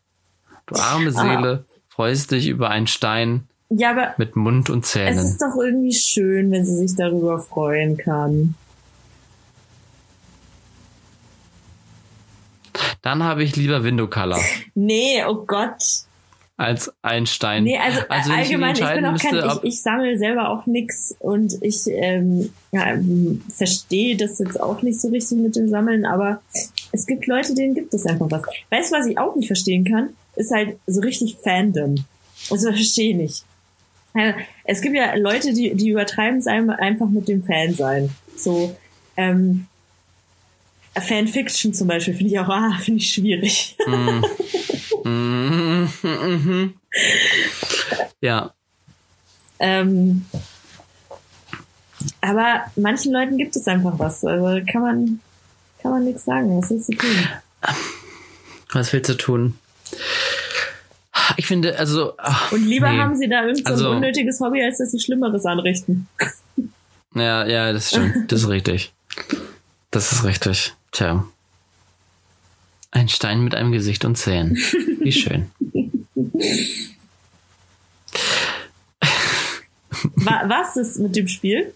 Du 0.67 0.75
arme 0.75 1.11
Seele, 1.11 1.65
freust 1.89 2.31
dich 2.31 2.47
über 2.47 2.69
einen 2.69 2.87
Stein 2.87 3.47
Ja, 3.69 3.91
aber 3.91 4.13
mit 4.17 4.35
Mund 4.35 4.69
und 4.69 4.85
es 4.85 4.91
Zähnen. 4.91 5.17
ist 5.17 5.41
doch 5.41 5.55
irgendwie 5.57 5.93
schön, 5.93 6.51
wenn 6.51 6.65
sie 6.65 6.75
sich 6.75 6.95
darüber 6.95 7.39
freuen 7.39 7.97
kann. 7.97 8.55
Dann 13.01 13.23
habe 13.23 13.43
ich 13.43 13.55
lieber 13.55 13.83
Window 13.83 14.07
Color 14.07 14.39
Nee, 14.73 15.23
oh 15.27 15.45
Gott. 15.45 15.83
als 16.57 16.91
ein 17.01 17.25
Stein. 17.27 17.63
Nee, 17.63 17.77
also, 17.77 18.01
Also 18.09 18.31
wenn 18.31 18.39
ich 18.39 18.45
allgemein, 18.47 18.73
ich, 18.75 18.79
bin 18.79 19.05
auch 19.05 19.17
kein, 19.19 19.31
müsste, 19.33 19.37
ich, 19.47 19.53
ob- 19.53 19.63
ich 19.63 19.81
sammle 19.81 20.17
selber 20.17 20.49
auch 20.49 20.65
nix 20.65 21.13
und 21.19 21.53
ich 21.61 21.87
ähm, 21.87 22.51
ja, 22.71 22.97
verstehe 23.49 24.15
das 24.17 24.39
jetzt 24.39 24.59
auch 24.59 24.81
nicht 24.81 24.99
so 24.99 25.09
richtig 25.09 25.37
mit 25.39 25.55
dem 25.55 25.67
Sammeln, 25.69 26.05
aber 26.05 26.41
es 26.91 27.05
gibt 27.05 27.27
Leute, 27.27 27.53
denen 27.53 27.75
gibt 27.75 27.93
es 27.93 28.05
einfach 28.05 28.27
was. 28.31 28.41
Weißt 28.71 28.91
du, 28.91 28.95
was 28.97 29.05
ich 29.07 29.17
auch 29.17 29.35
nicht 29.35 29.47
verstehen 29.47 29.85
kann? 29.85 30.09
Ist 30.35 30.51
halt 30.51 30.77
so 30.87 31.01
richtig 31.01 31.37
Fandom. 31.43 31.95
Also 32.49 32.71
verstehe 32.71 33.11
ich 33.11 33.15
nicht. 33.17 33.45
Es 34.63 34.81
gibt 34.81 34.95
ja 34.95 35.15
Leute, 35.15 35.53
die, 35.53 35.75
die 35.75 35.89
übertreiben 35.89 36.39
es 36.39 36.47
einfach 36.47 37.09
mit 37.09 37.27
dem 37.27 37.43
Fan-Sein. 37.43 38.09
So, 38.37 38.75
ähm, 39.17 39.67
Fanfiction 40.93 41.73
zum 41.73 41.87
Beispiel 41.87 42.13
finde 42.13 42.31
ich 42.31 42.39
auch, 42.39 42.47
ah, 42.49 42.77
finde 42.81 43.01
ich 43.01 43.11
schwierig. 43.11 43.75
Mhm, 43.85 44.25
mhm. 46.03 46.73
Ja, 48.21 48.53
Ähm, 49.59 50.25
aber 52.21 52.65
manchen 52.75 53.13
Leuten 53.13 53.37
gibt 53.37 53.55
es 53.55 53.67
einfach 53.67 53.97
was. 53.97 54.25
Also 54.25 54.65
kann 54.65 54.81
man, 54.81 55.19
kann 55.81 55.91
man 55.91 56.03
nichts 56.03 56.25
sagen. 56.25 56.59
Was 56.61 56.69
willst 56.69 56.89
du 56.89 56.93
tun? 56.93 57.27
was 58.73 58.93
willst 58.93 59.09
du 59.09 59.13
tun? 59.15 59.59
Ich 61.37 61.47
finde, 61.47 61.77
also. 61.79 62.13
ach, 62.17 62.51
Und 62.51 62.65
lieber 62.65 62.89
nee. 62.91 62.97
haben 62.99 63.15
sie 63.15 63.27
da 63.29 63.43
irgend 63.43 63.59
so 63.59 63.65
ein 63.65 63.71
Also- 63.73 63.89
unnötiges 63.91 64.39
Hobby, 64.39 64.63
als 64.63 64.77
dass 64.79 64.91
sie 64.91 64.99
Schlimmeres 64.99 65.45
anrichten. 65.45 66.07
Ja, 67.13 67.45
ja, 67.45 67.71
das 67.73 67.89
stimmt. 67.89 68.13
Das 68.31 68.41
ist 68.43 68.49
richtig. 68.49 68.93
Das 69.91 70.11
ist 70.11 70.23
richtig. 70.25 70.73
Tja. 70.91 71.25
Ein 72.91 73.09
Stein 73.09 73.43
mit 73.43 73.55
einem 73.55 73.71
Gesicht 73.71 74.03
und 74.05 74.15
Zähnen. 74.17 74.55
Wie 74.55 75.11
schön. 75.11 75.49
Wa 80.15 80.43
was 80.47 80.75
ist 80.77 80.99
mit 80.99 81.15
dem 81.15 81.27
Spiel? 81.27 81.73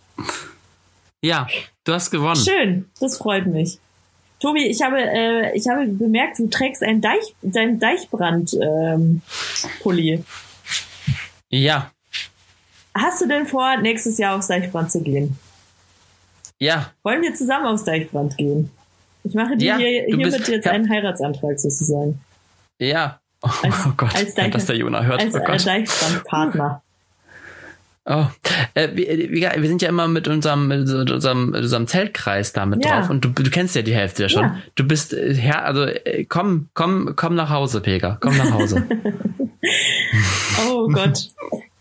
Ja, 1.22 1.48
du 1.84 1.94
hast 1.94 2.12
gewonnen. 2.12 2.36
Schön, 2.42 2.90
das 3.00 3.18
freut 3.18 3.46
mich. 3.48 3.80
Tobi, 4.40 4.66
ich 4.68 4.82
habe, 4.82 4.98
äh, 5.02 5.56
ich 5.58 5.68
habe 5.68 5.86
bemerkt, 5.88 6.40
du 6.40 6.48
trägst 6.48 6.82
einen 6.84 7.02
Deich, 7.02 7.36
deinen 7.42 7.80
Deichbrand-Pulli. 7.80 10.24
Ja, 11.50 11.92
Hast 12.96 13.22
du 13.22 13.28
denn 13.28 13.46
vor, 13.46 13.78
nächstes 13.78 14.18
Jahr 14.18 14.36
aufs 14.36 14.48
Deichbrand 14.48 14.92
zu 14.92 15.02
gehen? 15.02 15.38
ja. 16.60 16.92
Wollen 17.04 17.22
wir 17.22 17.34
zusammen 17.36 17.68
aufs 17.68 17.84
Deichbrand 17.86 18.36
gehen? 18.38 18.72
Ich 19.24 19.34
mache 19.36 19.56
dir 19.58 19.66
Ja, 19.68 19.78
hier, 19.78 20.06
hiermit 20.06 20.48
jetzt 20.48 20.68
einen 20.68 20.90
Heiratsantrag 20.90 21.60
sozusagen. 21.60 22.20
Ja. 22.80 23.20
Oh, 23.42 23.50
Als- 23.64 23.86
oh 23.86 23.92
Gott, 23.96 24.16
als 24.16 24.36
wenn 24.36 24.46
Deich- 24.46 24.54
das 24.54 24.66
der 24.66 24.76
Jona 24.78 25.04
hört. 25.04 25.22
Als 25.22 25.36
oh. 25.36 25.40
Deichbrandpartner. 25.40 26.82
Oh. 28.06 28.26
Äh, 28.74 28.90
wir, 28.96 29.08
wir, 29.32 29.52
wir 29.58 29.68
sind 29.68 29.82
ja 29.82 29.90
immer 29.90 30.08
mit 30.08 30.28
unserem, 30.28 30.68
mit 30.68 30.90
unserem, 30.90 31.52
mit 31.52 31.62
unserem 31.62 31.86
Zeltkreis 31.88 32.54
da 32.54 32.66
mit 32.66 32.84
Ja. 32.84 33.00
drauf 33.02 33.10
und 33.10 33.24
du, 33.24 33.30
du 33.30 33.50
kennst 33.52 33.76
ja 33.76 33.82
die 33.84 33.94
Hälfte 33.94 34.24
ja 34.24 34.30
schon. 34.30 34.44
Ja. 34.44 34.58
Du 34.76 34.84
bist 34.84 35.14
äh, 35.14 35.36
Herr, 35.36 35.66
also 35.66 35.84
äh, 35.84 36.26
komm, 36.26 36.70
komm, 36.74 37.14
komm 37.16 37.36
nach 37.36 37.50
Hause, 37.52 37.82
Pega. 37.82 38.18
Komm 38.20 38.38
nach 38.38 38.52
Hause. 38.52 38.84
Oh 40.70 40.88
Gott. 40.92 41.30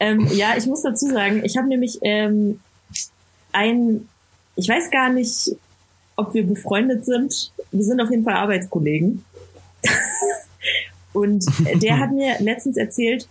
ähm, 0.01 0.27
ja, 0.33 0.55
ich 0.57 0.67
muss 0.67 0.83
dazu 0.83 1.07
sagen, 1.07 1.43
ich 1.45 1.57
habe 1.57 1.69
nämlich 1.69 1.99
ähm, 2.03 2.59
ein, 3.53 4.09
ich 4.57 4.69
weiß 4.69 4.91
gar 4.91 5.11
nicht, 5.13 5.53
ob 6.17 6.35
wir 6.35 6.45
befreundet 6.47 7.05
sind. 7.05 7.53
Wir 7.71 7.85
sind 7.85 8.01
auf 8.01 8.11
jeden 8.11 8.25
Fall 8.25 8.35
Arbeitskollegen. 8.35 9.25
Und 11.13 11.45
der 11.83 11.99
hat 11.99 12.11
mir 12.13 12.35
letztens 12.41 12.77
erzählt, 12.77 13.29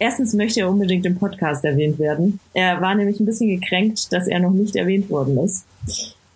erstens 0.00 0.34
möchte 0.34 0.60
er 0.60 0.68
unbedingt 0.68 1.06
im 1.06 1.16
Podcast 1.16 1.64
erwähnt 1.64 2.00
werden. 2.00 2.40
Er 2.52 2.80
war 2.80 2.94
nämlich 2.96 3.20
ein 3.20 3.26
bisschen 3.26 3.60
gekränkt, 3.60 4.12
dass 4.12 4.26
er 4.26 4.40
noch 4.40 4.50
nicht 4.50 4.74
erwähnt 4.74 5.08
worden 5.10 5.38
ist. 5.38 5.64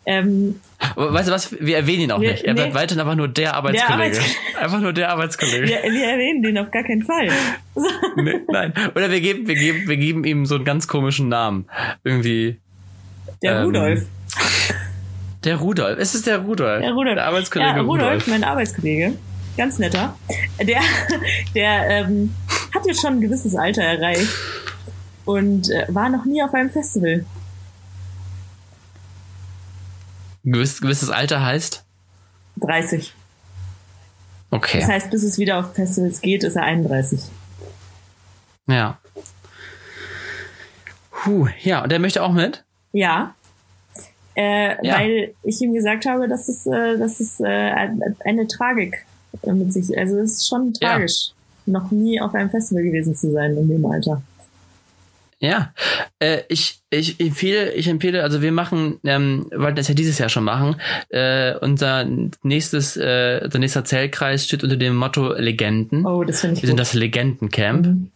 Ähm, 0.06 0.60
weißt 0.96 1.28
du 1.28 1.32
was? 1.32 1.50
Wir 1.60 1.78
erwähnen 1.78 2.02
ihn 2.02 2.12
auch 2.12 2.20
wir, 2.20 2.32
nicht. 2.32 2.44
Er 2.44 2.52
nee, 2.52 2.60
bleibt 2.60 2.74
weiterhin 2.74 3.00
einfach 3.00 3.16
nur 3.16 3.28
der 3.28 3.54
Arbeitskollege. 3.54 4.10
Der 4.10 4.20
Arbeits 4.20 4.36
einfach 4.60 4.80
nur 4.80 4.92
der 4.92 5.10
Arbeitskollege. 5.10 5.66
Wir, 5.66 5.82
wir, 5.82 6.04
erwähnen 6.04 6.42
den 6.42 6.58
auf 6.58 6.70
gar 6.70 6.82
keinen 6.82 7.02
Fall. 7.02 7.30
nee, 8.16 8.34
nein. 8.48 8.74
Oder 8.94 9.10
wir 9.10 9.20
geben, 9.20 9.48
wir 9.48 9.54
geben, 9.54 9.88
wir 9.88 9.96
geben 9.96 10.24
ihm 10.24 10.44
so 10.44 10.56
einen 10.56 10.66
ganz 10.66 10.86
komischen 10.86 11.28
Namen. 11.28 11.66
Irgendwie. 12.04 12.58
Der 13.42 13.56
ähm, 13.56 13.64
Rudolf. 13.64 14.06
Der 15.44 15.56
Rudolf. 15.56 15.98
Es 15.98 16.14
ist 16.14 16.26
der 16.26 16.38
Rudolf. 16.38 16.82
Der 16.82 16.92
Rudolf. 16.92 17.14
Der 17.14 17.26
Arbeitskollege 17.26 17.70
ja, 17.70 17.80
Rudolf, 17.80 18.02
Rudolf, 18.02 18.26
mein 18.26 18.44
Arbeitskollege. 18.44 19.14
Ganz 19.56 19.78
netter. 19.78 20.16
Der, 20.60 20.80
der 21.54 21.88
ähm, 21.88 22.34
hat 22.74 22.86
jetzt 22.86 23.00
schon 23.00 23.14
ein 23.14 23.20
gewisses 23.20 23.54
Alter 23.54 23.82
erreicht 23.82 24.28
und 25.24 25.70
äh, 25.70 25.86
war 25.88 26.08
noch 26.08 26.24
nie 26.24 26.42
auf 26.42 26.52
einem 26.54 26.70
Festival. 26.70 27.24
Gewiss, 30.44 30.80
gewisses 30.80 31.10
Alter 31.10 31.42
heißt? 31.42 31.84
30. 32.56 33.14
Okay. 34.50 34.80
Das 34.80 34.88
heißt, 34.88 35.10
bis 35.10 35.22
es 35.22 35.38
wieder 35.38 35.58
auf 35.58 35.74
Festivals 35.74 36.20
geht, 36.20 36.44
ist 36.44 36.56
er 36.56 36.62
31. 36.62 37.20
Ja. 38.68 38.98
Puh, 41.10 41.48
ja, 41.62 41.82
und 41.82 41.90
der 41.90 41.98
möchte 41.98 42.22
auch 42.22 42.32
mit? 42.32 42.64
Ja. 42.92 43.34
Äh, 44.36 44.86
ja. 44.86 44.98
Weil 44.98 45.34
ich 45.42 45.60
ihm 45.60 45.72
gesagt 45.72 46.06
habe, 46.06 46.28
dass 46.28 46.48
es, 46.48 46.66
äh, 46.66 46.98
dass 46.98 47.20
es 47.20 47.40
äh, 47.40 47.88
eine 48.24 48.46
Tragik 48.46 49.06
mit 49.42 49.72
sich, 49.72 49.96
also 49.96 50.18
es 50.18 50.32
ist 50.32 50.48
schon 50.48 50.74
tragisch. 50.74 51.33
Noch 51.66 51.90
nie 51.90 52.20
auf 52.20 52.34
einem 52.34 52.50
Festival 52.50 52.82
gewesen 52.82 53.14
zu 53.14 53.32
sein 53.32 53.56
in 53.56 53.68
dem 53.68 53.86
Alter. 53.86 54.22
Ja, 55.40 55.74
äh, 56.20 56.42
ich, 56.48 56.80
ich 56.88 57.20
empfehle, 57.20 57.72
ich 57.74 57.88
empfehle, 57.88 58.22
also 58.22 58.40
wir 58.40 58.50
machen, 58.52 58.98
ähm, 59.04 59.46
wollten 59.54 59.76
das 59.76 59.88
ja 59.88 59.94
dieses 59.94 60.16
Jahr 60.18 60.30
schon 60.30 60.44
machen, 60.44 60.76
äh, 61.10 61.54
unser 61.56 62.06
nächstes, 62.42 62.96
äh, 62.96 63.42
unser 63.44 63.58
nächster 63.58 63.84
Zellkreis 63.84 64.46
steht 64.46 64.64
unter 64.64 64.76
dem 64.76 64.96
Motto 64.96 65.34
Legenden. 65.34 66.06
Oh, 66.06 66.24
das 66.24 66.40
finde 66.40 66.54
ich 66.54 66.62
Wir 66.62 66.68
gut. 66.68 66.68
sind 66.68 66.80
das 66.80 66.94
Legendencamp. 66.94 67.86
Mhm. 67.86 68.10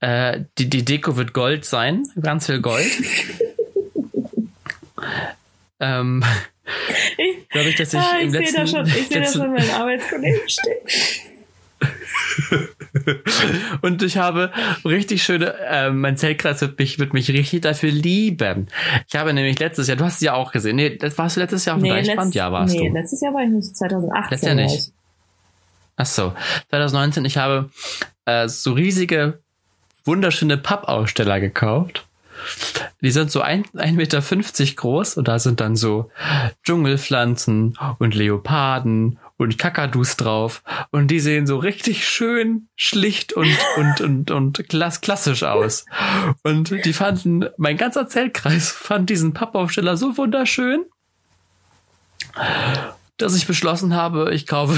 Äh, 0.00 0.40
die, 0.58 0.70
die 0.70 0.84
Deko 0.84 1.16
wird 1.16 1.34
Gold 1.34 1.64
sein, 1.66 2.04
ganz 2.20 2.46
viel 2.46 2.60
Gold. 2.60 2.90
ähm, 5.80 6.24
ich, 7.18 7.76
dass 7.76 7.92
ich, 7.92 8.00
ah, 8.00 8.18
ich 8.22 8.32
letzten, 8.32 8.56
da 8.56 8.66
schon, 8.66 8.86
ich 8.86 9.08
sehe 9.08 9.20
da 9.20 9.30
schon 9.30 9.52
meinen 9.52 9.70
Arbeitskollegen 9.70 10.48
stehen. 10.48 11.31
und 13.82 14.02
ich 14.02 14.16
habe 14.16 14.52
richtig 14.84 15.22
schöne, 15.22 15.54
äh, 15.54 15.90
mein 15.90 16.16
Zeltkreis 16.16 16.60
wird 16.60 16.78
mich, 16.78 16.98
wird 16.98 17.12
mich 17.12 17.28
richtig 17.30 17.62
dafür 17.62 17.90
lieben. 17.90 18.68
Ich 19.08 19.16
habe 19.16 19.32
nämlich 19.32 19.58
letztes 19.58 19.88
Jahr, 19.88 19.96
du 19.96 20.04
hast 20.04 20.16
es 20.16 20.20
ja 20.20 20.34
auch 20.34 20.52
gesehen, 20.52 20.76
nee, 20.76 20.96
das 20.96 21.16
warst 21.18 21.36
du 21.36 21.40
letztes 21.40 21.64
Jahr 21.64 21.76
auf 21.76 21.82
dem 21.82 21.92
nee, 21.92 22.02
Deichbrand? 22.02 22.34
Ja, 22.34 22.52
warst 22.52 22.74
nee, 22.74 22.88
du. 22.88 22.94
letztes 22.94 23.20
Jahr 23.20 23.34
war 23.34 23.42
ich 23.42 23.50
nicht, 23.50 23.76
2018 23.76 24.30
letztes 24.30 24.46
Jahr 24.46 24.54
nicht. 24.54 24.92
Ach 25.96 26.06
so, 26.06 26.32
2019, 26.70 27.24
ich 27.24 27.36
habe 27.36 27.70
äh, 28.24 28.48
so 28.48 28.72
riesige, 28.72 29.40
wunderschöne 30.04 30.56
Pappaussteller 30.56 31.40
gekauft. 31.40 32.06
Die 33.00 33.10
sind 33.10 33.30
so 33.30 33.42
1,50 33.42 33.92
Meter 33.92 34.20
groß 34.74 35.16
und 35.16 35.28
da 35.28 35.38
sind 35.38 35.60
dann 35.60 35.76
so 35.76 36.10
Dschungelpflanzen 36.64 37.78
und 37.98 38.14
Leoparden 38.14 39.18
und 39.42 39.58
Kakadus 39.58 40.16
drauf. 40.16 40.62
Und 40.90 41.08
die 41.08 41.20
sehen 41.20 41.46
so 41.46 41.58
richtig 41.58 42.08
schön 42.08 42.68
schlicht 42.76 43.32
und 43.32 43.56
und 43.76 44.00
und 44.00 44.30
und 44.30 44.68
klass 44.68 45.00
klassisch 45.00 45.42
aus. 45.42 45.84
Und 46.42 46.84
die 46.84 46.92
fanden 46.92 47.46
mein 47.56 47.76
ganzer 47.76 48.08
Zeltkreis 48.08 48.70
fand 48.70 49.10
diesen 49.10 49.34
Pappaufsteller 49.34 49.96
so 49.96 50.16
wunderschön, 50.16 50.84
dass 53.16 53.36
ich 53.36 53.46
beschlossen 53.46 53.94
habe, 53.94 54.32
ich 54.32 54.46
kaufe 54.46 54.76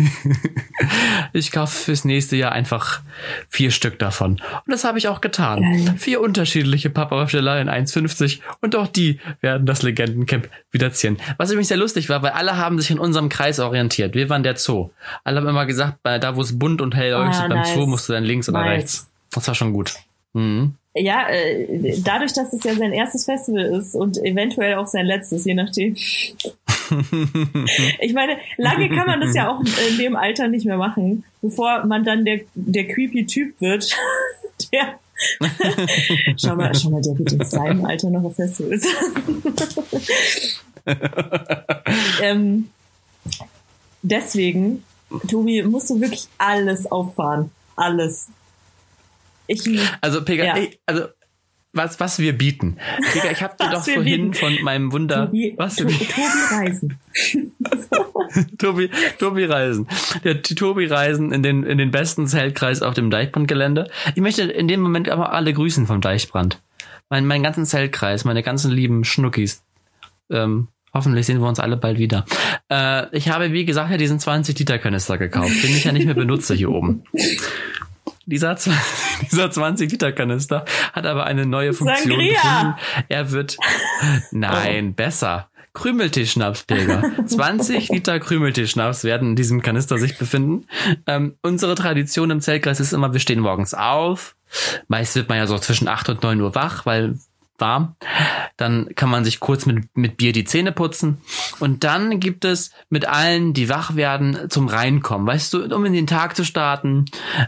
ich 1.32 1.52
kaufe 1.52 1.76
fürs 1.76 2.04
nächste 2.04 2.36
Jahr 2.36 2.52
einfach 2.52 3.00
vier 3.48 3.70
Stück 3.70 3.98
davon. 3.98 4.32
Und 4.32 4.68
das 4.68 4.84
habe 4.84 4.98
ich 4.98 5.08
auch 5.08 5.20
getan. 5.20 5.60
Geil. 5.60 5.94
Vier 5.98 6.20
unterschiedliche 6.20 6.90
Pappaufsteller 6.90 7.60
in 7.60 7.68
1,50 7.68 8.40
und 8.60 8.76
auch 8.76 8.86
die 8.86 9.20
werden 9.40 9.66
das 9.66 9.82
Legendencamp 9.82 10.48
wieder 10.70 10.92
ziehen. 10.92 11.18
Was 11.36 11.50
übrigens 11.50 11.68
sehr 11.68 11.76
lustig 11.76 12.08
war, 12.08 12.22
weil 12.22 12.32
alle 12.32 12.56
haben 12.56 12.78
sich 12.80 12.90
in 12.90 12.98
unserem 12.98 13.28
Kreis 13.28 13.60
orientiert. 13.60 14.14
Wir 14.14 14.28
waren 14.28 14.42
der 14.42 14.56
Zoo. 14.56 14.90
Alle 15.24 15.40
haben 15.40 15.48
immer 15.48 15.66
gesagt, 15.66 15.98
da 16.02 16.36
wo 16.36 16.42
es 16.42 16.58
bunt 16.58 16.80
und 16.80 16.94
hell 16.94 17.12
leuchtet, 17.12 17.44
ah, 17.44 17.48
beim 17.48 17.58
nice. 17.58 17.74
Zoo 17.74 17.86
musst 17.86 18.08
du 18.08 18.12
dann 18.12 18.24
links 18.24 18.48
oder 18.48 18.60
nice. 18.60 18.70
rechts. 18.70 19.10
Das 19.32 19.46
war 19.46 19.54
schon 19.54 19.72
gut. 19.72 19.94
Mhm. 20.32 20.74
Ja, 20.94 21.28
äh, 21.28 22.00
dadurch, 22.02 22.32
dass 22.32 22.52
es 22.52 22.64
ja 22.64 22.74
sein 22.74 22.92
erstes 22.92 23.24
Festival 23.24 23.64
ist 23.64 23.94
und 23.94 24.18
eventuell 24.18 24.74
auch 24.74 24.88
sein 24.88 25.06
letztes, 25.06 25.44
je 25.44 25.54
nachdem. 25.54 25.94
ich 28.00 28.12
meine, 28.12 28.38
lange 28.56 28.88
kann 28.88 29.06
man 29.06 29.20
das 29.20 29.32
ja 29.34 29.48
auch 29.48 29.60
in 29.60 29.98
dem 29.98 30.16
Alter 30.16 30.48
nicht 30.48 30.66
mehr 30.66 30.78
machen, 30.78 31.22
bevor 31.42 31.84
man 31.84 32.02
dann 32.04 32.24
der, 32.24 32.40
der 32.54 32.88
creepy 32.88 33.26
Typ 33.26 33.60
wird, 33.60 33.96
der 34.72 34.98
schau 36.36 36.56
mal, 36.56 36.74
schau 36.74 36.90
mal, 36.90 37.02
der 37.02 37.18
wird 37.18 37.32
in 37.32 37.44
seinem 37.44 37.84
Alter 37.84 38.10
noch 38.10 38.24
auf 38.24 38.36
Festivals. 38.36 38.86
ähm, 42.22 42.70
deswegen, 44.02 44.84
Tobi, 45.28 45.62
musst 45.62 45.90
du 45.90 46.00
wirklich 46.00 46.26
alles 46.38 46.90
auffahren. 46.90 47.50
Alles. 47.76 48.28
Ich, 49.50 49.68
also, 50.00 50.24
Pega, 50.24 50.44
ja. 50.44 50.56
ich, 50.56 50.80
also 50.86 51.06
was, 51.72 52.00
was 52.00 52.18
wir 52.18 52.36
bieten. 52.36 52.78
Digga, 53.14 53.30
ich 53.30 53.42
habe 53.42 53.54
dir 53.58 53.70
doch 53.72 53.84
vorhin 53.84 54.30
bieten. 54.30 54.34
von 54.34 54.58
meinem 54.62 54.92
Wunder. 54.92 55.26
Tobi, 55.26 55.54
was 55.56 55.76
to 55.76 55.84
Tobi 55.84 55.98
Reisen. 56.50 56.98
Tobi, 58.58 58.90
Tobi 59.18 59.44
Reisen. 59.44 59.86
Der 60.24 60.34
die 60.34 60.54
Tobi 60.56 60.86
Reisen 60.86 61.32
in 61.32 61.42
den, 61.42 61.62
in 61.62 61.78
den 61.78 61.92
besten 61.92 62.26
Zeltkreis 62.26 62.82
auf 62.82 62.94
dem 62.94 63.10
Deichbrandgelände. 63.10 63.88
Ich 64.14 64.20
möchte 64.20 64.42
in 64.42 64.66
dem 64.66 64.80
Moment 64.80 65.08
aber 65.08 65.32
alle 65.32 65.52
grüßen 65.52 65.86
vom 65.86 66.00
Deichbrand. 66.00 66.60
Mein, 67.08 67.26
meinen 67.26 67.44
ganzen 67.44 67.66
Zeltkreis, 67.66 68.24
meine 68.24 68.42
ganzen 68.42 68.72
lieben 68.72 69.04
Schnuckis. 69.04 69.62
Ähm, 70.30 70.68
Hoffentlich 70.92 71.24
sehen 71.24 71.40
wir 71.40 71.46
uns 71.46 71.60
alle 71.60 71.76
bald 71.76 71.98
wieder. 71.98 72.24
Äh, 72.68 73.16
ich 73.16 73.28
habe, 73.28 73.52
wie 73.52 73.64
gesagt, 73.64 73.92
ja 73.92 73.96
diesen 73.96 74.18
20 74.18 74.58
Liter 74.58 74.78
Kanister 74.78 75.18
gekauft, 75.18 75.62
den 75.62 75.70
ich 75.70 75.84
ja 75.84 75.92
nicht 75.92 76.06
mehr 76.06 76.16
benutze 76.16 76.54
hier 76.54 76.70
oben. 76.70 77.04
Dieser, 78.30 78.56
dieser 79.30 79.50
20 79.50 79.90
Liter 79.90 80.12
Kanister 80.12 80.64
hat 80.92 81.04
aber 81.04 81.24
eine 81.24 81.46
neue 81.46 81.72
Funktion. 81.72 82.10
Sangria. 82.10 82.78
Er 83.08 83.30
wird, 83.32 83.58
nein, 84.30 84.90
oh. 84.90 84.94
besser. 84.94 85.48
Krümeltee-Schnaps, 85.72 86.64
Pilger. 86.64 87.12
20 87.26 87.90
Liter 87.90 88.18
Krümeltee-Schnaps 88.18 89.04
werden 89.04 89.30
in 89.30 89.36
diesem 89.36 89.62
Kanister 89.62 89.98
sich 89.98 90.18
befinden. 90.18 90.66
Ähm, 91.06 91.36
unsere 91.42 91.76
Tradition 91.76 92.30
im 92.30 92.40
Zeltkreis 92.40 92.80
ist 92.80 92.92
immer, 92.92 93.12
wir 93.12 93.20
stehen 93.20 93.40
morgens 93.40 93.74
auf. 93.74 94.34
Meist 94.88 95.14
wird 95.14 95.28
man 95.28 95.38
ja 95.38 95.46
so 95.46 95.58
zwischen 95.58 95.86
8 95.86 96.08
und 96.08 96.22
9 96.24 96.40
Uhr 96.40 96.54
wach, 96.56 96.86
weil 96.86 97.18
warm. 97.60 97.96
Dann 98.56 98.94
kann 98.94 99.10
man 99.10 99.24
sich 99.24 99.40
kurz 99.40 99.66
mit, 99.66 99.96
mit 99.96 100.16
Bier 100.16 100.32
die 100.32 100.44
Zähne 100.44 100.72
putzen. 100.72 101.18
Und 101.58 101.84
dann 101.84 102.20
gibt 102.20 102.44
es 102.44 102.70
mit 102.88 103.06
allen, 103.06 103.52
die 103.52 103.68
wach 103.68 103.96
werden, 103.96 104.50
zum 104.50 104.68
Reinkommen. 104.68 105.26
Weißt 105.26 105.52
du, 105.52 105.64
um 105.74 105.84
in 105.84 105.92
den 105.92 106.06
Tag 106.06 106.36
zu 106.36 106.44
starten, 106.44 107.06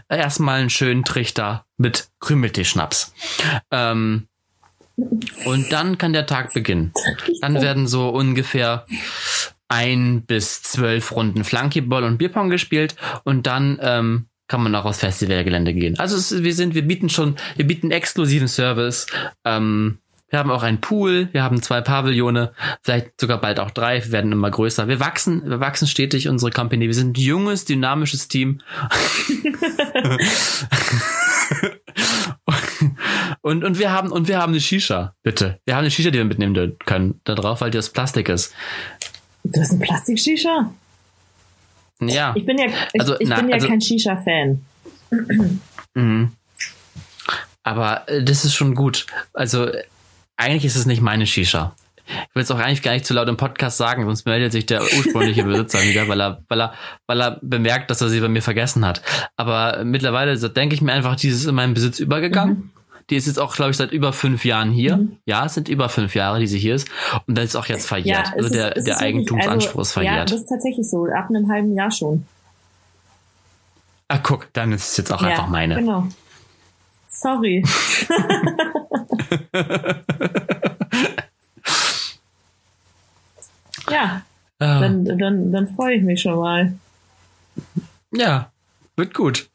erstmal 0.09 0.59
einen 0.59 0.69
schönen 0.69 1.03
Trichter 1.03 1.65
mit 1.77 2.09
Krümeltee-Schnaps. 2.19 3.13
Ähm, 3.71 4.27
und 5.45 5.71
dann 5.71 5.97
kann 5.97 6.13
der 6.13 6.25
Tag 6.25 6.53
beginnen. 6.53 6.93
Dann 7.41 7.61
werden 7.61 7.87
so 7.87 8.09
ungefähr 8.09 8.85
ein 9.67 10.23
bis 10.25 10.61
zwölf 10.61 11.11
Runden 11.13 11.43
Flunkyball 11.43 12.03
und 12.03 12.19
Bierpong 12.19 12.49
gespielt 12.49 12.95
und 13.23 13.47
dann 13.47 13.79
ähm, 13.81 14.27
kann 14.47 14.61
man 14.61 14.75
auch 14.75 14.85
aufs 14.85 14.99
Festivalgelände 14.99 15.73
gehen. 15.73 15.97
Also 15.97 16.15
es, 16.15 16.43
wir 16.43 16.53
sind, 16.53 16.75
wir 16.75 16.83
bieten 16.83 17.09
schon, 17.09 17.37
wir 17.55 17.65
bieten 17.65 17.89
exklusiven 17.89 18.47
Service. 18.47 19.07
Ähm, 19.45 19.97
wir 20.33 20.39
haben 20.39 20.49
auch 20.49 20.63
einen 20.63 20.81
Pool, 20.81 21.29
wir 21.31 21.43
haben 21.43 21.61
zwei 21.61 21.81
Pavillone, 21.81 22.53
vielleicht 22.81 23.21
sogar 23.21 23.39
bald 23.39 23.59
auch 23.59 23.69
drei, 23.69 24.03
wir 24.03 24.11
werden 24.11 24.31
immer 24.31 24.49
größer. 24.49 24.87
Wir 24.87 24.99
wachsen, 24.99 25.47
wir 25.47 25.59
wachsen 25.59 25.87
stetig 25.87 26.27
unsere 26.27 26.49
Company. 26.49 26.87
Wir 26.87 26.95
sind 26.95 27.15
ein 27.15 27.21
junges, 27.21 27.65
dynamisches 27.65 28.29
Team. 28.29 28.57
und, 33.41 33.63
und 33.63 33.77
wir 33.77 33.91
haben, 33.91 34.11
und 34.11 34.27
wir 34.27 34.39
haben 34.39 34.53
eine 34.53 34.59
Shisha, 34.59 35.13
bitte. 35.21 35.59
Wir 35.65 35.75
haben 35.75 35.81
eine 35.81 35.91
Shisha, 35.91 36.09
die 36.09 36.17
wir 36.17 36.25
mitnehmen 36.25 36.79
können, 36.83 37.21
da 37.25 37.35
drauf, 37.35 37.61
weil 37.61 37.69
das 37.69 37.91
Plastik 37.91 38.27
ist. 38.27 38.55
Du 39.43 39.61
hast 39.61 39.71
ein 39.71 39.81
Plastik-Shisha? 39.81 40.73
Ja. 42.01 42.33
Ich 42.35 42.43
bin 42.43 42.57
ja, 42.57 42.65
ich, 42.65 42.73
also, 42.99 43.19
ich 43.19 43.29
na, 43.29 43.35
bin 43.35 43.49
ja 43.49 43.53
also, 43.53 43.67
kein 43.67 43.81
Shisha-Fan. 43.81 44.65
Mhm. 45.93 46.31
Aber 47.61 48.09
äh, 48.09 48.23
das 48.23 48.45
ist 48.45 48.55
schon 48.55 48.73
gut. 48.73 49.05
Also 49.31 49.69
eigentlich 50.37 50.65
ist 50.65 50.75
es 50.75 50.85
nicht 50.85 51.01
meine 51.01 51.27
Shisha. 51.27 51.75
Ich 52.05 52.35
will 52.35 52.43
es 52.43 52.51
auch 52.51 52.59
eigentlich 52.59 52.81
gar 52.81 52.91
nicht 52.91 53.05
zu 53.05 53.13
laut 53.13 53.29
im 53.29 53.37
Podcast 53.37 53.77
sagen, 53.77 54.05
sonst 54.05 54.25
meldet 54.25 54.51
sich 54.51 54.65
der 54.65 54.81
ursprüngliche 54.81 55.43
Besitzer 55.45 55.81
wieder, 55.83 56.07
weil 56.07 56.21
er, 56.21 56.43
weil 56.49 56.61
er, 56.61 56.73
weil 57.07 57.21
er 57.21 57.39
bemerkt, 57.41 57.89
dass 57.89 58.01
er 58.01 58.09
sie 58.09 58.19
bei 58.19 58.27
mir 58.27 58.41
vergessen 58.41 58.85
hat. 58.85 59.01
Aber 59.37 59.83
mittlerweile 59.85 60.37
denke 60.37 60.75
ich 60.75 60.81
mir 60.81 60.91
einfach, 60.91 61.15
dieses 61.15 61.41
ist 61.41 61.47
in 61.47 61.55
meinen 61.55 61.73
Besitz 61.73 61.99
übergegangen. 61.99 62.55
Mhm. 62.55 62.69
Die 63.09 63.15
ist 63.17 63.27
jetzt 63.27 63.39
auch, 63.39 63.55
glaube 63.55 63.71
ich, 63.71 63.77
seit 63.77 63.91
über 63.91 64.13
fünf 64.13 64.45
Jahren 64.45 64.71
hier. 64.71 64.97
Mhm. 64.97 65.17
Ja, 65.25 65.45
es 65.45 65.53
sind 65.53 65.69
über 65.69 65.89
fünf 65.89 66.15
Jahre, 66.15 66.39
die 66.39 66.47
sie 66.47 66.59
hier 66.59 66.75
ist. 66.75 66.87
Und 67.27 67.37
das 67.37 67.45
ist 67.45 67.55
auch 67.55 67.65
jetzt 67.65 67.87
verjährt. 67.87 68.27
Ja, 68.27 68.33
also 68.33 68.49
der, 68.49 68.75
ist, 68.75 68.87
der 68.87 68.99
Eigentumsanspruch 68.99 69.79
also, 69.79 69.81
ist 69.81 69.91
verjährt. 69.93 70.29
Ja, 70.29 70.35
das 70.35 70.41
ist 70.41 70.49
tatsächlich 70.49 70.89
so. 70.89 71.05
Ab 71.05 71.29
einem 71.29 71.49
halben 71.49 71.73
Jahr 71.73 71.91
schon. 71.91 72.25
Ah, 74.07 74.19
guck, 74.21 74.47
dann 74.53 74.71
ist 74.71 74.91
es 74.91 74.97
jetzt 74.97 75.11
auch 75.11 75.21
ja, 75.21 75.29
einfach 75.29 75.47
meine. 75.47 75.75
Genau. 75.75 76.07
Sorry. 77.07 77.63
ja. 83.89 84.21
Ah. 84.59 84.79
Dann, 84.79 85.05
dann, 85.17 85.51
dann 85.51 85.75
freue 85.75 85.95
ich 85.95 86.03
mich 86.03 86.21
schon 86.21 86.39
mal. 86.39 86.73
Ja, 88.11 88.51
wird 88.95 89.13
gut. 89.13 89.49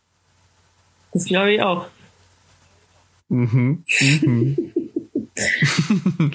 Das 1.13 1.25
glaube 1.25 1.53
ich 1.53 1.63
auch. 1.63 1.87
Mhm. 3.29 3.85
mhm. 4.01 4.57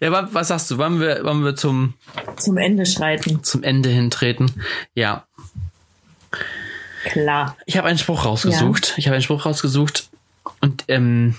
ja, 0.00 0.32
was 0.32 0.48
sagst 0.48 0.70
du? 0.70 0.78
Wollen 0.78 1.00
wir, 1.00 1.24
wollen 1.24 1.44
wir 1.44 1.56
zum, 1.56 1.94
zum 2.36 2.56
Ende 2.56 2.86
schreiten? 2.86 3.42
Zum 3.42 3.62
Ende 3.62 3.90
hintreten. 3.90 4.50
Ja. 4.94 5.26
Klar. 7.04 7.56
Ich 7.66 7.76
habe 7.76 7.88
einen 7.88 7.98
Spruch 7.98 8.24
rausgesucht. 8.24 8.88
Ja. 8.88 8.94
Ich 8.96 9.06
habe 9.06 9.14
einen 9.14 9.22
Spruch 9.22 9.44
rausgesucht 9.44 10.10
und 10.60 10.84
ähm, 10.88 11.36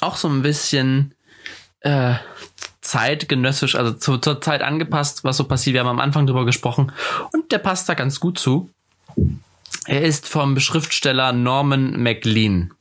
auch 0.00 0.16
so 0.16 0.28
ein 0.28 0.42
bisschen 0.42 1.14
äh, 1.80 2.14
zeitgenössisch, 2.80 3.74
also 3.74 3.92
zu, 3.92 4.18
zur 4.18 4.40
Zeit 4.40 4.62
angepasst, 4.62 5.24
was 5.24 5.36
so 5.36 5.44
passiert. 5.44 5.74
Wir 5.74 5.80
haben 5.80 5.88
am 5.88 6.00
Anfang 6.00 6.26
drüber 6.26 6.44
gesprochen 6.44 6.92
und 7.32 7.50
der 7.52 7.58
passt 7.58 7.88
da 7.88 7.94
ganz 7.94 8.20
gut 8.20 8.38
zu. 8.38 8.70
Er 9.86 10.02
ist 10.02 10.28
vom 10.28 10.58
Schriftsteller 10.60 11.32
Norman 11.32 12.02
MacLean. 12.02 12.72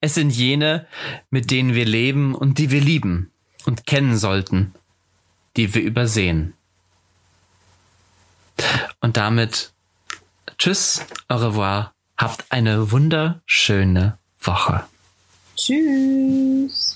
Es 0.00 0.14
sind 0.14 0.30
jene, 0.30 0.86
mit 1.30 1.50
denen 1.50 1.74
wir 1.74 1.84
leben 1.84 2.34
und 2.34 2.58
die 2.58 2.70
wir 2.70 2.80
lieben 2.80 3.30
und 3.66 3.86
kennen 3.86 4.16
sollten, 4.16 4.74
die 5.56 5.74
wir 5.74 5.82
übersehen. 5.82 6.54
Und 9.00 9.16
damit 9.16 9.72
tschüss, 10.58 11.04
au 11.28 11.36
revoir, 11.36 11.92
habt 12.16 12.44
eine 12.50 12.90
wunderschöne 12.90 14.18
Woche. 14.40 14.84
Tschüss. 15.56 16.89